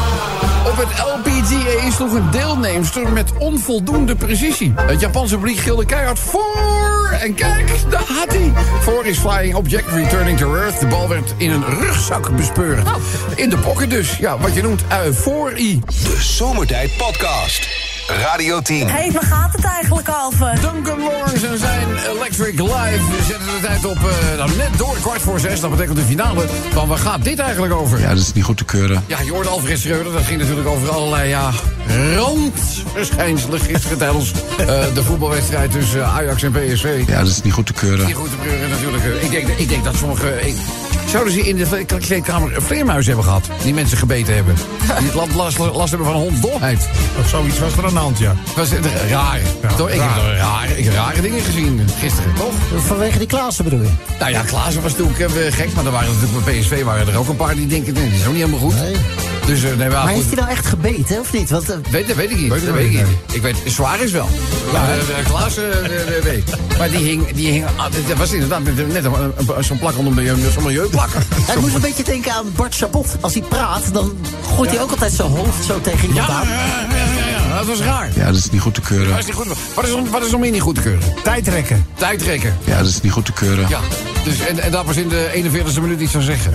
Op 0.74 0.80
het 0.80 1.00
LPGA 1.00 1.92
sloeg 1.92 2.14
een 2.14 2.32
deelnemster 2.32 3.12
met 3.12 3.38
onvoldoende 3.38 4.16
precisie. 4.16 4.74
Het 4.76 5.00
Japanse 5.00 5.36
publiek 5.36 5.58
gilde 5.58 5.86
keihard 5.86 6.20
voor. 6.20 7.18
En 7.22 7.34
kijk, 7.34 7.76
daar 7.90 8.06
had 8.08 8.28
hij. 8.28 8.52
Voor 8.82 9.06
is 9.06 9.18
Flying 9.18 9.56
Object 9.56 9.90
Returning 9.90 10.38
to 10.38 10.56
Earth. 10.56 10.80
De 10.80 10.88
bal 10.88 11.10
werd 11.10 11.34
in 11.38 11.52
een 11.52 11.66
rugzak 11.66 12.36
bespeurd. 12.36 12.88
In 13.36 13.50
de 13.50 13.58
pocket 13.58 13.90
dus. 13.90 14.18
Ja, 14.18 14.38
wat 14.38 14.54
je 14.54 14.62
noemt 14.62 14.84
euforie. 15.06 15.80
De 15.86 16.18
Zomertijd 16.20 16.98
Podcast. 16.98 17.83
Radio 18.08 18.62
10. 18.62 18.88
Hé, 18.90 19.12
waar 19.12 19.24
gaat 19.24 19.52
het 19.54 19.64
eigenlijk 19.66 20.08
over? 20.26 20.60
Duncan 20.62 21.00
Lawrence 21.00 21.48
en 21.48 21.58
zijn 21.58 21.88
Electric 22.16 22.60
Live 22.60 23.00
We 23.18 23.24
zetten 23.28 23.46
de 23.46 23.60
tijd 23.62 23.86
op 23.86 23.98
eh, 23.98 24.38
nou, 24.38 24.56
net 24.58 24.78
door 24.78 24.96
kwart 25.02 25.22
voor 25.22 25.40
zes. 25.40 25.60
Dat 25.60 25.70
betekent 25.70 25.96
de 25.98 26.04
finale. 26.04 26.46
Van 26.72 26.88
waar 26.88 26.98
gaat 26.98 27.24
dit 27.24 27.40
eigenlijk 27.40 27.74
over? 27.74 28.00
Ja, 28.00 28.10
dat 28.10 28.18
is 28.18 28.34
niet 28.34 28.44
goed 28.44 28.58
te 28.58 28.66
keuren. 28.66 29.04
Ja, 29.08 29.18
je 29.26 29.32
hoorde 29.32 29.50
Alfred 29.50 29.80
Schreuder. 29.80 30.14
Dat 30.14 30.24
ging 30.24 30.40
natuurlijk 30.42 30.68
over 30.68 30.90
allerlei 30.90 31.30
ja, 31.30 31.52
randverschijnselen 32.16 33.60
gisteren 33.60 33.98
tijdens 33.98 34.32
eh, 34.60 34.68
de 34.94 35.04
voetbalwedstrijd 35.04 35.72
tussen 35.72 36.06
Ajax 36.06 36.44
en 36.44 36.52
PSV. 36.52 37.04
Ja, 37.08 37.20
dat 37.20 37.28
is 37.28 37.42
niet 37.42 37.54
goed 37.54 37.66
te 37.66 37.74
keuren. 37.74 38.06
Niet 38.06 38.16
goed 38.16 38.30
te 38.30 38.48
keuren 38.50 38.70
natuurlijk. 38.70 39.04
Ik 39.04 39.32
denk, 39.32 39.48
ik 39.48 39.70
denk 39.70 39.84
dat 39.84 39.96
sommige... 39.96 40.42
ik- 40.48 40.56
zouden 41.10 41.34
ze 41.34 41.40
in 41.40 41.56
de 41.56 41.86
kleedkamer 42.00 42.56
een 42.56 42.62
vleermuis 42.62 43.06
hebben 43.06 43.24
gehad? 43.24 43.50
Die 43.64 43.74
mensen 43.74 43.98
gebeten 43.98 44.36
hebben. 44.36 44.56
Die 45.00 45.08
het 45.08 45.14
last, 45.14 45.34
last, 45.36 45.58
last 45.58 45.90
hebben 45.90 46.08
van 46.08 46.16
hondsdolheid. 46.16 46.90
Of 47.20 47.30
zoiets 47.30 47.60
was 47.60 47.78
er 47.78 47.86
aan 47.86 47.94
de 47.94 48.00
hand, 48.00 48.18
ja. 48.18 48.36
Was 48.56 48.70
het 48.70 48.86
raar. 49.10 49.40
toch? 49.78 49.90
Ik 49.90 50.00
heb 50.00 50.10
raar. 50.10 50.16
toch 50.16 50.36
rare, 50.38 50.78
ik 50.78 50.84
heb 50.86 50.94
rare 50.94 51.22
dingen 51.22 51.42
gezien 51.42 51.82
gisteren, 52.00 52.34
toch? 52.34 52.84
Vanwege 52.86 53.18
die 53.18 53.28
Klaassen 53.28 53.64
bedoel 53.64 53.82
je? 53.82 53.90
Nou 54.20 54.32
ja, 54.32 54.42
Klaassen 54.42 54.82
was 54.82 54.98
natuurlijk 54.98 55.20
eh, 55.20 55.54
gek, 55.54 55.74
maar 55.74 55.86
er 55.86 55.92
waren 55.92 56.14
natuurlijk 56.14 56.46
bij 56.46 56.60
PSV 56.60 56.84
waren 56.84 57.08
er 57.08 57.18
ook 57.18 57.28
een 57.28 57.36
paar 57.36 57.56
die 57.56 57.68
denken, 57.68 57.94
nee, 57.94 58.08
is 58.08 58.26
ook 58.26 58.34
niet 58.34 58.46
helemaal 58.46 58.60
goed. 58.60 58.76
Nee. 58.76 58.96
Dus 59.46 59.64
eh, 59.64 59.76
nee, 59.78 59.90
maar, 59.90 60.08
heeft 60.08 60.26
hij 60.26 60.36
nou 60.36 60.50
echt 60.50 60.66
gebeten, 60.66 61.20
of 61.20 61.34
niet? 61.34 61.50
Want, 61.50 61.70
eh, 61.70 61.78
Weet, 61.92 62.08
dat 62.08 62.16
weet 62.16 62.32
ik 62.32 62.38
niet. 62.38 62.50
Weet 62.50 62.60
ik 62.62 62.66
dat 62.66 62.76
weet 62.76 62.86
ik 62.86 62.94
nee. 62.94 63.04
niet. 63.04 63.36
Ik 63.36 63.42
weet, 63.42 63.56
zwaar 63.66 64.02
is 64.02 64.12
wel. 64.12 64.30
Ja, 64.74 64.88
eh, 64.90 66.24
weet. 66.24 66.44
Maar 66.78 66.90
die 66.90 67.00
hing, 67.06 67.32
die 67.32 67.52
hing, 67.52 67.66
ah, 67.76 67.86
dat 68.08 68.18
was 68.18 68.32
inderdaad 68.32 68.62
net, 68.64 69.04
zo'n 69.60 69.80
plak 69.80 69.98
onder 69.98 70.14
milieu, 70.14 70.36
zo'n 70.54 70.64
milieuplakker. 70.64 71.22
hij 71.36 71.58
moest 71.58 71.76
een 71.76 71.82
beetje 71.82 72.04
denken 72.04 72.32
aan 72.34 72.46
Bart 72.56 72.76
Chabot. 72.76 73.08
Als 73.22 73.34
hij 73.34 73.42
praat, 73.42 73.94
dan 73.94 74.14
gooit 74.56 74.70
hij 74.72 74.82
ook 74.82 74.92
altijd 74.92 75.12
zijn 75.14 75.30
hoofd 75.30 75.66
zo 75.66 75.82
tegen 75.82 76.08
iemand 76.08 76.28
Ja, 76.28 76.34
aan. 76.34 76.48
ja, 76.48 76.54
ja, 76.54 77.28
ja, 77.30 77.48
ja, 77.50 77.58
dat 77.58 77.66
was 77.68 77.80
raar. 77.80 78.10
Ja, 78.16 78.26
dat 78.26 78.36
is 78.36 78.50
niet 78.50 78.62
goed 78.62 78.74
te 78.74 78.80
Dat 78.82 78.90
keuren. 78.90 79.18
is 79.18 79.26
niet 79.26 79.36
goed. 79.36 79.48
Wat 79.74 79.86
is, 79.88 79.92
om- 79.94 80.10
wat 80.10 80.26
is 80.26 80.32
nog 80.32 80.40
meer 80.40 80.52
niet 80.52 80.62
goed 80.62 80.76
te 80.76 80.82
keuren? 80.82 81.14
Tijdrekken. 81.24 81.86
Tijdrekken. 81.96 82.58
Ja, 82.64 82.78
dat 82.78 82.88
is 82.88 83.02
niet 83.02 83.12
goed 83.12 83.26
te 83.26 83.32
keuren. 83.32 83.70
Ja, 83.70 83.80
dus, 84.24 84.40
en, 84.40 84.60
en 84.60 84.72
daar 84.72 84.86
was 84.86 84.96
in 84.96 85.08
de 85.10 85.30
41e 85.34 85.82
minuut 85.82 86.00
iets 86.00 86.12
van 86.12 86.22
zeggen. 86.22 86.52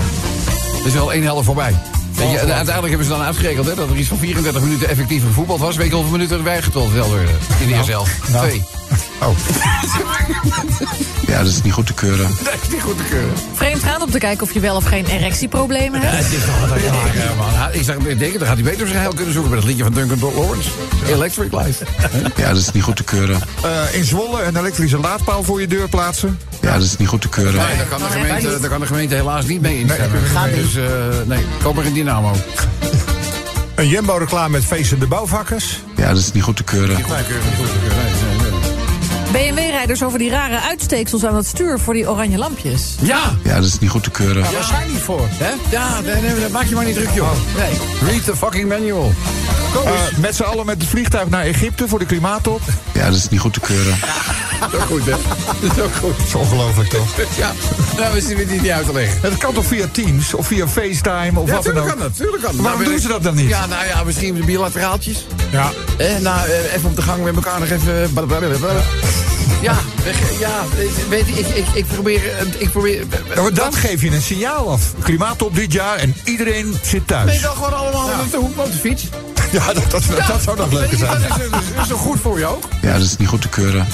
Er 0.80 0.86
is 0.86 0.96
al 0.98 1.12
één 1.12 1.22
helft 1.22 1.44
voorbij. 1.46 1.74
Weet 2.18 2.30
je, 2.30 2.38
en 2.38 2.52
uiteindelijk 2.52 2.88
hebben 2.88 3.04
ze 3.06 3.10
dan 3.12 3.22
uitgerekend 3.22 3.66
hè, 3.66 3.74
dat 3.74 3.90
er 3.90 3.96
iets 3.96 4.08
van 4.08 4.18
34 4.18 4.62
minuten 4.62 4.88
effectief 4.88 5.22
gevoetbald 5.22 5.60
was. 5.60 5.76
Weet 5.76 5.88
je 5.88 5.94
hoeveel 5.94 6.12
minuten 6.12 6.36
er 6.36 6.42
bijgeteld 6.42 6.92
wel 6.92 7.14
werden 7.14 7.36
in 7.60 7.66
de 7.68 7.74
eerste 7.74 7.90
helft? 7.90 8.24
Twee. 8.24 8.62
Oh. 9.22 9.36
Ja, 11.26 11.38
dat 11.38 11.46
is 11.46 11.62
niet 11.62 11.72
goed 11.72 11.86
te 11.86 11.94
keuren. 11.94 12.30
Dat 12.44 12.54
is 12.62 12.68
niet 12.72 12.82
goed 12.82 12.96
te 12.96 13.02
keuren. 13.02 13.32
Vreemd 13.54 13.82
gaan 13.82 14.02
om 14.02 14.10
te 14.10 14.18
kijken 14.18 14.42
of 14.42 14.52
je 14.52 14.60
wel 14.60 14.76
of 14.76 14.84
geen 14.84 15.06
erectieproblemen 15.06 16.00
Ja, 16.00 16.06
hebt. 16.06 16.24
het 16.24 16.32
is 16.32 16.44
toch 16.44 16.68
wat 16.68 16.80
ja, 16.80 17.22
ja, 17.22 17.34
man. 17.34 17.52
Ja, 17.52 17.68
Ik, 17.68 17.82
zeg, 17.82 17.96
dan 17.96 18.46
gaat 18.46 18.54
hij 18.54 18.62
beter 18.62 18.86
zijn 18.86 18.98
heil 18.98 19.14
kunnen 19.14 19.32
zoeken 19.32 19.50
bij 19.50 19.60
dat 19.60 19.68
liedje 19.68 19.84
van 19.84 19.92
Duncan 19.92 20.34
Lawrence. 20.34 20.68
Electric 21.08 21.52
Light. 21.52 21.82
Ja, 22.36 22.48
dat 22.48 22.56
is 22.56 22.72
niet 22.72 22.82
goed 22.82 22.96
te 22.96 23.04
keuren. 23.04 23.40
Eh, 23.62 23.94
in 23.98 24.04
Zwolle 24.04 24.42
een 24.42 24.56
elektrische 24.56 24.98
laadpaal 24.98 25.42
voor 25.42 25.60
je 25.60 25.66
deur 25.66 25.88
plaatsen. 25.88 26.38
Ja, 26.60 26.72
dat 26.72 26.82
is 26.82 26.96
niet 26.96 27.08
goed 27.08 27.20
te 27.20 27.28
keuren. 27.28 27.66
Nee, 27.66 27.76
daar 27.76 27.86
kan, 27.86 27.98
de 27.98 28.04
gemeente, 28.04 28.60
daar 28.60 28.70
kan 28.70 28.80
de 28.80 28.86
gemeente 28.86 29.14
helaas 29.14 29.46
niet 29.46 29.60
mee 29.60 29.78
instemmen. 29.78 30.20
Niet. 30.46 30.54
dus 30.54 30.74
eh, 30.76 30.84
nee, 31.26 31.44
koop 31.62 31.74
maar 31.74 31.84
een 31.84 31.92
dynamo. 31.92 32.32
Een 33.74 33.88
Jumbo-reclame 33.88 34.48
met 34.48 34.64
feestende 34.64 35.06
bouwvakkers. 35.06 35.80
Ja, 35.96 36.08
dat 36.08 36.16
is 36.18 36.32
niet 36.32 36.42
goed 36.42 36.56
te 36.56 36.64
keuren. 36.64 36.88
Nee, 36.88 36.96
niet 36.96 37.04
goed 37.06 37.16
te 37.66 37.78
keuren. 37.88 37.97
BMW-rijders 39.32 40.02
over 40.02 40.18
die 40.18 40.30
rare 40.30 40.60
uitsteeksels 40.60 41.24
aan 41.24 41.36
het 41.36 41.46
stuur 41.46 41.78
voor 41.78 41.94
die 41.94 42.10
oranje 42.10 42.38
lampjes. 42.38 42.94
Ja! 43.00 43.20
Ja, 43.44 43.54
dat 43.54 43.64
is 43.64 43.78
niet 43.78 43.90
goed 43.90 44.02
te 44.02 44.10
keuren. 44.10 44.42
Daar 44.52 44.64
zijn 44.64 44.90
niet 44.90 45.00
voor. 45.00 45.26
Hè? 45.30 45.52
Ja, 45.70 46.00
nee, 46.00 46.14
nee, 46.22 46.34
nee, 46.34 46.48
maak 46.48 46.64
je 46.64 46.74
maar 46.74 46.84
niet 46.84 46.94
druk, 46.94 47.10
joh. 47.14 47.30
Nee, 47.56 48.10
read 48.10 48.24
the 48.24 48.36
fucking 48.36 48.68
manual. 48.68 49.12
Eh, 49.74 50.18
met 50.18 50.36
z'n 50.36 50.42
allen 50.42 50.66
met 50.66 50.80
het 50.80 50.90
vliegtuig 50.90 51.28
naar 51.28 51.44
Egypte 51.44 51.88
voor 51.88 51.98
de 51.98 52.04
klimaattop. 52.04 52.60
Ja, 52.92 53.04
dat 53.06 53.14
is 53.16 53.28
niet 53.28 53.40
goed 53.40 53.52
te 53.52 53.60
keuren. 53.60 53.98
Dat 54.60 54.72
is 54.72 54.78
ook 54.78 54.84
goed, 54.86 55.04
hè? 55.04 55.10
Dat 55.60 55.76
is 55.76 55.82
ook 55.82 55.94
goed. 55.94 56.16
Dat 56.18 56.26
is 56.26 56.34
ongelooflijk 56.34 56.88
toch? 56.90 57.08
Ja, 57.36 57.52
nou, 57.96 58.14
we 58.14 58.20
zitten 58.20 58.48
het 58.48 58.62
niet 58.62 58.70
uit 58.70 58.86
te 58.86 58.92
leggen. 58.92 59.18
Het 59.30 59.36
kan 59.38 59.54
toch 59.54 59.66
via 59.66 59.86
Teams 59.92 60.34
of 60.34 60.46
via 60.46 60.68
FaceTime 60.68 61.40
of 61.40 61.48
Ja, 61.48 61.54
wat 61.54 61.64
dan 61.64 61.78
ook? 61.78 61.86
kan 61.88 61.98
dat, 61.98 62.16
tuurlijk 62.16 62.42
kan 62.42 62.52
dat. 62.52 62.60
Waarom 62.62 62.80
Nou, 62.80 62.92
doen 62.92 63.00
ze 63.00 63.08
dat 63.08 63.22
dan 63.22 63.34
niet? 63.34 63.48
Ja, 63.48 63.66
nou 63.66 63.86
ja, 63.86 64.04
misschien 64.04 64.44
bilateraaltjes. 64.44 65.26
Ja. 65.50 65.70
Eh, 65.98 66.16
nou, 66.20 66.48
eh, 66.48 66.74
even 66.74 66.88
op 66.88 66.96
de 66.96 67.02
gang 67.02 67.24
met 67.24 67.34
elkaar 67.34 67.60
nog 67.60 67.68
even... 67.68 68.12
blablabla. 68.12 68.70
Ja, 69.62 69.76
ja, 70.38 70.50
eh, 70.78 71.08
weet 71.08 71.26
je, 71.26 71.32
ik, 71.32 71.46
ik, 71.46 71.66
ik 71.74 71.86
probeer... 71.86 72.20
eh, 72.38 72.46
Ik 72.58 72.70
probeer 72.70 73.04
Ja, 73.34 73.42
maar 73.42 73.54
dan 73.54 73.72
geef 73.74 74.02
je 74.02 74.10
een 74.10 74.22
signaal 74.22 74.70
af. 74.70 74.82
Klimaattop 75.02 75.54
dit 75.54 75.72
jaar 75.72 75.96
en 75.96 76.14
iedereen 76.24 76.74
zit 76.82 77.06
thuis. 77.06 77.30
Nee, 77.30 77.40
dan 77.40 77.54
gewoon 77.54 77.76
allemaal 77.76 78.06
met 78.16 78.30
de 78.30 78.36
hoek 78.36 78.58
op 78.58 78.72
de 78.72 78.78
fiets. 78.78 79.04
Ja, 79.52 79.72
dat, 79.72 79.90
dat, 79.90 80.02
dat 80.28 80.42
zou 80.42 80.56
nog 80.56 80.72
leuker 80.72 80.98
zijn. 80.98 81.20
Ja, 81.20 81.28
dat 81.28 81.38
is, 81.82 81.88
toch 81.88 82.00
goed 82.00 82.20
voor 82.20 82.38
je 82.38 82.46
ook? 82.46 82.64
Ja, 82.82 82.92
dat 82.92 83.02
is 83.02 83.16
niet 83.16 83.28
goed 83.28 83.40
te 83.42 83.48
keuren. 83.48 83.86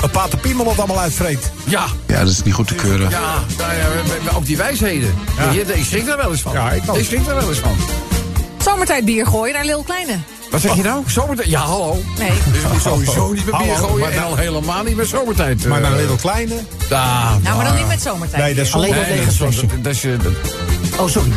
Dat 0.00 0.10
Pater 0.10 0.38
Piemel 0.38 0.68
het 0.68 0.78
allemaal 0.78 1.00
uitvreet. 1.00 1.50
Ja. 1.64 1.84
Ja, 2.06 2.18
dat 2.20 2.28
is 2.28 2.42
niet 2.42 2.54
goed 2.54 2.68
te 2.68 2.74
keuren. 2.74 3.10
Ja, 3.10 3.20
nou 3.58 3.72
ja, 3.74 4.30
ook 4.36 4.46
die 4.46 4.56
wijsheden. 4.56 5.14
Je, 5.52 5.74
Ik 5.74 5.84
schrik 5.84 6.06
daar 6.06 6.16
wel 6.16 6.30
eens 6.30 6.40
van. 6.40 6.52
Ja, 6.52 6.70
ik 6.70 6.82
ook. 6.86 6.98
schrik 7.02 7.24
daar 7.26 7.34
wel 7.34 7.48
eens 7.48 7.58
van. 7.58 7.76
Zomertijd 8.64 9.04
bier 9.04 9.26
gooien 9.26 9.54
naar 9.54 9.64
Lil 9.64 9.82
Kleine. 9.82 10.16
Wat 10.50 10.60
zeg 10.60 10.74
je 10.76 10.82
nou? 10.82 11.02
Zomertijd? 11.06 11.48
Ja, 11.48 11.60
hallo. 11.60 12.02
Nee. 12.18 12.28
Dus 12.52 12.62
je 12.62 12.68
moet 12.72 12.82
sowieso 12.82 13.32
niet 13.32 13.44
met 13.46 13.56
bier 13.58 13.72
Hallo, 13.72 13.86
gooien 13.86 13.98
maar 14.00 14.10
en 14.10 14.20
dan- 14.20 14.26
al 14.30 14.36
helemaal 14.36 14.82
niet 14.82 14.96
met 14.96 15.08
zomertijd. 15.08 15.66
Maar 15.66 15.82
eh, 15.82 15.88
naar 15.88 15.96
Little 15.98 16.16
Kleine. 16.16 16.54
daar, 16.88 17.38
Nou, 17.42 17.56
maar 17.56 17.64
dan 17.64 17.74
niet 17.76 17.86
met 17.88 18.02
zomertijd. 18.02 18.42
Nee, 18.42 18.54
dat 18.54 18.66
is 18.66 18.74
Alleen 18.74 18.94
dat 18.94 19.06
Nee, 19.06 19.16
dat 19.82 19.92
is- 19.94 20.02
dat- 20.02 21.00
Oh, 21.00 21.08
sorry. 21.08 21.30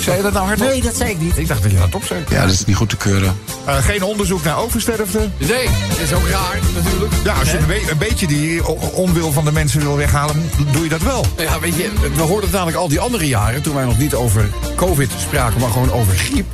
Zei 0.00 0.16
je 0.16 0.22
dat 0.22 0.32
nou 0.32 0.46
hardop? 0.46 0.66
Nee, 0.68 0.80
dat 0.82 0.96
zei 0.96 1.10
ik 1.10 1.20
niet. 1.20 1.38
Ik 1.38 1.48
dacht 1.48 1.62
dat 1.62 1.70
je 1.70 1.78
dat 1.78 1.94
op 1.94 2.04
zei. 2.04 2.24
Ja, 2.30 2.40
dat 2.42 2.50
is 2.50 2.64
niet 2.64 2.76
goed 2.76 2.88
te 2.88 2.96
keuren. 2.96 3.36
Eh, 3.66 3.76
geen 3.76 4.02
onderzoek 4.02 4.44
naar 4.44 4.58
oversterfte. 4.58 5.18
Nee, 5.38 5.68
dat 5.88 5.98
is 5.98 6.12
ook 6.12 6.28
raar 6.28 6.58
natuurlijk. 6.74 7.12
Ja, 7.24 7.32
als 7.32 7.50
je 7.50 7.58
een, 7.58 7.66
be- 7.66 7.86
een 7.90 7.98
beetje 7.98 8.26
die 8.26 8.66
onwil 8.92 9.32
van 9.32 9.44
de 9.44 9.52
mensen 9.52 9.80
wil 9.80 9.96
weghalen, 9.96 10.50
doe 10.72 10.82
je 10.82 10.88
dat 10.88 11.02
wel. 11.02 11.24
Ja, 11.38 11.60
weet 11.60 11.74
je, 11.74 11.90
we 12.14 12.22
hoorden 12.22 12.50
namelijk 12.52 12.76
al 12.76 12.88
die 12.88 13.00
andere 13.00 13.26
jaren... 13.26 13.62
toen 13.62 13.74
wij 13.74 13.84
nog 13.84 13.98
niet 13.98 14.14
over 14.14 14.48
covid 14.76 15.10
spraken, 15.18 15.60
maar 15.60 15.70
gewoon 15.70 15.92
over 15.92 16.16
griep... 16.16 16.46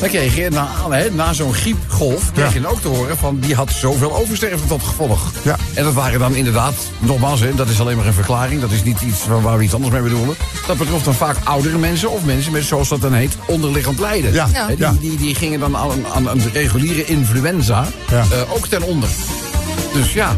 dan 0.00 0.08
kreeg 0.08 0.36
je 0.36 0.50
na, 0.50 0.68
hè, 0.90 1.10
na 1.10 1.32
zo'n 1.32 1.54
griepgolf 1.54 2.32
kreeg 2.32 2.52
je 2.52 2.60
dan 2.60 2.70
ook 2.70 2.80
te 2.80 2.88
horen... 2.88 3.16
van 3.18 3.38
die 3.40 3.54
had 3.54 3.70
zoveel 3.70 4.16
oversterfte 4.16 4.66
tot 4.68 4.82
gevolg. 4.82 5.32
Ja. 5.42 5.56
En 5.74 5.84
dat 5.84 5.92
waren 5.94 6.18
dan 6.18 6.34
inderdaad, 6.34 6.74
nogmaals, 6.98 7.40
hè, 7.40 7.54
dat 7.54 7.68
is 7.68 7.80
alleen 7.80 7.96
maar 7.96 8.06
een 8.06 8.12
verklaring... 8.12 8.60
dat 8.60 8.70
is 8.70 8.82
niet 8.82 9.00
iets 9.00 9.26
waar, 9.26 9.42
waar 9.42 9.58
we 9.58 9.64
iets 9.64 9.74
anders 9.74 9.92
mee 9.92 10.02
bedoelen. 10.02 10.36
Dat 10.66 10.76
betrof 10.78 11.02
dan 11.02 11.14
vaak 11.14 11.36
oudere 11.44 11.78
mensen 11.78 12.10
of 12.10 12.24
mensen 12.24 12.52
met, 12.52 12.64
zoals 12.64 12.88
dat 12.88 13.00
dan 13.00 13.12
heet... 13.12 13.36
onderliggend 13.46 13.98
lijden. 13.98 14.32
Ja. 14.32 14.48
Die, 14.66 14.98
die, 15.00 15.16
die 15.16 15.34
gingen 15.34 15.60
dan 15.60 15.76
aan, 15.76 15.90
aan 16.14 16.28
een 16.28 16.42
reguliere 16.52 17.04
influenza 17.04 17.86
Ja. 18.10 18.18
eh, 18.32 18.52
ook 18.54 18.66
ten 18.66 18.82
onder. 18.82 19.08
Dus 19.92 20.12
ja, 20.12 20.36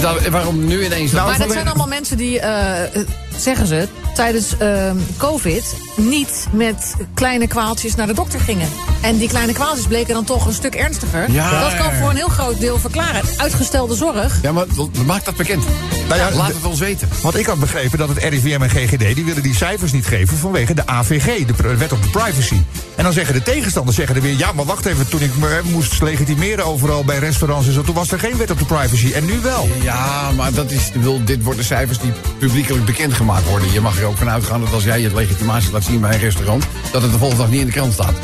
daar- 0.00 0.30
waarom 0.30 0.64
nu 0.66 0.84
ineens... 0.84 1.10
dat- 1.12 1.26
Maar 1.26 1.38
dat 1.38 1.52
zijn 1.52 1.66
allemaal 1.68 1.86
mensen 1.86 2.16
die, 2.16 2.40
eh, 2.40 3.02
zeggen 3.42 3.66
ze, 3.66 3.88
tijdens 4.14 4.56
ehm, 4.56 4.96
COVID 5.16 5.76
niet 5.96 6.46
met 6.52 6.94
kleine 7.14 7.46
kwaaltjes 7.46 7.94
naar 7.94 8.06
de 8.06 8.14
dokter 8.14 8.40
gingen. 8.40 8.68
En 9.00 9.16
die 9.16 9.28
kleine 9.28 9.52
kwaaltjes 9.52 9.86
bleken 9.86 10.14
dan 10.14 10.24
toch 10.24 10.46
een 10.46 10.52
stuk 10.52 10.74
ernstiger. 10.74 11.30
Ja, 11.30 11.60
dat 11.60 11.76
kan 11.76 11.92
voor 11.92 12.10
een 12.10 12.16
heel 12.16 12.28
groot 12.28 12.60
deel 12.60 12.78
verklaren. 12.78 13.22
Uitgestelde 13.36 13.94
zorg. 13.94 14.42
Ja, 14.42 14.52
maar 14.52 14.66
maak 15.06 15.24
dat 15.24 15.36
bekend. 15.36 15.64
Nou 16.08 16.20
ja, 16.20 16.30
Laat 16.34 16.54
het 16.54 16.64
ons 16.64 16.78
weten. 16.78 17.08
Want 17.22 17.36
ik 17.36 17.46
had 17.46 17.58
begrepen 17.58 17.98
dat 17.98 18.08
het 18.08 18.18
RIVM 18.18 18.62
en 18.62 18.70
GGD... 18.70 19.14
die 19.14 19.24
willen 19.24 19.42
die 19.42 19.54
cijfers 19.54 19.92
niet 19.92 20.06
geven 20.06 20.36
vanwege 20.36 20.74
de 20.74 20.86
AVG, 20.86 21.46
de 21.46 21.76
wet 21.76 21.92
op 21.92 22.02
de 22.02 22.08
privacy. 22.08 22.62
En 23.00 23.06
dan 23.06 23.14
zeggen 23.14 23.34
de 23.34 23.42
tegenstanders 23.42 23.96
zeggen 23.96 24.16
er 24.16 24.22
weer... 24.22 24.36
ja, 24.36 24.52
maar 24.52 24.64
wacht 24.64 24.86
even, 24.86 25.08
toen 25.08 25.20
ik 25.20 25.36
me 25.36 25.60
moest 25.64 26.02
legitimeren 26.02 26.64
overal 26.64 27.04
bij 27.04 27.18
restaurants... 27.18 27.66
en 27.66 27.72
zo, 27.72 27.82
toen 27.82 27.94
was 27.94 28.12
er 28.12 28.18
geen 28.18 28.36
wet 28.36 28.50
op 28.50 28.58
de 28.58 28.64
privacy. 28.64 29.12
En 29.12 29.24
nu 29.24 29.38
wel. 29.38 29.68
Ja, 29.82 30.30
maar 30.36 30.52
dat 30.52 30.70
is, 30.70 30.90
wil, 30.94 31.24
dit 31.24 31.42
worden 31.42 31.64
cijfers 31.64 31.98
die 31.98 32.12
publiekelijk 32.38 32.84
bekendgemaakt 32.84 33.48
worden. 33.48 33.72
Je 33.72 33.80
mag 33.80 33.98
er 33.98 34.04
ook 34.04 34.16
van 34.16 34.30
uitgaan 34.30 34.60
dat 34.60 34.72
als 34.72 34.84
jij 34.84 35.00
je 35.00 35.14
legitimatie 35.14 35.72
laat 35.72 35.84
zien 35.84 36.00
bij 36.00 36.12
een 36.12 36.20
restaurant... 36.20 36.64
dat 36.92 37.02
het 37.02 37.12
de 37.12 37.18
volgende 37.18 37.42
dag 37.42 37.50
niet 37.50 37.60
in 37.60 37.66
de 37.66 37.72
krant 37.72 37.92
staat. 37.92 38.14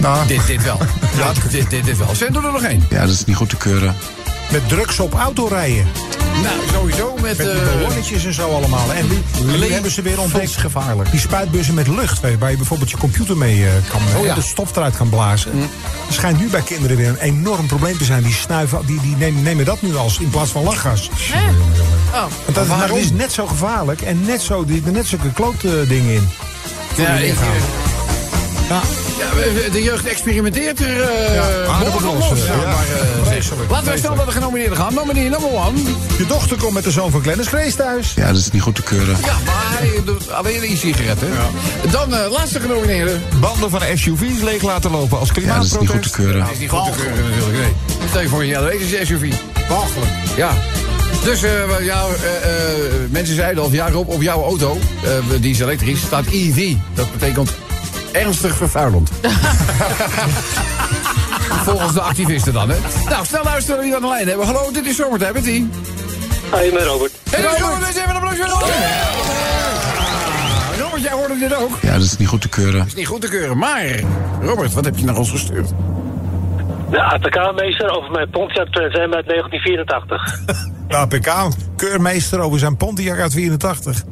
Nou, 0.00 0.26
Dit, 0.26 0.46
dit 0.46 0.62
wel. 0.62 0.78
Ja, 1.16 1.32
dit, 1.50 1.70
dit, 1.70 1.84
dit 1.84 1.98
wel. 1.98 2.14
Zend 2.14 2.36
er 2.36 2.42
nog 2.42 2.62
één. 2.62 2.86
Ja, 2.90 3.00
dat 3.00 3.10
is 3.10 3.24
niet 3.24 3.36
goed 3.36 3.48
te 3.48 3.56
keuren. 3.56 3.94
Met 4.50 4.68
drugs 4.68 5.00
op 5.00 5.14
autorijden. 5.14 5.86
Nou, 6.42 6.60
sowieso 6.72 7.14
met... 7.14 7.22
Met 7.22 7.46
die 7.46 7.60
eh, 7.60 7.72
ballonnetjes 7.72 8.24
en 8.24 8.34
zo 8.34 8.50
allemaal. 8.50 8.92
En 8.92 9.08
die, 9.08 9.72
hebben 9.72 9.90
ze 9.90 10.02
weer 10.02 10.20
ontdekt. 10.20 10.56
gevaarlijk. 10.56 11.10
Die 11.10 11.20
spuitbussen 11.20 11.74
met 11.74 11.88
lucht, 11.88 12.20
weet 12.20 12.38
waar 12.38 12.50
je 12.50 12.56
bijvoorbeeld 12.56 12.90
je 12.90 12.96
computer 12.96 13.36
mee 13.36 13.64
eh, 13.66 13.72
kan, 13.88 14.00
Oh 14.18 14.24
ja. 14.24 14.34
de 14.34 14.40
stof 14.42 14.76
eruit 14.76 14.96
kan 14.96 15.08
blazen. 15.08 15.52
Er 16.08 16.14
schijnt 16.14 16.38
nu 16.38 16.48
bij 16.48 16.60
kinderen 16.60 16.96
weer 16.96 17.08
een 17.08 17.18
enorm 17.18 17.66
probleem 17.66 17.98
te 17.98 18.04
zijn. 18.04 18.22
Die 18.22 18.32
snuiven, 18.32 18.86
die, 18.86 19.00
die 19.00 19.16
nemen, 19.16 19.42
nemen 19.42 19.64
dat 19.64 19.82
nu 19.82 19.96
als 19.96 20.18
in 20.18 20.30
plaats 20.30 20.50
van 20.50 20.62
lachgas. 20.62 21.10
Hè? 21.12 21.48
Oh. 22.14 22.26
Want 22.44 22.54
dat, 22.54 22.66
maar 22.66 22.88
dat 22.88 22.96
is 22.96 23.10
net 23.10 23.32
zo 23.32 23.46
gevaarlijk 23.46 24.00
en 24.00 24.22
net, 24.24 24.42
zo, 24.42 24.64
die, 24.64 24.82
net 24.84 25.06
zulke 25.06 25.32
klote 25.32 25.84
dingen 25.88 26.14
in. 26.14 26.28
Ja, 26.96 27.08
ik, 27.08 27.34
ja, 28.68 28.80
we- 29.34 29.68
de 29.72 29.82
jeugd 29.82 30.06
experimenteert 30.06 30.80
er 30.80 30.96
uh, 30.96 31.34
Ja, 31.34 31.78
los, 31.92 32.02
los. 32.02 32.38
ja. 32.38 32.44
Ja, 32.52 32.56
maar, 32.56 32.86
eh, 32.86 33.26
Vreselijk, 33.26 33.70
laten 33.70 33.92
we 33.92 33.98
snel 33.98 34.14
naar 34.14 34.26
de 34.26 34.32
genomineerden 34.32 34.76
gaan. 34.76 34.94
Nomineer 34.94 35.30
number 35.30 35.50
one. 35.52 35.78
Je 36.18 36.26
dochter 36.26 36.56
komt 36.56 36.72
met 36.72 36.84
de 36.84 36.90
zoon 36.90 37.10
van 37.10 37.22
Glennis 37.22 37.46
Grace 37.46 37.76
thuis. 37.76 38.12
Ja, 38.14 38.26
dat 38.26 38.36
is 38.36 38.50
niet 38.50 38.62
goed 38.62 38.74
te 38.74 38.82
keuren. 38.82 39.16
Ja, 39.24 39.36
maar 39.44 39.64
hij 39.78 40.02
doet 40.04 40.30
alleen 40.30 40.56
een 40.62 40.70
e-sigaret, 40.72 41.20
hè? 41.20 41.26
Dan 41.90 42.14
eh 42.14 42.30
laatste 42.30 42.60
genomineerde. 42.60 43.16
banden 43.40 43.70
van 43.70 43.80
SUV's 43.94 44.42
leeg 44.42 44.62
laten 44.62 44.90
lopen 44.90 45.18
als 45.18 45.30
Ja, 45.34 45.56
dat 45.56 45.64
is 45.64 45.78
niet 45.78 45.90
goed 45.90 46.02
te 46.02 46.10
klimaatprotest. 46.10 46.14
keuren. 46.14 46.40
Dat 46.40 46.50
is 46.52 46.58
niet 46.58 46.70
goed 46.70 46.84
te 46.92 46.98
keuren 47.02 47.24
natuurlijk, 47.30 47.58
nee. 47.98 48.08
Stel 48.08 48.20
je 48.20 48.28
voor, 48.28 48.44
ja, 48.44 48.60
dat 48.60 48.72
is 48.72 48.92
een 48.92 49.06
SUV. 49.06 49.32
Walgelijk. 49.68 50.10
Ja. 50.36 50.50
Dus 51.24 51.42
eh, 51.42 51.50
ja, 51.84 52.02
eh, 52.02 52.50
eh, 52.50 53.10
mensen 53.10 53.34
zeiden 53.34 53.62
al, 53.62 53.72
ja 53.72 53.90
Rob, 53.90 54.08
op 54.10 54.22
jouw 54.22 54.42
auto, 54.42 54.78
eh, 55.04 55.10
die 55.40 55.50
is 55.50 55.58
elektrisch, 55.60 56.00
staat 56.00 56.24
EV. 56.26 56.72
Dat 56.94 57.12
betekent 57.12 57.50
ernstig 58.16 58.56
vervuilend. 58.56 59.10
Volgens 61.68 61.92
de 61.92 62.00
activisten 62.00 62.52
dan, 62.52 62.70
hè. 62.70 62.76
Nou, 63.08 63.24
snel 63.24 63.44
luisteren 63.44 63.80
wie 63.80 63.90
we 63.90 63.96
aan 63.96 64.02
de 64.02 64.08
lijn 64.08 64.28
hebben. 64.28 64.46
Hallo, 64.46 64.70
dit 64.72 64.86
is 64.86 64.96
Zomertijd 64.96 65.32
met 65.32 65.44
die. 65.44 65.70
Hi, 66.54 66.72
met 66.72 66.82
Robert. 66.82 67.12
Hey, 67.30 67.42
Robert, 67.42 67.86
we 67.86 67.92
zijn 67.92 68.08
een 68.08 68.14
applaus 68.14 68.36
voor 68.36 68.46
Robert. 68.46 68.72
Robert, 70.80 71.02
jij 71.02 71.12
hoorde 71.12 71.38
dit 71.38 71.54
ook. 71.54 71.78
Ja, 71.82 71.92
dat 71.92 72.02
is 72.02 72.16
niet 72.16 72.28
goed 72.28 72.40
te 72.40 72.48
keuren. 72.48 72.86
is 72.86 72.94
niet 72.94 73.06
goed 73.06 73.20
te 73.20 73.28
keuren, 73.28 73.58
maar... 73.58 73.84
Robert, 74.42 74.72
wat 74.72 74.84
heb 74.84 74.98
je 74.98 75.04
naar 75.04 75.16
ons 75.16 75.30
gestuurd? 75.30 75.68
De 76.90 77.02
APK-meester 77.02 77.90
over 77.90 78.10
mijn 78.10 78.30
Pontiac 78.30 78.66
Am 78.76 79.14
uit 79.14 79.26
1984. 79.26 80.40
De 80.88 80.96
APK, 80.96 81.48
keurmeester 81.76 82.40
over 82.40 82.58
zijn 82.58 82.76
Pontiac 82.76 83.18
uit 83.18 83.32
84. 83.32 84.02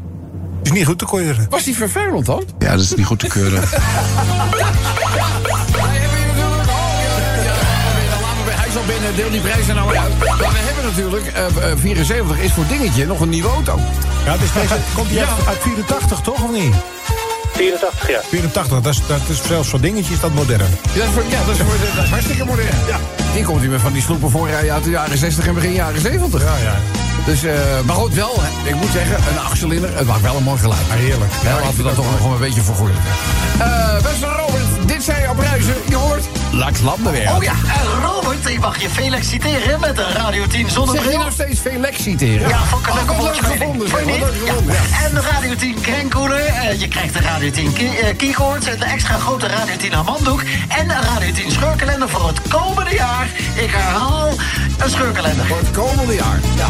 Is 0.64 0.72
niet 0.72 0.86
goed 0.86 0.98
te 0.98 1.04
keuren. 1.04 1.46
Was 1.50 1.64
die 1.64 1.76
vervuilend 1.76 2.26
dan? 2.26 2.44
Ja, 2.58 2.70
dat 2.70 2.80
is 2.80 2.94
niet 2.94 3.06
goed 3.06 3.18
te 3.18 3.26
keuren. 3.26 3.60
Hij 3.60 3.78
ja, 3.78 3.86
ja, 4.26 5.14
ja. 5.14 5.26
Hij 8.50 8.68
is 8.68 8.74
binnen, 8.86 9.16
deel 9.16 9.30
die 9.30 9.40
prijzen 9.40 9.74
nou 9.74 9.96
uit. 9.96 10.18
Maar 10.18 10.38
we 10.38 10.58
hebben 10.58 10.84
natuurlijk... 10.84 11.26
eh, 11.26 11.70
eh, 11.70 11.78
74 11.78 12.38
is 12.38 12.52
voor 12.52 12.66
Dingetje 12.66 13.06
nog 13.06 13.20
een 13.20 13.28
nieuwe 13.28 13.48
auto. 13.48 13.78
Ja, 14.24 14.36
dus 14.36 14.52
deze, 14.52 14.74
komt 14.94 15.08
die 15.08 15.20
uit, 15.20 15.46
uit 15.46 15.58
84 15.60 16.20
toch 16.20 16.42
of 16.42 16.50
niet? 16.50 16.74
84 17.52 18.08
jaar. 18.08 18.22
84, 18.28 18.80
dat 18.80 18.94
is, 18.94 19.06
dat 19.06 19.20
is 19.28 19.42
zelfs 19.46 19.68
voor 19.68 19.80
dingetjes 19.80 20.20
dat 20.20 20.32
modern. 20.34 20.60
Ja, 20.60 20.66
dat 20.94 21.08
is, 21.08 21.12
voor, 21.14 21.22
ja, 21.28 21.44
dat 21.44 21.54
is, 21.54 21.60
voor, 21.60 21.74
dat 21.94 22.04
is 22.04 22.10
hartstikke 22.10 22.44
modern. 22.44 22.78
Ja. 22.86 22.98
Die 23.34 23.44
komt 23.44 23.60
hier 23.60 23.70
met 23.70 23.80
van 23.80 23.92
die 23.92 24.02
sloepen 24.02 24.30
voorrijden 24.30 24.72
uit 24.72 24.84
de 24.84 24.90
jaren 24.90 25.18
60 25.18 25.46
en 25.46 25.54
begin 25.54 25.72
jaren 25.72 26.00
70. 26.00 26.42
Ja, 26.42 26.56
ja. 26.56 26.76
Dus, 27.26 27.42
eh, 27.44 27.52
maar 27.84 27.96
goed, 27.96 28.14
wel, 28.14 28.34
hè, 28.40 28.68
ik 28.68 28.74
moet 28.74 28.90
zeggen, 28.92 29.16
een 29.16 29.38
achtcilinder, 29.38 29.96
het 29.96 30.06
maakt 30.06 30.20
wel 30.22 30.36
een 30.36 30.42
mooi 30.42 30.58
geluid. 30.58 30.80
heerlijk. 30.88 31.32
Ja, 31.42 31.54
laten 31.60 31.76
we 31.76 31.82
dat 31.82 31.94
toch 31.94 32.06
nog 32.20 32.32
een 32.32 32.38
beetje 32.38 32.60
vergoeden. 32.62 32.96
Eh 33.58 33.94
beste 34.02 34.26
Robert, 34.26 34.88
dit 34.88 35.02
zijn 35.02 35.22
jouw 35.22 35.34
prijzen. 35.34 35.74
Je 35.88 35.94
hoort 35.96 36.24
Lax 36.52 36.80
Landen 36.80 37.12
weer. 37.12 37.30
Oh 37.36 37.42
ja, 37.42 37.52
en 37.52 38.02
Robert, 38.04 38.46
ik 38.48 38.60
mag 38.60 38.80
je 38.82 38.90
feliciteren 38.90 39.80
met 39.80 39.98
een 39.98 40.12
Radio 40.12 40.46
10 40.46 40.50
Zeg 40.60 40.66
je 40.68 40.72
zonnebril. 40.74 41.18
nou 41.18 41.32
steeds 41.32 41.60
lex 41.80 42.02
citeren? 42.02 42.48
Ja, 42.48 42.58
vond 42.64 42.86
ik 42.86 42.92
een 42.92 43.10
Oh, 43.10 43.22
leuk 43.22 43.36
gevonden. 43.36 43.88
Zeg, 43.88 44.04
leuk 44.04 44.18
Ja. 44.18 44.26
gevonden, 44.46 44.74
ja. 44.74 45.04
En 45.06 45.14
de 45.14 45.20
Radio 45.20 45.54
10 45.56 45.80
krankkoeler. 45.80 46.44
Eh, 46.46 46.80
je 46.80 46.88
krijgt 46.88 47.12
de 47.14 47.20
Radio 47.20 47.50
10 47.50 47.72
key- 47.72 47.98
eh, 48.02 48.16
keycord, 48.16 48.66
een 48.66 48.82
extra 48.82 49.18
grote 49.18 49.46
Radio 49.46 49.76
10 49.76 49.92
handdoek... 49.92 50.42
en 50.68 50.90
een 50.90 51.02
Radio 51.14 51.32
10 51.32 51.50
scheurkalender 51.50 52.08
voor 52.08 52.26
het 52.28 52.40
komende 52.48 52.94
jaar. 52.94 53.26
Ik 53.54 53.70
herhaal, 53.70 54.28
een 54.78 54.90
scheurkalender. 54.90 55.46
Voor 55.46 55.58
het 55.58 55.70
komende 55.70 56.14
jaar. 56.14 56.38
Ja. 56.56 56.68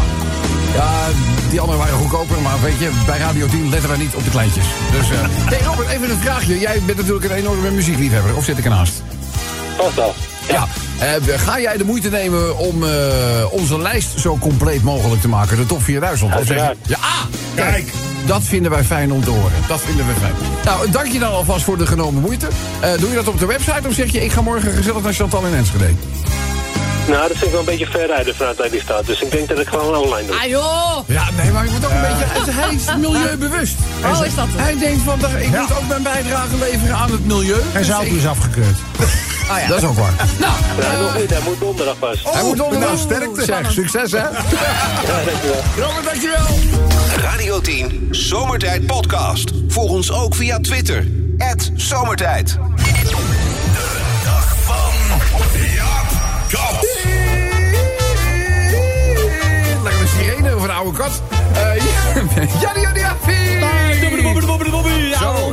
Ja, 0.75 1.09
die 1.51 1.61
anderen 1.61 1.81
waren 1.81 1.99
goedkoper, 1.99 2.41
maar 2.41 2.61
weet 2.63 2.79
je, 2.79 2.91
bij 3.07 3.19
Radio 3.19 3.47
10 3.47 3.69
letten 3.71 3.89
wij 3.89 3.99
niet 3.99 4.15
op 4.15 4.25
de 4.25 4.31
kleintjes. 4.31 4.65
Dus, 4.93 5.11
eh 5.11 5.19
hey 5.53 5.63
Robert, 5.63 5.89
even 5.89 6.11
een 6.11 6.19
vraagje. 6.19 6.59
Jij 6.59 6.81
bent 6.87 6.99
natuurlijk 6.99 7.25
een 7.25 7.37
enorme 7.37 7.71
muziekliefhebber, 7.71 8.37
of 8.37 8.45
zit 8.45 8.59
ik 8.59 8.65
ernaast? 8.65 9.03
Vast 9.77 10.01
al. 10.01 10.15
Ja. 10.49 10.67
Eh, 10.99 11.39
ga 11.39 11.61
jij 11.61 11.77
de 11.77 11.85
moeite 11.85 12.11
nemen 12.11 12.59
om 12.59 12.85
eh, 12.85 12.91
onze 13.51 13.79
lijst 13.79 14.21
zo 14.21 14.39
compleet 14.39 14.83
mogelijk 14.83 15.21
te 15.21 15.29
maken? 15.29 15.57
De 15.57 15.67
top 15.67 15.83
4000? 15.83 16.35
Of 16.35 16.47
zeg. 16.47 16.73
Ja, 16.87 16.97
ah, 17.01 17.25
kijk. 17.55 17.93
Dat 18.27 18.43
vinden 18.43 18.71
wij 18.71 18.85
fijn 18.85 19.13
om 19.13 19.25
te 19.25 19.31
horen. 19.31 19.53
Dat 19.69 19.81
vinden 19.81 20.07
we 20.07 20.13
fijn. 20.21 20.35
Nou, 20.65 20.91
dank 20.91 21.07
je 21.07 21.19
dan 21.19 21.33
alvast 21.33 21.65
voor 21.65 21.79
de 21.79 21.87
genomen 21.87 22.23
moeite. 22.23 22.49
Eh, 22.81 22.99
doe 22.99 23.09
je 23.09 23.15
dat 23.15 23.29
op 23.29 23.39
de 23.39 23.47
website 23.47 23.89
of 23.89 23.95
zeg 23.95 24.13
je... 24.13 24.25
ik 24.25 24.33
ga 24.33 24.41
morgen 24.41 24.73
gezellig 24.73 25.03
naar 25.03 25.13
Chantal 25.13 25.47
in 25.47 25.55
Enschede? 25.55 25.91
Nou, 27.07 27.29
dat 27.29 27.31
vind 27.37 27.43
ik 27.45 27.51
wel 27.51 27.59
een 27.61 27.65
beetje 27.67 27.87
ver 27.87 28.07
rijden 28.07 28.35
vanuit 28.37 28.57
waar 28.59 28.71
die 28.71 28.81
staat. 28.81 29.07
Dus 29.07 29.21
ik 29.21 29.31
denk 29.31 29.49
dat 29.49 29.59
ik 29.59 29.69
gewoon 29.69 29.95
online 29.97 30.27
doe. 30.27 30.37
Ah 30.37 30.45
joh! 30.49 31.09
Ja, 31.09 31.25
nee, 31.43 31.51
maar 31.53 31.65
ik 31.65 31.71
moet 31.71 31.85
ook 31.85 31.91
een 31.91 32.01
beetje... 32.01 32.51
Hij 32.53 32.75
is 32.75 32.85
milieubewust. 32.99 33.75
Oh, 34.05 34.27
is 34.27 34.35
dat 34.35 34.47
het? 34.49 34.61
Hij 34.61 34.79
denkt 34.79 35.03
van, 35.03 35.19
ik 35.39 35.51
Ja. 35.53 35.61
moet 35.61 35.73
ook 35.77 35.89
mijn 35.89 36.03
bijdrage 36.03 36.57
leveren 36.59 36.97
aan 36.97 37.11
het 37.11 37.27
milieu. 37.27 37.55
En 37.55 37.61
zijn 37.73 37.83
Dus 37.85 37.89
auto 37.89 38.15
is 38.15 38.27
afgekeurd. 38.27 38.77
Ah, 39.49 39.59
ja. 39.63 39.67
Dat 39.69 39.79
is 39.79 39.85
ook 39.85 39.97
waar. 39.97 40.13
Nou, 40.39 40.53
Nee, 40.81 41.03
nog 41.03 41.17
niet. 41.19 41.31
Hij 41.31 41.41
moet 41.45 41.61
donderdag 41.61 41.99
pas. 41.99 42.19
hij 42.29 42.43
moet 42.43 42.61
onderweg. 42.61 42.89
nou, 42.89 42.99
sterkte. 43.01 43.45
Zeg, 43.45 43.73
succes 43.73 44.13
hè. 44.13 44.19
Ja, 44.29 44.31
dankjewel. 45.27 45.63
Robert, 45.77 46.05
dankjewel. 46.05 46.47
Radio 47.17 47.61
10 47.61 48.09
Zomertijd 48.11 48.87
Podcast. 48.87 49.51
Volg 49.69 49.91
ons 49.91 50.13
ook 50.13 50.35
via 50.35 50.59
Twitter. 50.61 51.07
Zomertijd. 51.77 52.59
Oude 60.85 60.99
kat. 60.99 61.44
Eh 61.55 61.83
Zo. 65.19 65.53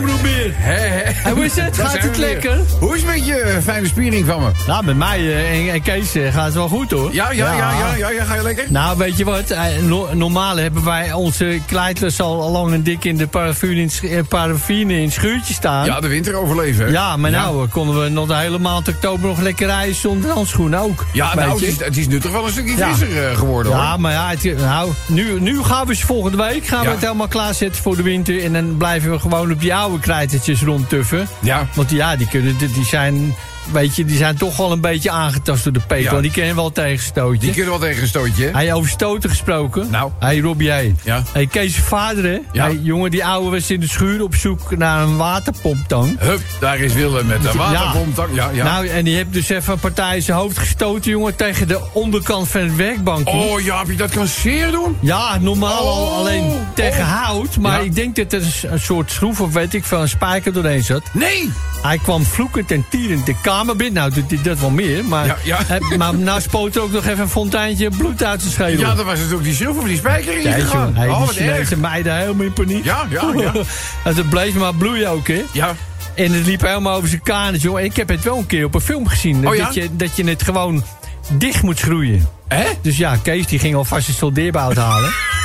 Hè, 0.53 0.73
hè. 0.73 1.31
Hoe 1.31 1.45
is 1.45 1.55
het? 1.55 1.77
Gaat 1.77 1.97
het 1.97 2.17
lekker? 2.17 2.59
Hoe 2.79 2.95
is 2.95 3.01
het 3.01 3.11
met 3.15 3.25
je 3.25 3.59
fijne 3.63 3.87
spiering 3.87 4.25
van 4.25 4.41
me? 4.41 4.49
Nou, 4.67 4.85
met 4.85 4.97
mij 4.97 5.17
eh, 5.19 5.59
en, 5.67 5.73
en 5.73 5.81
Kees 5.81 6.15
eh, 6.15 6.33
gaat 6.33 6.45
het 6.45 6.53
wel 6.53 6.67
goed 6.67 6.91
hoor. 6.91 7.13
Ja, 7.13 7.31
ja, 7.31 7.53
ja, 7.53 7.71
ja, 7.71 7.95
ja, 7.95 8.09
ja 8.09 8.23
ga 8.23 8.35
je 8.35 8.43
lekker? 8.43 8.65
Nou, 8.69 8.97
weet 8.97 9.17
je 9.17 9.23
wat? 9.25 9.49
Eh, 9.49 9.63
no- 9.81 10.07
normaal 10.13 10.57
hebben 10.57 10.83
wij 10.85 11.13
onze 11.13 11.59
kleitlers 11.67 12.19
al, 12.21 12.51
lang 12.51 12.73
en 12.73 12.83
dik 12.83 13.03
in 13.05 13.17
de 13.17 13.27
paraffine 13.27 14.91
in, 14.95 15.05
eh, 15.05 15.11
schuurtje 15.11 15.53
staan. 15.53 15.85
Ja, 15.85 15.99
de 15.99 16.07
winter 16.07 16.35
overleven. 16.35 16.91
Ja, 16.91 17.17
maar 17.17 17.31
nou 17.31 17.63
eh, 17.65 17.71
konden 17.71 18.03
we 18.03 18.09
nog 18.09 18.27
de 18.27 18.35
hele 18.35 18.59
maand 18.59 18.87
oktober 18.87 19.27
nog 19.27 19.39
lekker 19.39 19.67
rijden 19.67 19.95
zonder 19.95 20.31
handschoenen 20.31 20.79
ook. 20.79 21.05
Ja, 21.13 21.35
nou, 21.35 21.51
het 21.51 21.61
is, 21.61 21.79
het 21.79 21.97
is 21.97 22.07
nu 22.07 22.19
toch 22.19 22.31
wel 22.31 22.45
een 22.45 22.51
stukje 22.51 22.75
frisser 22.77 23.29
eh, 23.29 23.37
geworden 23.37 23.71
hoor. 23.71 23.81
Ja, 23.81 23.97
maar 23.97 24.11
ja, 24.11 24.29
het- 24.29 24.57
nou, 24.57 24.91
nu, 25.07 25.39
nu 25.39 25.63
gaan 25.63 25.87
we 25.87 25.90
ze 25.95 26.05
volgende 26.05 26.37
week 26.37 26.65
gaan 26.67 26.79
Ja. 26.81 26.85
we 26.87 26.91
het 26.91 27.01
helemaal 27.01 27.27
klaarzetten 27.27 27.81
voor 27.81 27.95
de 27.95 28.03
winter. 28.03 28.43
En 28.43 28.53
dan 28.53 28.77
blijven 28.77 29.11
we 29.11 29.19
gewoon 29.19 29.51
op 29.51 29.59
die 29.59 29.75
oude 29.75 29.99
krijtertjes 29.99 30.61
rondtuffen. 30.63 31.27
Ja. 31.39 31.67
Want 31.73 31.91
ja, 31.91 32.15
die, 32.15 32.27
kunnen, 32.27 32.57
die 32.57 32.85
zijn, 32.85 33.35
weet 33.71 33.95
je, 33.95 34.05
die 34.05 34.17
zijn 34.17 34.37
toch 34.37 34.57
wel 34.57 34.71
een 34.71 34.81
beetje 34.81 35.11
aangetast 35.11 35.63
door 35.63 35.73
de 35.73 35.79
petrol. 35.87 36.15
Ja. 36.15 36.21
Die 36.21 36.31
kennen 36.31 36.55
wel 36.55 36.71
tegenstootje. 36.71 37.39
Die 37.39 37.51
kunnen 37.51 37.69
wel 37.71 37.79
tegen 37.79 38.01
een 38.01 38.07
stootje. 38.07 38.45
hè? 38.45 38.51
Hij 38.51 38.73
over 38.73 38.89
stoten 38.89 39.29
gesproken. 39.29 39.87
Nou. 39.91 40.11
Hey 40.19 40.39
Robbie, 40.39 40.69
hey. 40.69 40.95
Ja. 41.03 41.23
Hey, 41.31 41.47
Kees' 41.47 41.75
vader, 41.77 42.23
hè? 42.23 42.39
Ja. 42.51 42.63
Hey, 42.65 42.79
jongen, 42.81 43.11
die 43.11 43.25
ouwe 43.25 43.49
was 43.51 43.69
in 43.71 43.79
de 43.79 43.87
schuur 43.87 44.23
op 44.23 44.35
zoek 44.35 44.77
naar 44.77 45.01
een 45.03 45.17
waterpomptang. 45.17 46.19
Hup, 46.19 46.41
daar 46.59 46.79
is 46.79 46.93
Willem 46.93 47.25
met 47.25 47.41
de 47.41 47.47
Ja. 47.53 47.57
waterpomp. 47.57 48.29
Ja, 48.33 48.49
ja. 48.53 48.63
Nou, 48.63 48.87
en 48.87 49.03
die 49.03 49.15
heeft 49.15 49.33
dus 49.33 49.49
even 49.49 49.73
een 49.73 49.79
partij 49.79 50.15
in 50.15 50.21
zijn 50.21 50.37
hoofd 50.37 50.57
gestoten, 50.57 51.11
jongen, 51.11 51.35
tegen 51.35 51.67
de 51.67 51.79
onderkant 51.93 52.47
van 52.47 52.61
het 52.61 52.75
werkbankje. 52.75 53.33
oh, 53.33 53.59
Jaapie, 53.59 53.97
dat 53.97 54.11
kan 54.11 54.27
zeer 54.27 54.71
doen. 54.71 54.97
Ja, 54.99 55.37
normaal 55.39 55.77
al 55.87 56.05
Oh. 56.05 56.17
alleen 56.17 56.51
tegen 56.73 57.03
Oh. 57.03 57.23
hout. 57.25 57.57
Maar 57.57 57.77
Ja. 57.79 57.85
ik 57.85 57.95
denk 57.95 58.15
dat 58.15 58.33
er 58.33 58.43
een 58.69 58.79
soort 58.79 59.11
schroef 59.11 59.41
of 59.41 59.53
weet 59.53 59.73
ik 59.73 59.83
van 59.83 60.01
een 60.01 60.09
spijker 60.09 60.53
doorheen 60.53 60.83
zat. 60.83 61.03
Nee! 61.13 61.51
Hij 61.81 61.97
kwam 61.97 62.23
vloekend 62.25 62.71
en 62.71 62.85
tierend 62.89 63.25
de 63.25 63.35
kamer 63.41 63.60
binnen. 63.65 63.93
Nou, 63.93 64.23
hij 64.27 64.39
dat 64.43 64.59
wel 64.59 64.69
meer. 64.69 65.05
Maar, 65.05 65.25
Ja, 65.25 65.37
ja. 65.43 65.79
Maar 65.97 66.15
nou 66.15 66.41
spoot 66.41 66.75
er 66.75 66.81
ook 66.81 66.91
nog 66.91 67.05
even 67.05 67.19
een 67.19 67.29
fonteintje 67.29 67.89
bloed 67.89 68.23
uit 68.23 68.41
zijn 68.41 68.53
schedel. 68.53 68.79
Ja, 68.79 68.95
dan 68.95 69.05
was 69.05 69.19
ook 69.33 69.43
die 69.43 69.69
of 69.69 69.83
die 69.83 69.97
spijker 69.97 70.37
in 70.37 70.43
Kijk, 70.43 70.61
gegaan. 70.61 70.95
hey, 70.95 71.07
oh, 71.07 71.27
die. 71.29 71.37
Chinese 71.37 71.77
meiden 71.77 72.15
helemaal 72.15 72.45
in 72.45 72.53
paniek. 72.53 72.83
Ja, 72.83 73.05
ja, 73.09 73.33
ja. 73.35 73.51
En 74.03 74.15
het 74.15 74.29
bleef 74.29 74.53
maar 74.53 74.75
bloeien 74.75 75.09
ook, 75.09 75.27
hè. 75.27 75.43
Ja. 75.51 75.75
En 76.15 76.31
het 76.31 76.45
liep 76.45 76.61
helemaal 76.61 76.95
over 76.95 77.09
zijn 77.09 77.21
kanus, 77.21 77.61
jongen. 77.61 77.83
Ik 77.83 77.95
heb 77.95 78.09
het 78.09 78.23
wel 78.23 78.37
een 78.37 78.45
keer 78.45 78.65
op 78.65 78.75
een 78.75 78.81
film 78.81 79.07
gezien. 79.07 79.47
Oh 79.47 79.55
ja? 79.55 79.65
dat, 79.65 79.73
je, 79.73 79.89
dat 79.91 80.15
je 80.15 80.23
het 80.23 80.43
gewoon 80.43 80.83
dicht 81.29 81.63
moet 81.63 81.77
schroeien. 81.79 82.27
Hè? 82.47 82.63
Dus 82.81 82.97
ja, 82.97 83.15
Kees 83.15 83.47
die 83.47 83.59
ging 83.59 83.75
alvast 83.75 84.07
een 84.07 84.13
soldeerbout 84.13 84.75
halen. 84.75 85.11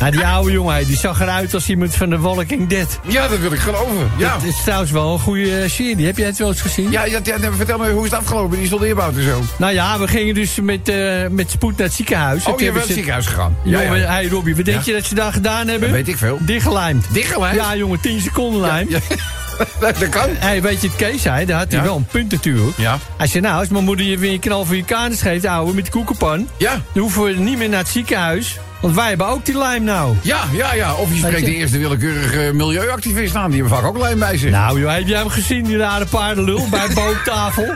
nou, 0.00 0.10
die 0.10 0.26
oude 0.26 0.52
jongen, 0.52 0.86
die 0.86 0.96
zag 0.98 1.20
eruit 1.20 1.54
als 1.54 1.68
iemand 1.68 1.94
van 1.96 2.10
de 2.10 2.18
Walking 2.18 2.68
Dead. 2.68 2.98
Ja, 3.06 3.28
dat 3.28 3.38
wil 3.38 3.52
ik 3.52 3.58
geloven. 3.58 4.10
Ja. 4.16 4.34
Het 4.34 4.44
is 4.44 4.62
trouwens 4.64 4.90
wel 4.90 5.12
een 5.12 5.18
goede 5.18 5.58
eh, 5.60 5.68
serie. 5.70 6.06
Heb 6.06 6.16
jij 6.16 6.26
het 6.26 6.38
wel 6.38 6.48
eens 6.48 6.60
gezien? 6.60 6.90
Ja, 6.90 7.04
ja, 7.04 7.18
ja, 7.24 7.52
vertel 7.52 7.78
me, 7.78 7.90
hoe 7.90 8.04
is 8.04 8.10
het 8.10 8.20
afgelopen? 8.20 8.58
Die 8.58 8.68
soldeerbouw 8.68 9.12
en 9.12 9.22
zo. 9.22 9.42
Nou 9.58 9.72
ja, 9.72 9.98
we 9.98 10.08
gingen 10.08 10.34
dus 10.34 10.60
met, 10.60 10.88
eh, 10.88 11.26
met 11.30 11.50
spoed 11.50 11.76
naar 11.76 11.86
het 11.86 11.96
ziekenhuis. 11.96 12.46
Oh, 12.46 12.58
je 12.58 12.64
bent 12.64 12.74
naar 12.74 12.82
het 12.84 12.92
ziekenhuis 12.92 13.26
gegaan. 13.26 13.56
Ja, 13.64 13.82
Jongen, 13.82 13.98
ja. 13.98 14.06
hey 14.12 14.28
Robbie, 14.28 14.56
wat 14.56 14.64
denk 14.64 14.78
Ja. 14.78 14.82
je 14.84 14.92
dat 14.98 15.04
ze 15.08 15.14
daar 15.14 15.32
gedaan 15.32 15.68
hebben? 15.68 15.88
Dat 15.88 15.96
weet 15.98 16.08
ik 16.08 16.16
veel. 16.16 16.38
Dichtgelijmd. 16.40 17.06
Dichtgelijmd? 17.12 17.56
Ja, 17.56 17.76
jongen, 17.76 18.00
10 18.00 18.20
seconden 18.20 18.60
lijm. 18.60 18.88
Ja, 18.90 18.98
dat 19.80 20.08
kan. 20.08 20.28
Hey, 20.32 20.62
weet 20.62 20.80
je, 20.80 20.86
het 20.88 20.96
Kees 20.96 21.22
zei, 21.22 21.46
daar 21.46 21.58
had 21.58 21.70
hij 21.70 21.78
Ja. 21.80 21.84
wel 21.86 21.96
een 21.96 22.04
punt 22.06 22.30
natuurlijk. 22.32 22.76
Ja. 22.76 22.98
Hij 23.16 23.26
zei, 23.26 23.42
nou, 23.42 23.58
als 23.58 23.68
mijn 23.68 23.84
moeder 23.84 24.06
je 24.06 24.18
weer 24.18 24.32
een 24.32 24.38
knal 24.40 24.64
voor 24.64 24.76
je 24.76 24.84
kanus 24.84 25.20
geeft, 25.22 25.44
ouwe, 25.46 25.74
met 25.74 25.84
de 25.84 25.90
koekenpan... 25.90 26.48
Ja. 26.56 26.70
dan 26.92 27.02
hoeven 27.02 27.22
we 27.22 27.32
niet 27.32 27.58
meer 27.58 27.68
naar 27.68 27.78
het 27.78 27.88
ziekenhuis. 27.88 28.58
Want 28.80 28.94
wij 28.94 29.08
hebben 29.08 29.26
ook 29.28 29.44
die 29.44 29.58
lijm 29.58 29.84
nou. 29.84 30.16
Ja, 30.22 30.40
ja, 30.52 30.74
ja. 30.74 30.94
Of 30.94 31.10
je 31.12 31.16
spreekt 31.18 31.38
je- 31.38 31.44
de 31.44 31.54
eerste 31.54 31.78
willekeurige 31.78 32.50
milieuactivist 32.54 33.34
aan. 33.34 33.50
Die 33.50 33.60
hebben 33.60 33.78
vaak 33.78 33.88
ook 33.88 33.98
lijm 33.98 34.18
bij 34.18 34.36
zich. 34.36 34.50
Nou 34.50 34.80
joh, 34.80 34.92
heb 34.94 35.06
jij 35.06 35.18
hem 35.18 35.28
gezien, 35.28 35.64
die 35.64 35.76
rare 35.76 36.06
paardenlul, 36.06 36.66
bij 36.70 36.88
bootafel? 36.94 37.74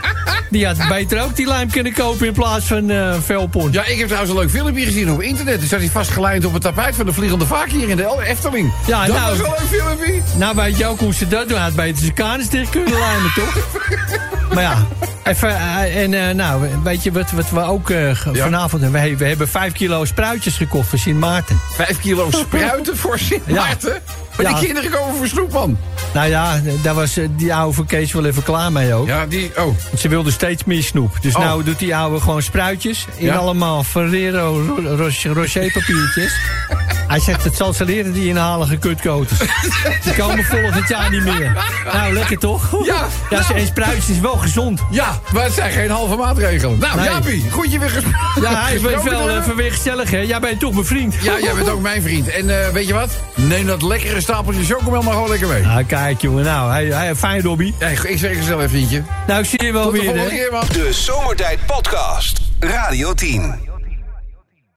Die 0.51 0.67
had 0.67 0.77
beter 0.89 1.23
ook 1.23 1.37
die 1.37 1.47
lijm 1.47 1.71
kunnen 1.71 1.93
kopen 1.93 2.27
in 2.27 2.33
plaats 2.33 2.65
van 2.67 2.91
eh 2.91 3.15
velpon. 3.25 3.73
Ja, 3.73 3.85
ik 3.87 3.99
heb 3.99 4.07
trouwens 4.07 4.33
een 4.35 4.39
leuk 4.41 4.51
filmpje 4.51 4.85
gezien 4.85 5.11
op 5.13 5.21
internet. 5.23 5.61
Dus 5.61 5.69
zat 5.69 5.79
hij 5.81 5.89
vastgelijnd 5.89 6.45
op 6.45 6.53
het 6.53 6.63
tapijt 6.63 6.95
van 6.97 7.07
de 7.07 7.13
vliegende 7.13 7.47
vaak 7.47 7.69
hier 7.71 7.89
in 7.89 7.97
de 7.97 8.03
El- 8.03 8.23
Efteling. 8.23 8.73
Ja, 8.87 9.07
dat 9.07 9.17
nou- 9.17 9.29
was 9.31 9.39
een 9.39 9.55
leuk 9.59 9.81
filmpje. 9.81 10.21
Nou 10.37 10.57
weet 10.57 10.77
je 10.79 10.87
ook 10.87 11.01
hoe 11.01 11.15
ze 11.15 11.29
dat 11.29 11.49
doen. 11.49 11.57
Hij 11.57 11.67
had 11.67 11.75
beter 11.75 11.99
zijn 11.99 12.15
kanus 12.15 12.49
dicht 12.49 12.71
kunnen 12.71 12.99
lijmen, 12.99 13.33
toch? 13.35 13.57
maar 14.55 14.63
ja, 14.63 14.87
even, 15.31 15.49
eh, 15.57 16.03
en 16.03 16.29
eh, 16.29 16.35
nou, 16.35 16.69
weet 16.83 17.03
je 17.03 17.13
wat, 17.13 17.31
wat 17.31 17.51
we 17.51 17.61
ook 17.61 17.91
eh, 17.91 18.11
vanavond 18.33 18.83
hebben? 18.83 19.03
We, 19.03 19.17
we 19.17 19.25
hebben 19.25 19.49
vijf 19.49 19.73
kilo 19.73 20.05
spruitjes 20.05 20.57
gekocht 20.57 20.89
voor 20.89 20.99
Sint 20.99 21.19
Maarten. 21.19 21.61
Vijf 21.75 22.01
kilo 22.01 22.31
spruiten 22.47 22.97
voor 22.97 23.19
Sint. 23.19 23.47
Maarten. 23.47 24.01
Maar 24.37 24.47
Ja. 24.51 24.59
die 24.59 24.67
kinderen 24.67 24.91
komen 24.91 25.15
voor 25.17 25.27
snoep, 25.27 25.53
man. 25.53 25.79
Nou 26.15 26.29
ja, 26.29 26.61
daar 26.83 26.95
was 26.95 27.17
die 27.37 27.55
oude 27.55 27.75
van 27.75 27.87
Kees 27.87 28.13
wel 28.13 28.25
even 28.25 28.43
klaar 28.43 28.73
mee 28.73 28.95
ook. 28.95 29.07
Ja, 29.07 29.27
die... 29.27 29.51
Oh. 29.57 29.65
Want 29.65 29.77
Ze 30.01 30.09
wilde 30.09 30.31
steeds 30.31 30.65
meer 30.65 30.83
snoep. 30.83 31.17
Dus 31.21 31.35
Oh. 31.35 31.43
nou 31.43 31.65
doet 31.65 31.79
die 31.79 31.97
oude 31.97 32.21
gewoon 32.21 32.43
spruitjes. 32.43 33.07
In 33.17 33.37
allemaal 33.37 33.85
Ferrero 33.85 34.65
Ro- 34.67 34.97
Rocher 34.97 35.35
Rocher 35.35 35.73
papiertjes. 35.73 36.33
Hij 37.11 37.21
zegt, 37.21 37.45
het 37.45 37.57
zal 37.57 37.73
ze 37.73 37.85
leren 37.85 38.13
die 38.13 38.29
inhalige 38.29 38.77
kutkoters. 38.77 39.39
Die 40.05 40.13
komen 40.15 40.45
volgend 40.45 40.89
jaar 40.89 41.11
niet 41.11 41.25
meer. 41.25 41.57
Nou, 41.93 42.13
lekker 42.13 42.39
toch? 42.39 42.85
Ja, 42.87 43.07
ja 43.31 43.41
nou. 43.41 43.55
en 43.59 43.67
spruitjes 43.67 44.09
is 44.09 44.19
wel 44.21 44.37
gezond. 44.37 44.81
Ja, 44.91 45.20
maar 45.33 45.45
het 45.45 45.53
zijn 45.53 45.73
geen 45.73 45.91
halve 45.91 46.17
maatregelen. 46.17 46.79
Nou, 46.79 46.97
Nee. 46.97 47.09
Jaapie, 47.09 47.51
goed 47.51 47.73
je 47.73 47.79
weer 47.79 47.91
gesproken. 47.91 48.43
Ja, 48.43 48.65
hij 48.65 48.75
is 48.75 48.81
wel 48.81 49.31
even 49.31 49.57
weer 49.57 49.73
gezellig, 49.73 50.11
hè? 50.11 50.19
Jij 50.19 50.41
bent 50.41 50.61
toch 50.61 50.73
mijn 50.73 50.87
vriend. 50.87 51.15
Ja, 51.23 51.39
jij 51.39 51.55
bent 51.55 51.69
ook 51.69 51.81
mijn 51.81 52.03
vriend. 52.03 52.29
En 52.29 52.65
eh, 52.65 52.69
weet 52.69 52.87
je 52.87 52.95
wat? 52.95 53.11
Neem 53.35 53.67
dat 53.67 53.83
lekkere 53.83 54.21
stapeltje 54.21 54.65
chocomel 54.65 55.03
maar 55.03 55.13
gewoon 55.13 55.29
lekker 55.29 55.49
mee. 55.49 55.67
Ah, 55.67 55.87
kijk, 55.87 56.21
jongen. 56.21 56.45
Nou, 56.45 56.71
hij, 56.71 56.85
hij, 56.85 57.15
fijn. 57.15 57.39
Ja, 57.79 57.87
ik 57.87 58.19
zeg 58.19 58.37
gezellig, 58.37 58.71
vriendje. 58.71 59.03
Nou, 59.27 59.41
ik 59.41 59.47
zie 59.47 59.65
je 59.65 59.73
wel 59.73 59.83
Tot 59.83 59.93
de 59.93 59.99
weer, 59.99 60.07
volgende 60.09 60.31
hè? 60.37 60.41
keer, 60.43 60.53
man. 60.53 60.65
De 60.73 60.93
Zomertijd 60.93 61.59
Podcast. 61.67 62.41
Radio 62.61 63.15
10. 63.15 63.70